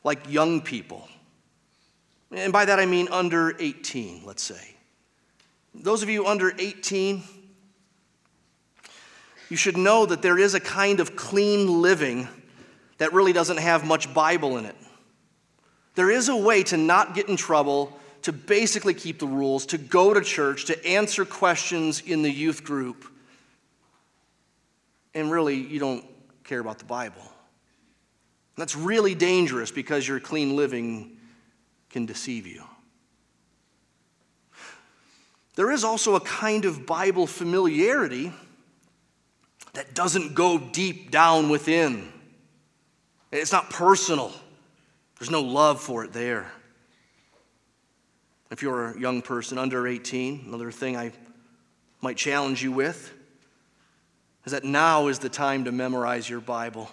Like 0.04 0.30
young 0.30 0.62
people. 0.62 1.08
And 2.32 2.52
by 2.52 2.66
that 2.66 2.80
I 2.80 2.86
mean 2.86 3.08
under 3.10 3.56
18, 3.60 4.24
let's 4.26 4.44
say. 4.44 4.76
Those 5.74 6.04
of 6.04 6.10
you 6.10 6.28
under 6.28 6.54
18, 6.58 7.24
you 9.50 9.58
should 9.58 9.78
know 9.78 10.06
that 10.06 10.22
there 10.22 10.38
is 10.38 10.54
a 10.54 10.60
kind 10.60 11.00
of 11.00 11.16
clean 11.16 11.82
living 11.82 12.28
that 12.98 13.14
really 13.14 13.34
doesn't 13.34 13.58
have 13.58 13.86
much 13.86 14.14
Bible 14.14 14.58
in 14.58 14.66
it. 14.66 14.76
There 15.96 16.10
is 16.10 16.30
a 16.30 16.36
way 16.36 16.64
to 16.64 16.78
not 16.78 17.14
get 17.14 17.30
in 17.30 17.36
trouble, 17.36 17.98
to 18.24 18.32
basically 18.32 18.94
keep 18.94 19.20
the 19.20 19.28
rules, 19.28 19.66
to 19.68 19.78
go 19.78 20.14
to 20.14 20.22
church, 20.22 20.66
to 20.66 20.86
answer 20.88 21.26
questions 21.26 22.02
in 22.02 22.22
the 22.22 22.32
youth 22.32 22.64
group, 22.64 23.06
and 25.14 25.32
really 25.32 25.56
you 25.56 25.80
don't 25.80 26.04
care 26.44 26.60
about 26.60 26.80
the 26.80 26.86
Bible. 26.86 27.22
That's 28.58 28.76
really 28.76 29.16
dangerous 29.16 29.72
because 29.72 30.08
your 30.08 30.20
clean 30.20 30.56
living 30.56 31.18
can 31.90 32.06
deceive 32.06 32.48
you. 32.48 32.64
There 35.56 35.72
is 35.72 35.84
also 35.84 36.16
a 36.16 36.20
kind 36.20 36.66
of 36.66 36.86
Bible 36.86 37.28
familiarity 37.28 38.32
that 39.74 39.94
doesn't 39.94 40.36
go 40.36 40.58
deep 40.58 41.12
down 41.12 41.50
within. 41.50 42.12
It's 43.32 43.52
not 43.52 43.70
personal, 43.70 44.32
there's 45.20 45.32
no 45.32 45.42
love 45.42 45.82
for 45.82 46.04
it 46.04 46.14
there. 46.14 46.52
If 48.52 48.62
you're 48.62 48.92
a 48.92 49.00
young 49.00 49.24
person 49.24 49.58
under 49.58 49.88
18, 49.88 50.44
another 50.48 50.72
thing 50.72 50.96
I 50.96 51.12
might 52.02 52.18
challenge 52.18 52.62
you 52.62 52.72
with 52.72 53.12
is 54.46 54.52
that 54.52 54.64
now 54.64 55.08
is 55.08 55.20
the 55.20 55.30
time 55.30 55.64
to 55.64 55.72
memorize 55.72 56.30
your 56.30 56.42
Bible. 56.42 56.90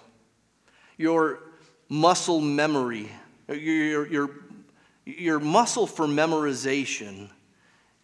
Your 0.97 1.41
muscle 1.89 2.41
memory, 2.41 3.11
your, 3.49 4.07
your, 4.07 4.31
your 5.05 5.41
muscle 5.41 5.87
for 5.87 6.07
memorization 6.07 7.29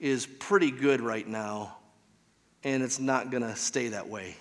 is 0.01 0.27
pretty 0.27 0.71
good 0.71 1.01
right 1.01 1.27
now, 1.27 1.77
and 2.65 2.83
it's 2.83 2.99
not 2.99 3.31
going 3.31 3.43
to 3.43 3.57
stay 3.57 3.89
that 3.89 4.09
way. 4.09 4.37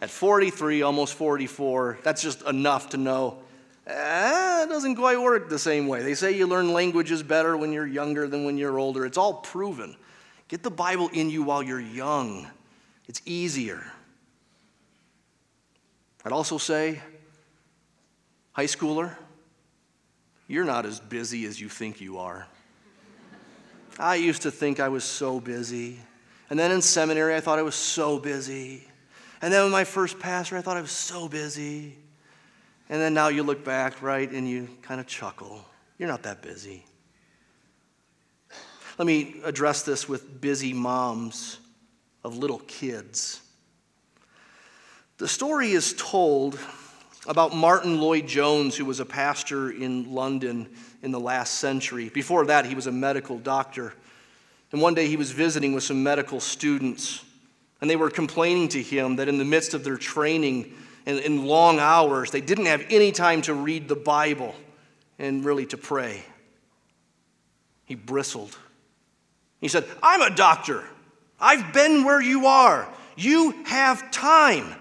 At 0.00 0.10
43, 0.10 0.82
almost 0.82 1.14
44, 1.14 1.98
that's 2.02 2.22
just 2.22 2.42
enough 2.42 2.90
to 2.90 2.96
know 2.96 3.42
eh, 3.86 4.62
it 4.62 4.68
doesn't 4.68 4.96
quite 4.96 5.20
work 5.20 5.48
the 5.48 5.58
same 5.58 5.86
way. 5.86 6.02
They 6.02 6.14
say 6.14 6.32
you 6.32 6.46
learn 6.46 6.72
languages 6.72 7.22
better 7.22 7.56
when 7.56 7.72
you're 7.72 7.86
younger 7.86 8.26
than 8.26 8.44
when 8.44 8.58
you're 8.58 8.78
older. 8.78 9.04
It's 9.04 9.18
all 9.18 9.34
proven. 9.34 9.96
Get 10.48 10.62
the 10.62 10.70
Bible 10.70 11.08
in 11.12 11.30
you 11.30 11.42
while 11.42 11.62
you're 11.62 11.80
young, 11.80 12.46
it's 13.08 13.22
easier. 13.24 13.84
I'd 16.24 16.32
also 16.32 16.58
say, 16.58 17.00
high 18.52 18.66
schooler, 18.66 19.16
you're 20.48 20.64
not 20.64 20.84
as 20.84 21.00
busy 21.00 21.46
as 21.46 21.60
you 21.60 21.68
think 21.68 22.00
you 22.00 22.18
are. 22.18 22.46
I 23.98 24.16
used 24.16 24.42
to 24.42 24.50
think 24.50 24.80
I 24.80 24.88
was 24.88 25.04
so 25.04 25.40
busy. 25.40 25.98
And 26.50 26.58
then 26.58 26.72
in 26.72 26.82
seminary, 26.82 27.34
I 27.34 27.40
thought 27.40 27.58
I 27.58 27.62
was 27.62 27.74
so 27.74 28.18
busy. 28.18 28.86
And 29.42 29.52
then 29.52 29.64
with 29.64 29.72
my 29.72 29.84
first 29.84 30.18
pastor, 30.18 30.56
I 30.56 30.60
thought 30.60 30.76
I 30.76 30.82
was 30.82 30.90
so 30.90 31.28
busy. 31.28 31.96
And 32.88 33.00
then 33.00 33.14
now 33.14 33.28
you 33.28 33.42
look 33.42 33.64
back, 33.64 34.02
right, 34.02 34.30
and 34.30 34.48
you 34.48 34.68
kind 34.82 35.00
of 35.00 35.06
chuckle. 35.06 35.64
You're 35.98 36.08
not 36.08 36.24
that 36.24 36.42
busy. 36.42 36.84
Let 38.98 39.06
me 39.06 39.40
address 39.44 39.82
this 39.82 40.08
with 40.08 40.40
busy 40.40 40.72
moms 40.72 41.58
of 42.22 42.36
little 42.36 42.58
kids. 42.66 43.40
The 45.16 45.28
story 45.28 45.70
is 45.70 45.94
told 45.96 46.58
about 47.26 47.54
Martyn 47.54 48.00
Lloyd-Jones, 48.00 48.76
who 48.76 48.84
was 48.84 49.00
a 49.00 49.06
pastor 49.06 49.70
in 49.70 50.12
London 50.12 50.68
in 51.02 51.12
the 51.12 51.20
last 51.20 51.54
century. 51.54 52.10
Before 52.10 52.44
that, 52.46 52.66
he 52.66 52.74
was 52.74 52.86
a 52.86 52.92
medical 52.92 53.38
doctor. 53.38 53.94
And 54.72 54.80
one 54.80 54.94
day 54.94 55.06
he 55.06 55.16
was 55.16 55.30
visiting 55.30 55.72
with 55.72 55.84
some 55.84 56.02
medical 56.02 56.40
students, 56.40 57.24
and 57.80 57.88
they 57.88 57.96
were 57.96 58.10
complaining 58.10 58.68
to 58.68 58.82
him 58.82 59.16
that 59.16 59.28
in 59.28 59.38
the 59.38 59.44
midst 59.44 59.74
of 59.74 59.84
their 59.84 59.96
training, 59.96 60.74
and 61.06 61.18
in 61.18 61.46
long 61.46 61.78
hours. 61.78 62.30
They 62.30 62.40
didn't 62.40 62.66
have 62.66 62.84
any 62.90 63.12
time 63.12 63.42
to 63.42 63.54
read 63.54 63.88
the 63.88 63.96
Bible 63.96 64.54
and 65.18 65.44
really 65.44 65.66
to 65.66 65.76
pray. 65.76 66.22
He 67.84 67.94
bristled. 67.94 68.56
He 69.60 69.68
said, 69.68 69.84
I'm 70.02 70.22
a 70.22 70.34
doctor. 70.34 70.84
I've 71.40 71.72
been 71.72 72.04
where 72.04 72.20
you 72.20 72.46
are. 72.46 72.88
You 73.16 73.52
have 73.64 74.10
time. 74.10 74.74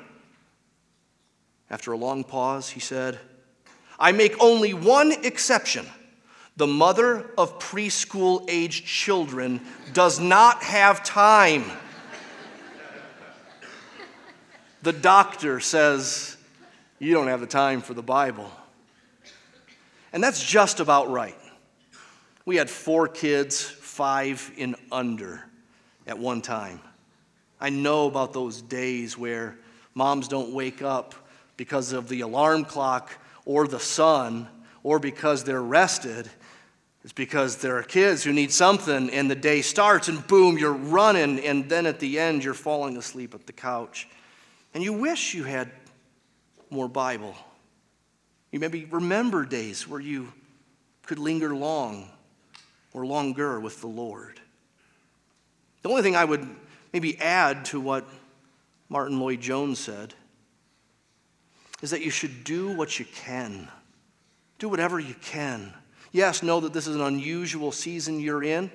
After 1.70 1.92
a 1.92 1.98
long 1.98 2.24
pause, 2.24 2.70
he 2.70 2.80
said, 2.80 3.20
I 4.00 4.12
make 4.12 4.42
only 4.42 4.74
one 4.74 5.12
exception. 5.12 5.86
The 6.58 6.68
mother 6.68 7.32
of 7.38 7.60
preschool 7.60 8.46
aged 8.50 8.86
children 8.86 9.62
does 9.94 10.20
not 10.20 10.64
have 10.64 11.04
time. 11.04 11.64
The 14.82 14.94
doctor 14.94 15.60
says, 15.60 16.38
You 17.00 17.14
don't 17.14 17.28
have 17.28 17.42
the 17.42 17.48
time 17.48 17.82
for 17.82 17.94
the 17.94 18.02
Bible. 18.02 18.50
And 20.14 20.24
that's 20.24 20.44
just 20.44 20.80
about 20.80 21.10
right. 21.10 21.38
We 22.46 22.56
had 22.56 22.70
four 22.70 23.08
kids, 23.08 23.62
five 23.62 24.52
and 24.58 24.76
under, 24.92 25.44
at 26.08 26.18
one 26.18 26.42
time. 26.42 26.80
I 27.60 27.70
know 27.70 28.08
about 28.08 28.34
those 28.34 28.62
days 28.62 29.18
where 29.18 29.58
moms 29.94 30.28
don't 30.30 30.54
wake 30.54 30.82
up 30.82 31.14
because 31.58 31.92
of 31.92 32.08
the 32.08 32.22
alarm 32.22 32.64
clock 32.64 33.12
or 33.46 33.68
the 33.68 33.80
sun 33.80 34.48
or 34.82 34.98
because 34.98 35.44
they're 35.44 35.62
rested. 35.62 36.30
It's 37.04 37.12
because 37.12 37.58
there 37.58 37.78
are 37.78 37.84
kids 37.84 38.24
who 38.24 38.32
need 38.32 38.52
something 38.52 39.10
and 39.10 39.30
the 39.30 39.36
day 39.36 39.62
starts 39.62 40.08
and 40.08 40.26
boom, 40.26 40.58
you're 40.58 40.72
running, 40.72 41.40
and 41.42 41.70
then 41.70 41.86
at 41.86 42.00
the 42.00 42.18
end, 42.18 42.44
you're 42.46 42.54
falling 42.54 42.96
asleep 42.96 43.36
at 43.36 43.46
the 43.46 43.54
couch. 43.54 44.08
And 44.74 44.84
you 44.84 44.94
wish 44.94 45.34
you 45.34 45.44
had 45.44 45.72
more 46.70 46.88
Bible. 46.88 47.36
You 48.52 48.60
maybe 48.60 48.86
remember 48.86 49.46
days 49.46 49.88
where 49.88 50.00
you 50.00 50.32
could 51.04 51.20
linger 51.20 51.56
long 51.56 52.10
or 52.94 53.06
longer 53.06 53.60
with 53.60 53.82
the 53.82 53.88
Lord. 53.88 54.40
The 55.82 55.90
only 55.90 56.02
thing 56.02 56.16
I 56.16 56.26
would 56.26 56.48
maybe 56.94 57.20
add 57.20 57.66
to 57.66 57.80
what 57.80 58.08
Martyn 58.90 59.20
Lloyd-Jones 59.20 59.80
said 59.80 60.14
is 61.82 61.92
that 61.92 62.02
you 62.02 62.10
should 62.10 62.44
do 62.44 62.76
what 62.76 63.00
you 63.00 63.06
can. 63.06 63.68
Do 64.58 64.68
whatever 64.68 65.00
you 65.00 65.16
can. 65.22 65.74
Yes, 66.12 66.44
know 66.44 66.60
that 66.60 66.74
this 66.74 66.88
is 66.88 66.96
an 66.96 67.02
unusual 67.02 67.72
season 67.72 68.20
you're 68.20 68.44
in 68.44 68.72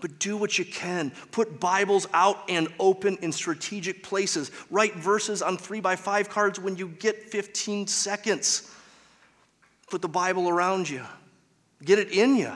but 0.00 0.18
do 0.18 0.36
what 0.36 0.58
you 0.58 0.64
can. 0.64 1.12
Put 1.32 1.60
Bibles 1.60 2.06
out 2.12 2.44
and 2.48 2.68
open 2.78 3.18
in 3.22 3.32
strategic 3.32 4.02
places. 4.02 4.50
Write 4.70 4.94
verses 4.94 5.42
on 5.42 5.56
three 5.56 5.80
by 5.80 5.96
five 5.96 6.28
cards 6.28 6.60
when 6.60 6.76
you 6.76 6.88
get 6.88 7.30
15 7.30 7.86
seconds. 7.86 8.70
Put 9.90 10.02
the 10.02 10.08
Bible 10.08 10.48
around 10.48 10.88
you, 10.88 11.02
get 11.84 11.98
it 11.98 12.10
in 12.10 12.36
you. 12.36 12.52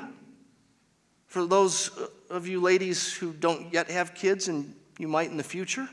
For 1.27 1.47
those 1.47 1.97
uh, 1.97 2.09
of 2.29 2.47
you 2.47 2.61
ladies 2.61 3.13
who 3.13 3.33
don't 3.33 3.73
yet 3.73 3.91
have 3.91 4.15
kids 4.15 4.49
and 4.49 4.75
you 4.99 5.09
might 5.09 5.31
in 5.31 5.39
the 5.39 5.43
future, 5.43 5.89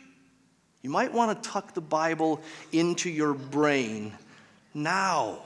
you 0.82 0.90
might 0.90 1.14
want 1.14 1.42
to 1.42 1.50
tuck 1.50 1.74
the 1.74 1.82
Bible 1.82 2.42
into 2.74 3.10
your 3.10 3.34
brain 3.34 4.14
now. 4.74 5.40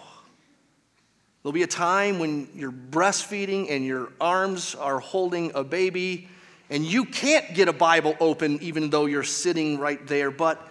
There'll 1.43 1.53
be 1.53 1.63
a 1.63 1.67
time 1.67 2.19
when 2.19 2.47
you're 2.55 2.71
breastfeeding 2.71 3.69
and 3.69 3.83
your 3.83 4.13
arms 4.21 4.75
are 4.75 4.99
holding 4.99 5.51
a 5.53 5.63
baby 5.63 6.29
and 6.69 6.85
you 6.85 7.03
can't 7.03 7.53
get 7.53 7.67
a 7.67 7.73
Bible 7.73 8.15
open 8.21 8.59
even 8.61 8.89
though 8.89 9.05
you're 9.07 9.23
sitting 9.23 9.77
right 9.77 10.05
there, 10.07 10.31
but 10.31 10.65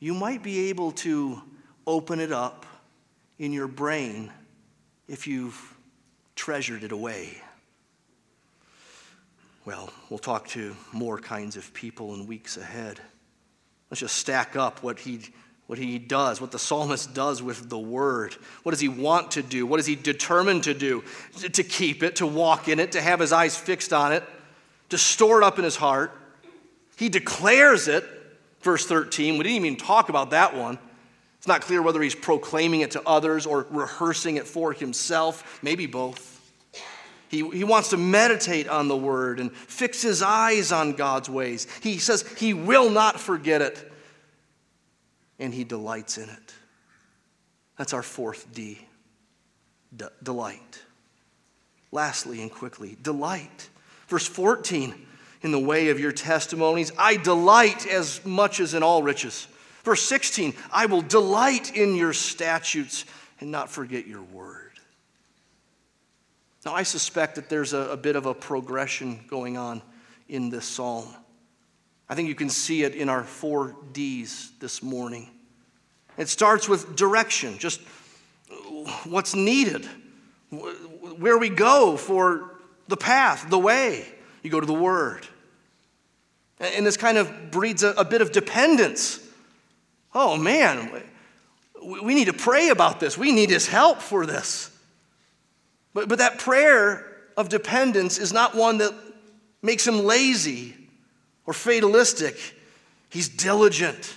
you 0.00 0.12
might 0.12 0.42
be 0.42 0.68
able 0.68 0.92
to 0.92 1.40
open 1.86 2.20
it 2.20 2.30
up 2.30 2.66
in 3.38 3.52
your 3.52 3.66
brain 3.66 4.30
if 5.08 5.26
you've 5.26 5.76
treasured 6.36 6.84
it 6.84 6.92
away. 6.92 7.40
Well, 9.64 9.90
we'll 10.10 10.18
talk 10.18 10.48
to 10.48 10.76
more 10.92 11.18
kinds 11.18 11.56
of 11.56 11.72
people 11.72 12.14
in 12.14 12.26
weeks 12.26 12.58
ahead. 12.58 13.00
Let's 13.90 14.00
just 14.00 14.16
stack 14.16 14.56
up 14.56 14.82
what 14.82 14.98
he 14.98 15.20
what 15.72 15.78
he 15.78 15.98
does, 15.98 16.38
what 16.38 16.50
the 16.50 16.58
psalmist 16.58 17.14
does 17.14 17.42
with 17.42 17.70
the 17.70 17.78
word. 17.78 18.34
What 18.62 18.72
does 18.72 18.80
he 18.80 18.90
want 18.90 19.30
to 19.30 19.42
do? 19.42 19.64
What 19.64 19.80
is 19.80 19.86
he 19.86 19.96
determined 19.96 20.64
to 20.64 20.74
do? 20.74 21.02
To 21.50 21.64
keep 21.64 22.02
it, 22.02 22.16
to 22.16 22.26
walk 22.26 22.68
in 22.68 22.78
it, 22.78 22.92
to 22.92 23.00
have 23.00 23.20
his 23.20 23.32
eyes 23.32 23.56
fixed 23.56 23.90
on 23.90 24.12
it, 24.12 24.22
to 24.90 24.98
store 24.98 25.40
it 25.40 25.44
up 25.46 25.56
in 25.56 25.64
his 25.64 25.76
heart. 25.76 26.12
He 26.98 27.08
declares 27.08 27.88
it, 27.88 28.04
verse 28.60 28.84
13. 28.84 29.38
We 29.38 29.44
didn't 29.44 29.64
even 29.64 29.76
talk 29.78 30.10
about 30.10 30.32
that 30.32 30.54
one. 30.54 30.78
It's 31.38 31.48
not 31.48 31.62
clear 31.62 31.80
whether 31.80 32.02
he's 32.02 32.14
proclaiming 32.14 32.82
it 32.82 32.90
to 32.90 33.02
others 33.08 33.46
or 33.46 33.66
rehearsing 33.70 34.36
it 34.36 34.46
for 34.46 34.74
himself, 34.74 35.58
maybe 35.62 35.86
both. 35.86 36.38
He, 37.30 37.48
he 37.48 37.64
wants 37.64 37.88
to 37.88 37.96
meditate 37.96 38.68
on 38.68 38.88
the 38.88 38.96
word 38.96 39.40
and 39.40 39.50
fix 39.56 40.02
his 40.02 40.22
eyes 40.22 40.70
on 40.70 40.92
God's 40.92 41.30
ways. 41.30 41.66
He 41.82 41.96
says 41.96 42.30
he 42.36 42.52
will 42.52 42.90
not 42.90 43.18
forget 43.18 43.62
it 43.62 43.88
and 45.42 45.52
he 45.52 45.64
delights 45.64 46.16
in 46.16 46.28
it. 46.28 46.54
That's 47.76 47.92
our 47.92 48.02
fourth 48.02 48.52
D 48.54 48.86
delight. 50.22 50.82
Lastly 51.90 52.40
and 52.40 52.50
quickly, 52.50 52.96
delight. 53.02 53.68
Verse 54.08 54.26
14, 54.26 54.94
in 55.42 55.52
the 55.52 55.58
way 55.58 55.90
of 55.90 56.00
your 56.00 56.12
testimonies, 56.12 56.92
I 56.96 57.16
delight 57.16 57.86
as 57.86 58.24
much 58.24 58.60
as 58.60 58.72
in 58.72 58.82
all 58.82 59.02
riches. 59.02 59.46
Verse 59.84 60.02
16, 60.02 60.54
I 60.72 60.86
will 60.86 61.02
delight 61.02 61.76
in 61.76 61.94
your 61.94 62.12
statutes 62.12 63.04
and 63.40 63.50
not 63.50 63.68
forget 63.68 64.06
your 64.06 64.22
word. 64.22 64.70
Now, 66.64 66.74
I 66.74 66.84
suspect 66.84 67.34
that 67.34 67.48
there's 67.48 67.72
a, 67.72 67.90
a 67.90 67.96
bit 67.96 68.14
of 68.14 68.26
a 68.26 68.34
progression 68.34 69.20
going 69.26 69.58
on 69.58 69.82
in 70.28 70.48
this 70.48 70.64
psalm. 70.64 71.08
I 72.08 72.14
think 72.14 72.28
you 72.28 72.34
can 72.34 72.50
see 72.50 72.84
it 72.84 72.94
in 72.94 73.08
our 73.08 73.24
four 73.24 73.74
D's 73.92 74.52
this 74.60 74.82
morning. 74.82 75.28
It 76.18 76.28
starts 76.28 76.68
with 76.68 76.96
direction, 76.96 77.58
just 77.58 77.80
what's 79.04 79.34
needed, 79.34 79.86
where 80.50 81.38
we 81.38 81.48
go 81.48 81.96
for 81.96 82.50
the 82.88 82.96
path, 82.96 83.48
the 83.48 83.58
way. 83.58 84.06
You 84.42 84.50
go 84.50 84.60
to 84.60 84.66
the 84.66 84.72
Word. 84.72 85.26
And 86.60 86.86
this 86.86 86.96
kind 86.96 87.18
of 87.18 87.50
breeds 87.50 87.82
a, 87.82 87.90
a 87.90 88.04
bit 88.04 88.20
of 88.20 88.32
dependence. 88.32 89.20
Oh 90.14 90.36
man, 90.36 91.02
we 91.82 92.14
need 92.14 92.26
to 92.26 92.32
pray 92.32 92.68
about 92.68 93.00
this. 93.00 93.18
We 93.18 93.32
need 93.32 93.50
his 93.50 93.66
help 93.66 94.00
for 94.00 94.26
this. 94.26 94.70
But, 95.94 96.08
but 96.08 96.18
that 96.18 96.38
prayer 96.38 97.06
of 97.36 97.48
dependence 97.48 98.18
is 98.18 98.32
not 98.32 98.54
one 98.54 98.78
that 98.78 98.94
makes 99.62 99.86
him 99.86 100.04
lazy 100.04 100.74
or 101.46 101.52
fatalistic. 101.52 102.36
He's 103.08 103.28
diligent. 103.28 104.16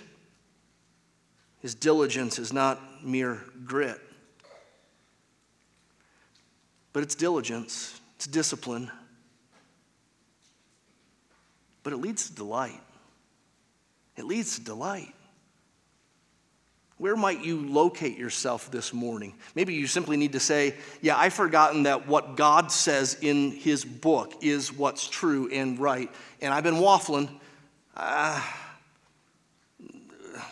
His 1.65 1.73
diligence 1.73 2.37
is 2.37 2.53
not 2.53 3.03
mere 3.03 3.41
grit, 3.65 3.99
but 6.93 7.01
it's 7.01 7.15
diligence, 7.15 7.99
it's 8.17 8.27
discipline. 8.27 8.91
But 11.81 11.93
it 11.93 11.95
leads 11.95 12.29
to 12.29 12.35
delight. 12.35 12.79
It 14.15 14.25
leads 14.25 14.59
to 14.59 14.63
delight. 14.63 15.11
Where 16.99 17.15
might 17.15 17.43
you 17.43 17.67
locate 17.67 18.15
yourself 18.15 18.69
this 18.69 18.93
morning? 18.93 19.33
Maybe 19.55 19.73
you 19.73 19.87
simply 19.87 20.17
need 20.17 20.33
to 20.33 20.39
say, 20.39 20.75
Yeah, 21.01 21.17
I've 21.17 21.33
forgotten 21.33 21.81
that 21.83 22.07
what 22.07 22.37
God 22.37 22.71
says 22.71 23.17
in 23.21 23.49
His 23.49 23.83
book 23.83 24.35
is 24.43 24.71
what's 24.71 25.07
true 25.07 25.49
and 25.51 25.79
right. 25.79 26.11
And 26.41 26.53
I've 26.53 26.63
been 26.63 26.75
waffling. 26.75 27.27
Uh, 27.97 28.39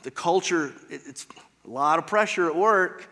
the 0.03 0.11
culture, 0.11 0.73
it's 0.89 1.25
a 1.65 1.69
lot 1.69 1.99
of 1.99 2.07
pressure 2.07 2.47
at 2.47 2.55
work. 2.55 3.09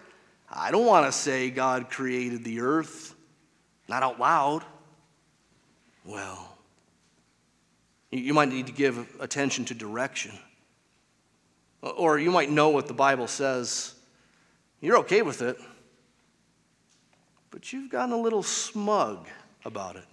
I 0.49 0.72
don't 0.72 0.86
want 0.86 1.05
to 1.05 1.11
say 1.11 1.49
God 1.49 1.89
created 1.89 2.43
the 2.43 2.61
earth, 2.61 3.15
not 3.88 4.03
out 4.03 4.19
loud. 4.19 4.63
Well, 6.05 6.57
you 8.11 8.34
might 8.34 8.49
need 8.49 8.67
to 8.67 8.74
give 8.74 9.07
attention 9.19 9.65
to 9.65 9.74
direction. 9.74 10.32
Or 11.82 12.19
you 12.19 12.32
might 12.32 12.49
know 12.49 12.69
what 12.69 12.88
the 12.88 12.93
Bible 12.93 13.28
says. 13.28 13.95
You're 14.82 14.97
okay 14.99 15.22
with 15.22 15.41
it, 15.41 15.57
but 17.49 17.72
you've 17.72 17.91
gotten 17.91 18.13
a 18.13 18.19
little 18.19 18.43
smug 18.43 19.28
about 19.63 19.95
it. 19.95 20.05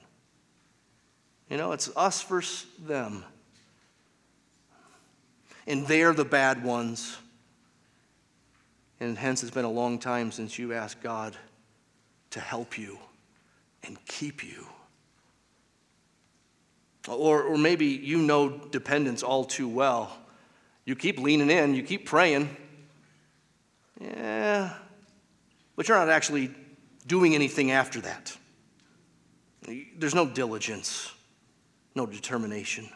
You 1.51 1.57
know, 1.57 1.73
it's 1.73 1.91
us 1.97 2.23
versus 2.23 2.67
them. 2.79 3.25
And 5.69 5.87
they're 5.87 6.13
the 6.13 6.25
bad 6.25 6.65
ones. 6.65 7.17
And 8.99 9.17
hence, 9.17 9.45
it's 9.45 9.55
been 9.55 9.65
a 9.65 9.71
long 9.71 10.01
time 10.01 10.33
since 10.33 10.59
you 10.59 10.73
asked 10.73 11.01
God 11.01 11.37
to 12.31 12.41
help 12.41 12.77
you 12.77 12.99
and 13.85 14.05
keep 14.07 14.43
you. 14.43 14.67
Or, 17.09 17.43
or 17.43 17.57
maybe 17.57 17.87
you 17.87 18.19
know 18.19 18.49
dependence 18.49 19.23
all 19.23 19.45
too 19.45 19.69
well 19.69 20.19
you 20.89 20.97
keep 20.97 21.19
leaning 21.21 21.51
in, 21.51 21.75
you 21.75 21.83
keep 21.83 22.07
praying. 22.07 22.49
Yeah, 24.01 24.73
but 25.77 25.87
you're 25.87 25.99
not 25.99 26.09
actually 26.09 26.51
doing 27.07 27.35
anything 27.35 27.73
after 27.73 28.01
that. 28.01 28.35
There's 29.99 30.15
no 30.15 30.25
diligence, 30.25 31.13
no 31.95 32.07
determination. 32.07 32.89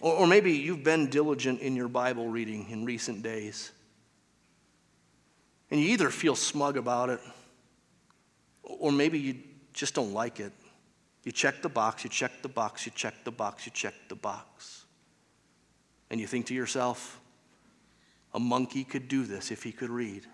Or, 0.00 0.12
or 0.14 0.26
maybe 0.26 0.52
you've 0.52 0.84
been 0.84 1.08
diligent 1.08 1.60
in 1.60 1.76
your 1.76 1.88
Bible 1.88 2.28
reading 2.28 2.68
in 2.70 2.84
recent 2.84 3.22
days. 3.22 3.72
And 5.70 5.80
you 5.80 5.88
either 5.90 6.10
feel 6.10 6.36
smug 6.36 6.76
about 6.76 7.10
it, 7.10 7.20
or 8.62 8.92
maybe 8.92 9.18
you 9.18 9.36
just 9.72 9.94
don't 9.94 10.12
like 10.12 10.38
it. 10.40 10.52
You 11.24 11.32
check 11.32 11.60
the 11.60 11.68
box, 11.68 12.04
you 12.04 12.10
check 12.10 12.30
the 12.42 12.48
box, 12.48 12.86
you 12.86 12.92
check 12.94 13.14
the 13.24 13.32
box, 13.32 13.66
you 13.66 13.72
check 13.72 13.94
the 14.08 14.14
box. 14.14 14.84
And 16.08 16.20
you 16.20 16.26
think 16.26 16.46
to 16.46 16.54
yourself, 16.54 17.20
a 18.32 18.38
monkey 18.38 18.84
could 18.84 19.08
do 19.08 19.24
this 19.24 19.50
if 19.50 19.64
he 19.64 19.72
could 19.72 19.90
read. 19.90 20.24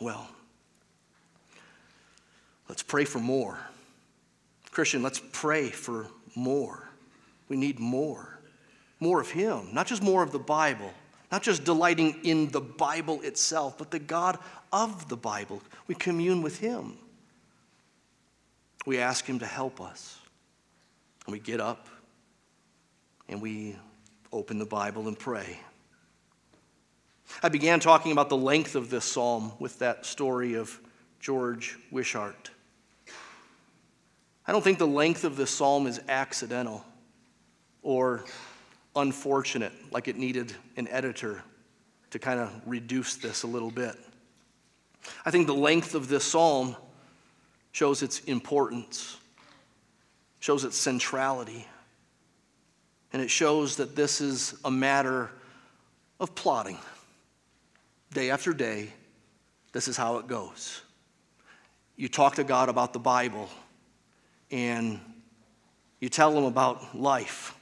Well, 0.00 0.28
let's 2.68 2.82
pray 2.82 3.04
for 3.04 3.18
more. 3.18 3.58
Christian, 4.70 5.02
let's 5.02 5.20
pray 5.32 5.70
for 5.70 6.06
more. 6.36 6.88
We 7.52 7.58
need 7.58 7.78
more. 7.78 8.40
More 8.98 9.20
of 9.20 9.30
Him, 9.30 9.74
not 9.74 9.86
just 9.86 10.02
more 10.02 10.22
of 10.22 10.32
the 10.32 10.38
Bible, 10.38 10.90
not 11.30 11.42
just 11.42 11.64
delighting 11.64 12.20
in 12.24 12.48
the 12.48 12.62
Bible 12.62 13.20
itself, 13.20 13.76
but 13.76 13.90
the 13.90 13.98
God 13.98 14.38
of 14.72 15.06
the 15.10 15.18
Bible. 15.18 15.60
We 15.86 15.94
commune 15.94 16.40
with 16.40 16.60
Him. 16.60 16.96
We 18.86 18.96
ask 18.96 19.26
Him 19.26 19.38
to 19.40 19.44
help 19.44 19.82
us. 19.82 20.18
And 21.26 21.34
we 21.34 21.40
get 21.40 21.60
up 21.60 21.88
and 23.28 23.42
we 23.42 23.76
open 24.32 24.58
the 24.58 24.64
Bible 24.64 25.06
and 25.06 25.18
pray. 25.18 25.60
I 27.42 27.50
began 27.50 27.80
talking 27.80 28.12
about 28.12 28.30
the 28.30 28.36
length 28.38 28.76
of 28.76 28.88
this 28.88 29.04
psalm 29.04 29.52
with 29.58 29.78
that 29.80 30.06
story 30.06 30.54
of 30.54 30.80
George 31.20 31.76
Wishart. 31.90 32.50
I 34.46 34.52
don't 34.52 34.64
think 34.64 34.78
the 34.78 34.86
length 34.86 35.24
of 35.24 35.36
this 35.36 35.50
psalm 35.50 35.86
is 35.86 36.00
accidental 36.08 36.82
or 37.82 38.24
unfortunate, 38.94 39.72
like 39.90 40.08
it 40.08 40.16
needed 40.16 40.54
an 40.76 40.88
editor 40.88 41.42
to 42.10 42.18
kind 42.18 42.40
of 42.40 42.50
reduce 42.66 43.16
this 43.16 43.42
a 43.42 43.46
little 43.46 43.70
bit. 43.70 43.96
I 45.24 45.30
think 45.30 45.46
the 45.46 45.54
length 45.54 45.94
of 45.94 46.08
this 46.08 46.24
psalm 46.24 46.76
shows 47.72 48.02
its 48.02 48.20
importance, 48.20 49.16
shows 50.40 50.64
its 50.64 50.76
centrality. 50.76 51.66
And 53.12 53.20
it 53.20 53.30
shows 53.30 53.76
that 53.76 53.96
this 53.96 54.20
is 54.20 54.54
a 54.64 54.70
matter 54.70 55.30
of 56.20 56.34
plotting. 56.34 56.78
Day 58.12 58.30
after 58.30 58.52
day, 58.52 58.90
this 59.72 59.88
is 59.88 59.96
how 59.96 60.18
it 60.18 60.26
goes. 60.26 60.82
You 61.96 62.08
talk 62.08 62.36
to 62.36 62.44
God 62.44 62.68
about 62.68 62.92
the 62.92 62.98
Bible, 62.98 63.48
and 64.50 65.00
you 66.00 66.08
tell 66.08 66.36
him 66.36 66.44
about 66.44 66.98
life, 66.98 67.54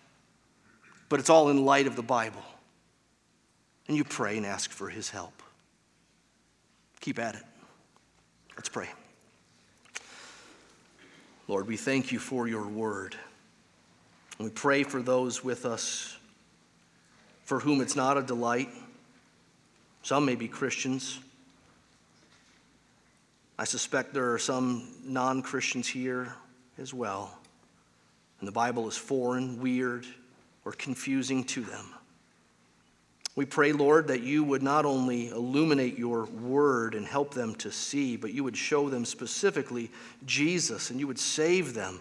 but 1.10 1.20
it's 1.20 1.28
all 1.28 1.50
in 1.50 1.66
light 1.66 1.86
of 1.86 1.96
the 1.96 2.02
Bible. 2.02 2.42
And 3.88 3.96
you 3.96 4.04
pray 4.04 4.38
and 4.38 4.46
ask 4.46 4.70
for 4.70 4.88
his 4.88 5.10
help. 5.10 5.42
Keep 7.00 7.18
at 7.18 7.34
it. 7.34 7.42
Let's 8.56 8.68
pray. 8.68 8.88
Lord, 11.48 11.66
we 11.66 11.76
thank 11.76 12.12
you 12.12 12.20
for 12.20 12.46
your 12.46 12.66
word. 12.66 13.16
And 14.38 14.46
we 14.46 14.52
pray 14.52 14.84
for 14.84 15.02
those 15.02 15.42
with 15.42 15.66
us 15.66 16.16
for 17.42 17.58
whom 17.58 17.80
it's 17.80 17.96
not 17.96 18.16
a 18.16 18.22
delight. 18.22 18.68
Some 20.02 20.24
may 20.24 20.36
be 20.36 20.46
Christians. 20.46 21.18
I 23.58 23.64
suspect 23.64 24.14
there 24.14 24.32
are 24.32 24.38
some 24.38 24.88
non 25.02 25.42
Christians 25.42 25.88
here 25.88 26.32
as 26.78 26.94
well. 26.94 27.36
And 28.38 28.46
the 28.46 28.52
Bible 28.52 28.86
is 28.86 28.96
foreign, 28.96 29.60
weird, 29.60 30.06
or 30.70 30.72
confusing 30.72 31.44
to 31.44 31.62
them. 31.62 31.86
We 33.36 33.44
pray, 33.44 33.72
Lord, 33.72 34.08
that 34.08 34.22
you 34.22 34.42
would 34.44 34.62
not 34.62 34.84
only 34.84 35.28
illuminate 35.28 35.98
your 35.98 36.24
word 36.24 36.94
and 36.94 37.06
help 37.06 37.34
them 37.34 37.54
to 37.56 37.70
see, 37.70 38.16
but 38.16 38.32
you 38.32 38.44
would 38.44 38.56
show 38.56 38.88
them 38.88 39.04
specifically 39.04 39.90
Jesus 40.26 40.90
and 40.90 40.98
you 40.98 41.06
would 41.06 41.18
save 41.18 41.74
them 41.74 42.00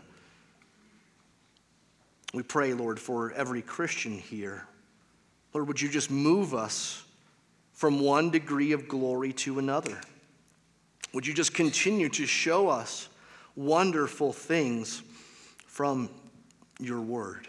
we 2.34 2.44
pray, 2.44 2.74
Lord, 2.74 3.00
for 3.00 3.32
every 3.32 3.62
Christian 3.62 4.18
here. 4.18 4.68
Lord, 5.54 5.68
would 5.68 5.82
you 5.82 5.90
just 5.90 6.12
move 6.12 6.54
us 6.54 7.04
from 7.74 8.00
one 8.00 8.30
degree 8.30 8.72
of 8.72 8.88
glory 8.88 9.34
to 9.34 9.58
another? 9.58 10.00
Would 11.14 11.26
you 11.26 11.34
just 11.34 11.56
continue 11.56 12.08
to 12.10 12.28
show 12.28 12.70
us 12.70 13.10
wonderful 13.56 14.32
things 14.32 15.02
from 15.66 16.10
your 16.80 17.02
word? 17.02 17.48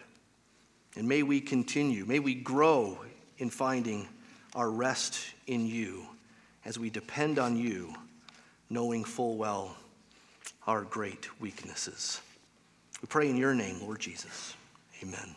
And 0.96 1.08
may 1.08 1.22
we 1.22 1.40
continue, 1.40 2.04
may 2.04 2.18
we 2.18 2.34
grow 2.34 2.98
in 3.38 3.50
finding 3.50 4.08
our 4.54 4.70
rest 4.70 5.20
in 5.46 5.66
you 5.66 6.06
as 6.64 6.78
we 6.78 6.90
depend 6.90 7.38
on 7.38 7.56
you, 7.56 7.94
knowing 8.68 9.04
full 9.04 9.36
well 9.36 9.76
our 10.66 10.82
great 10.82 11.28
weaknesses. 11.40 12.20
We 13.00 13.06
pray 13.06 13.30
in 13.30 13.36
your 13.36 13.54
name, 13.54 13.80
Lord 13.80 14.00
Jesus. 14.00 14.54
Amen. 15.02 15.34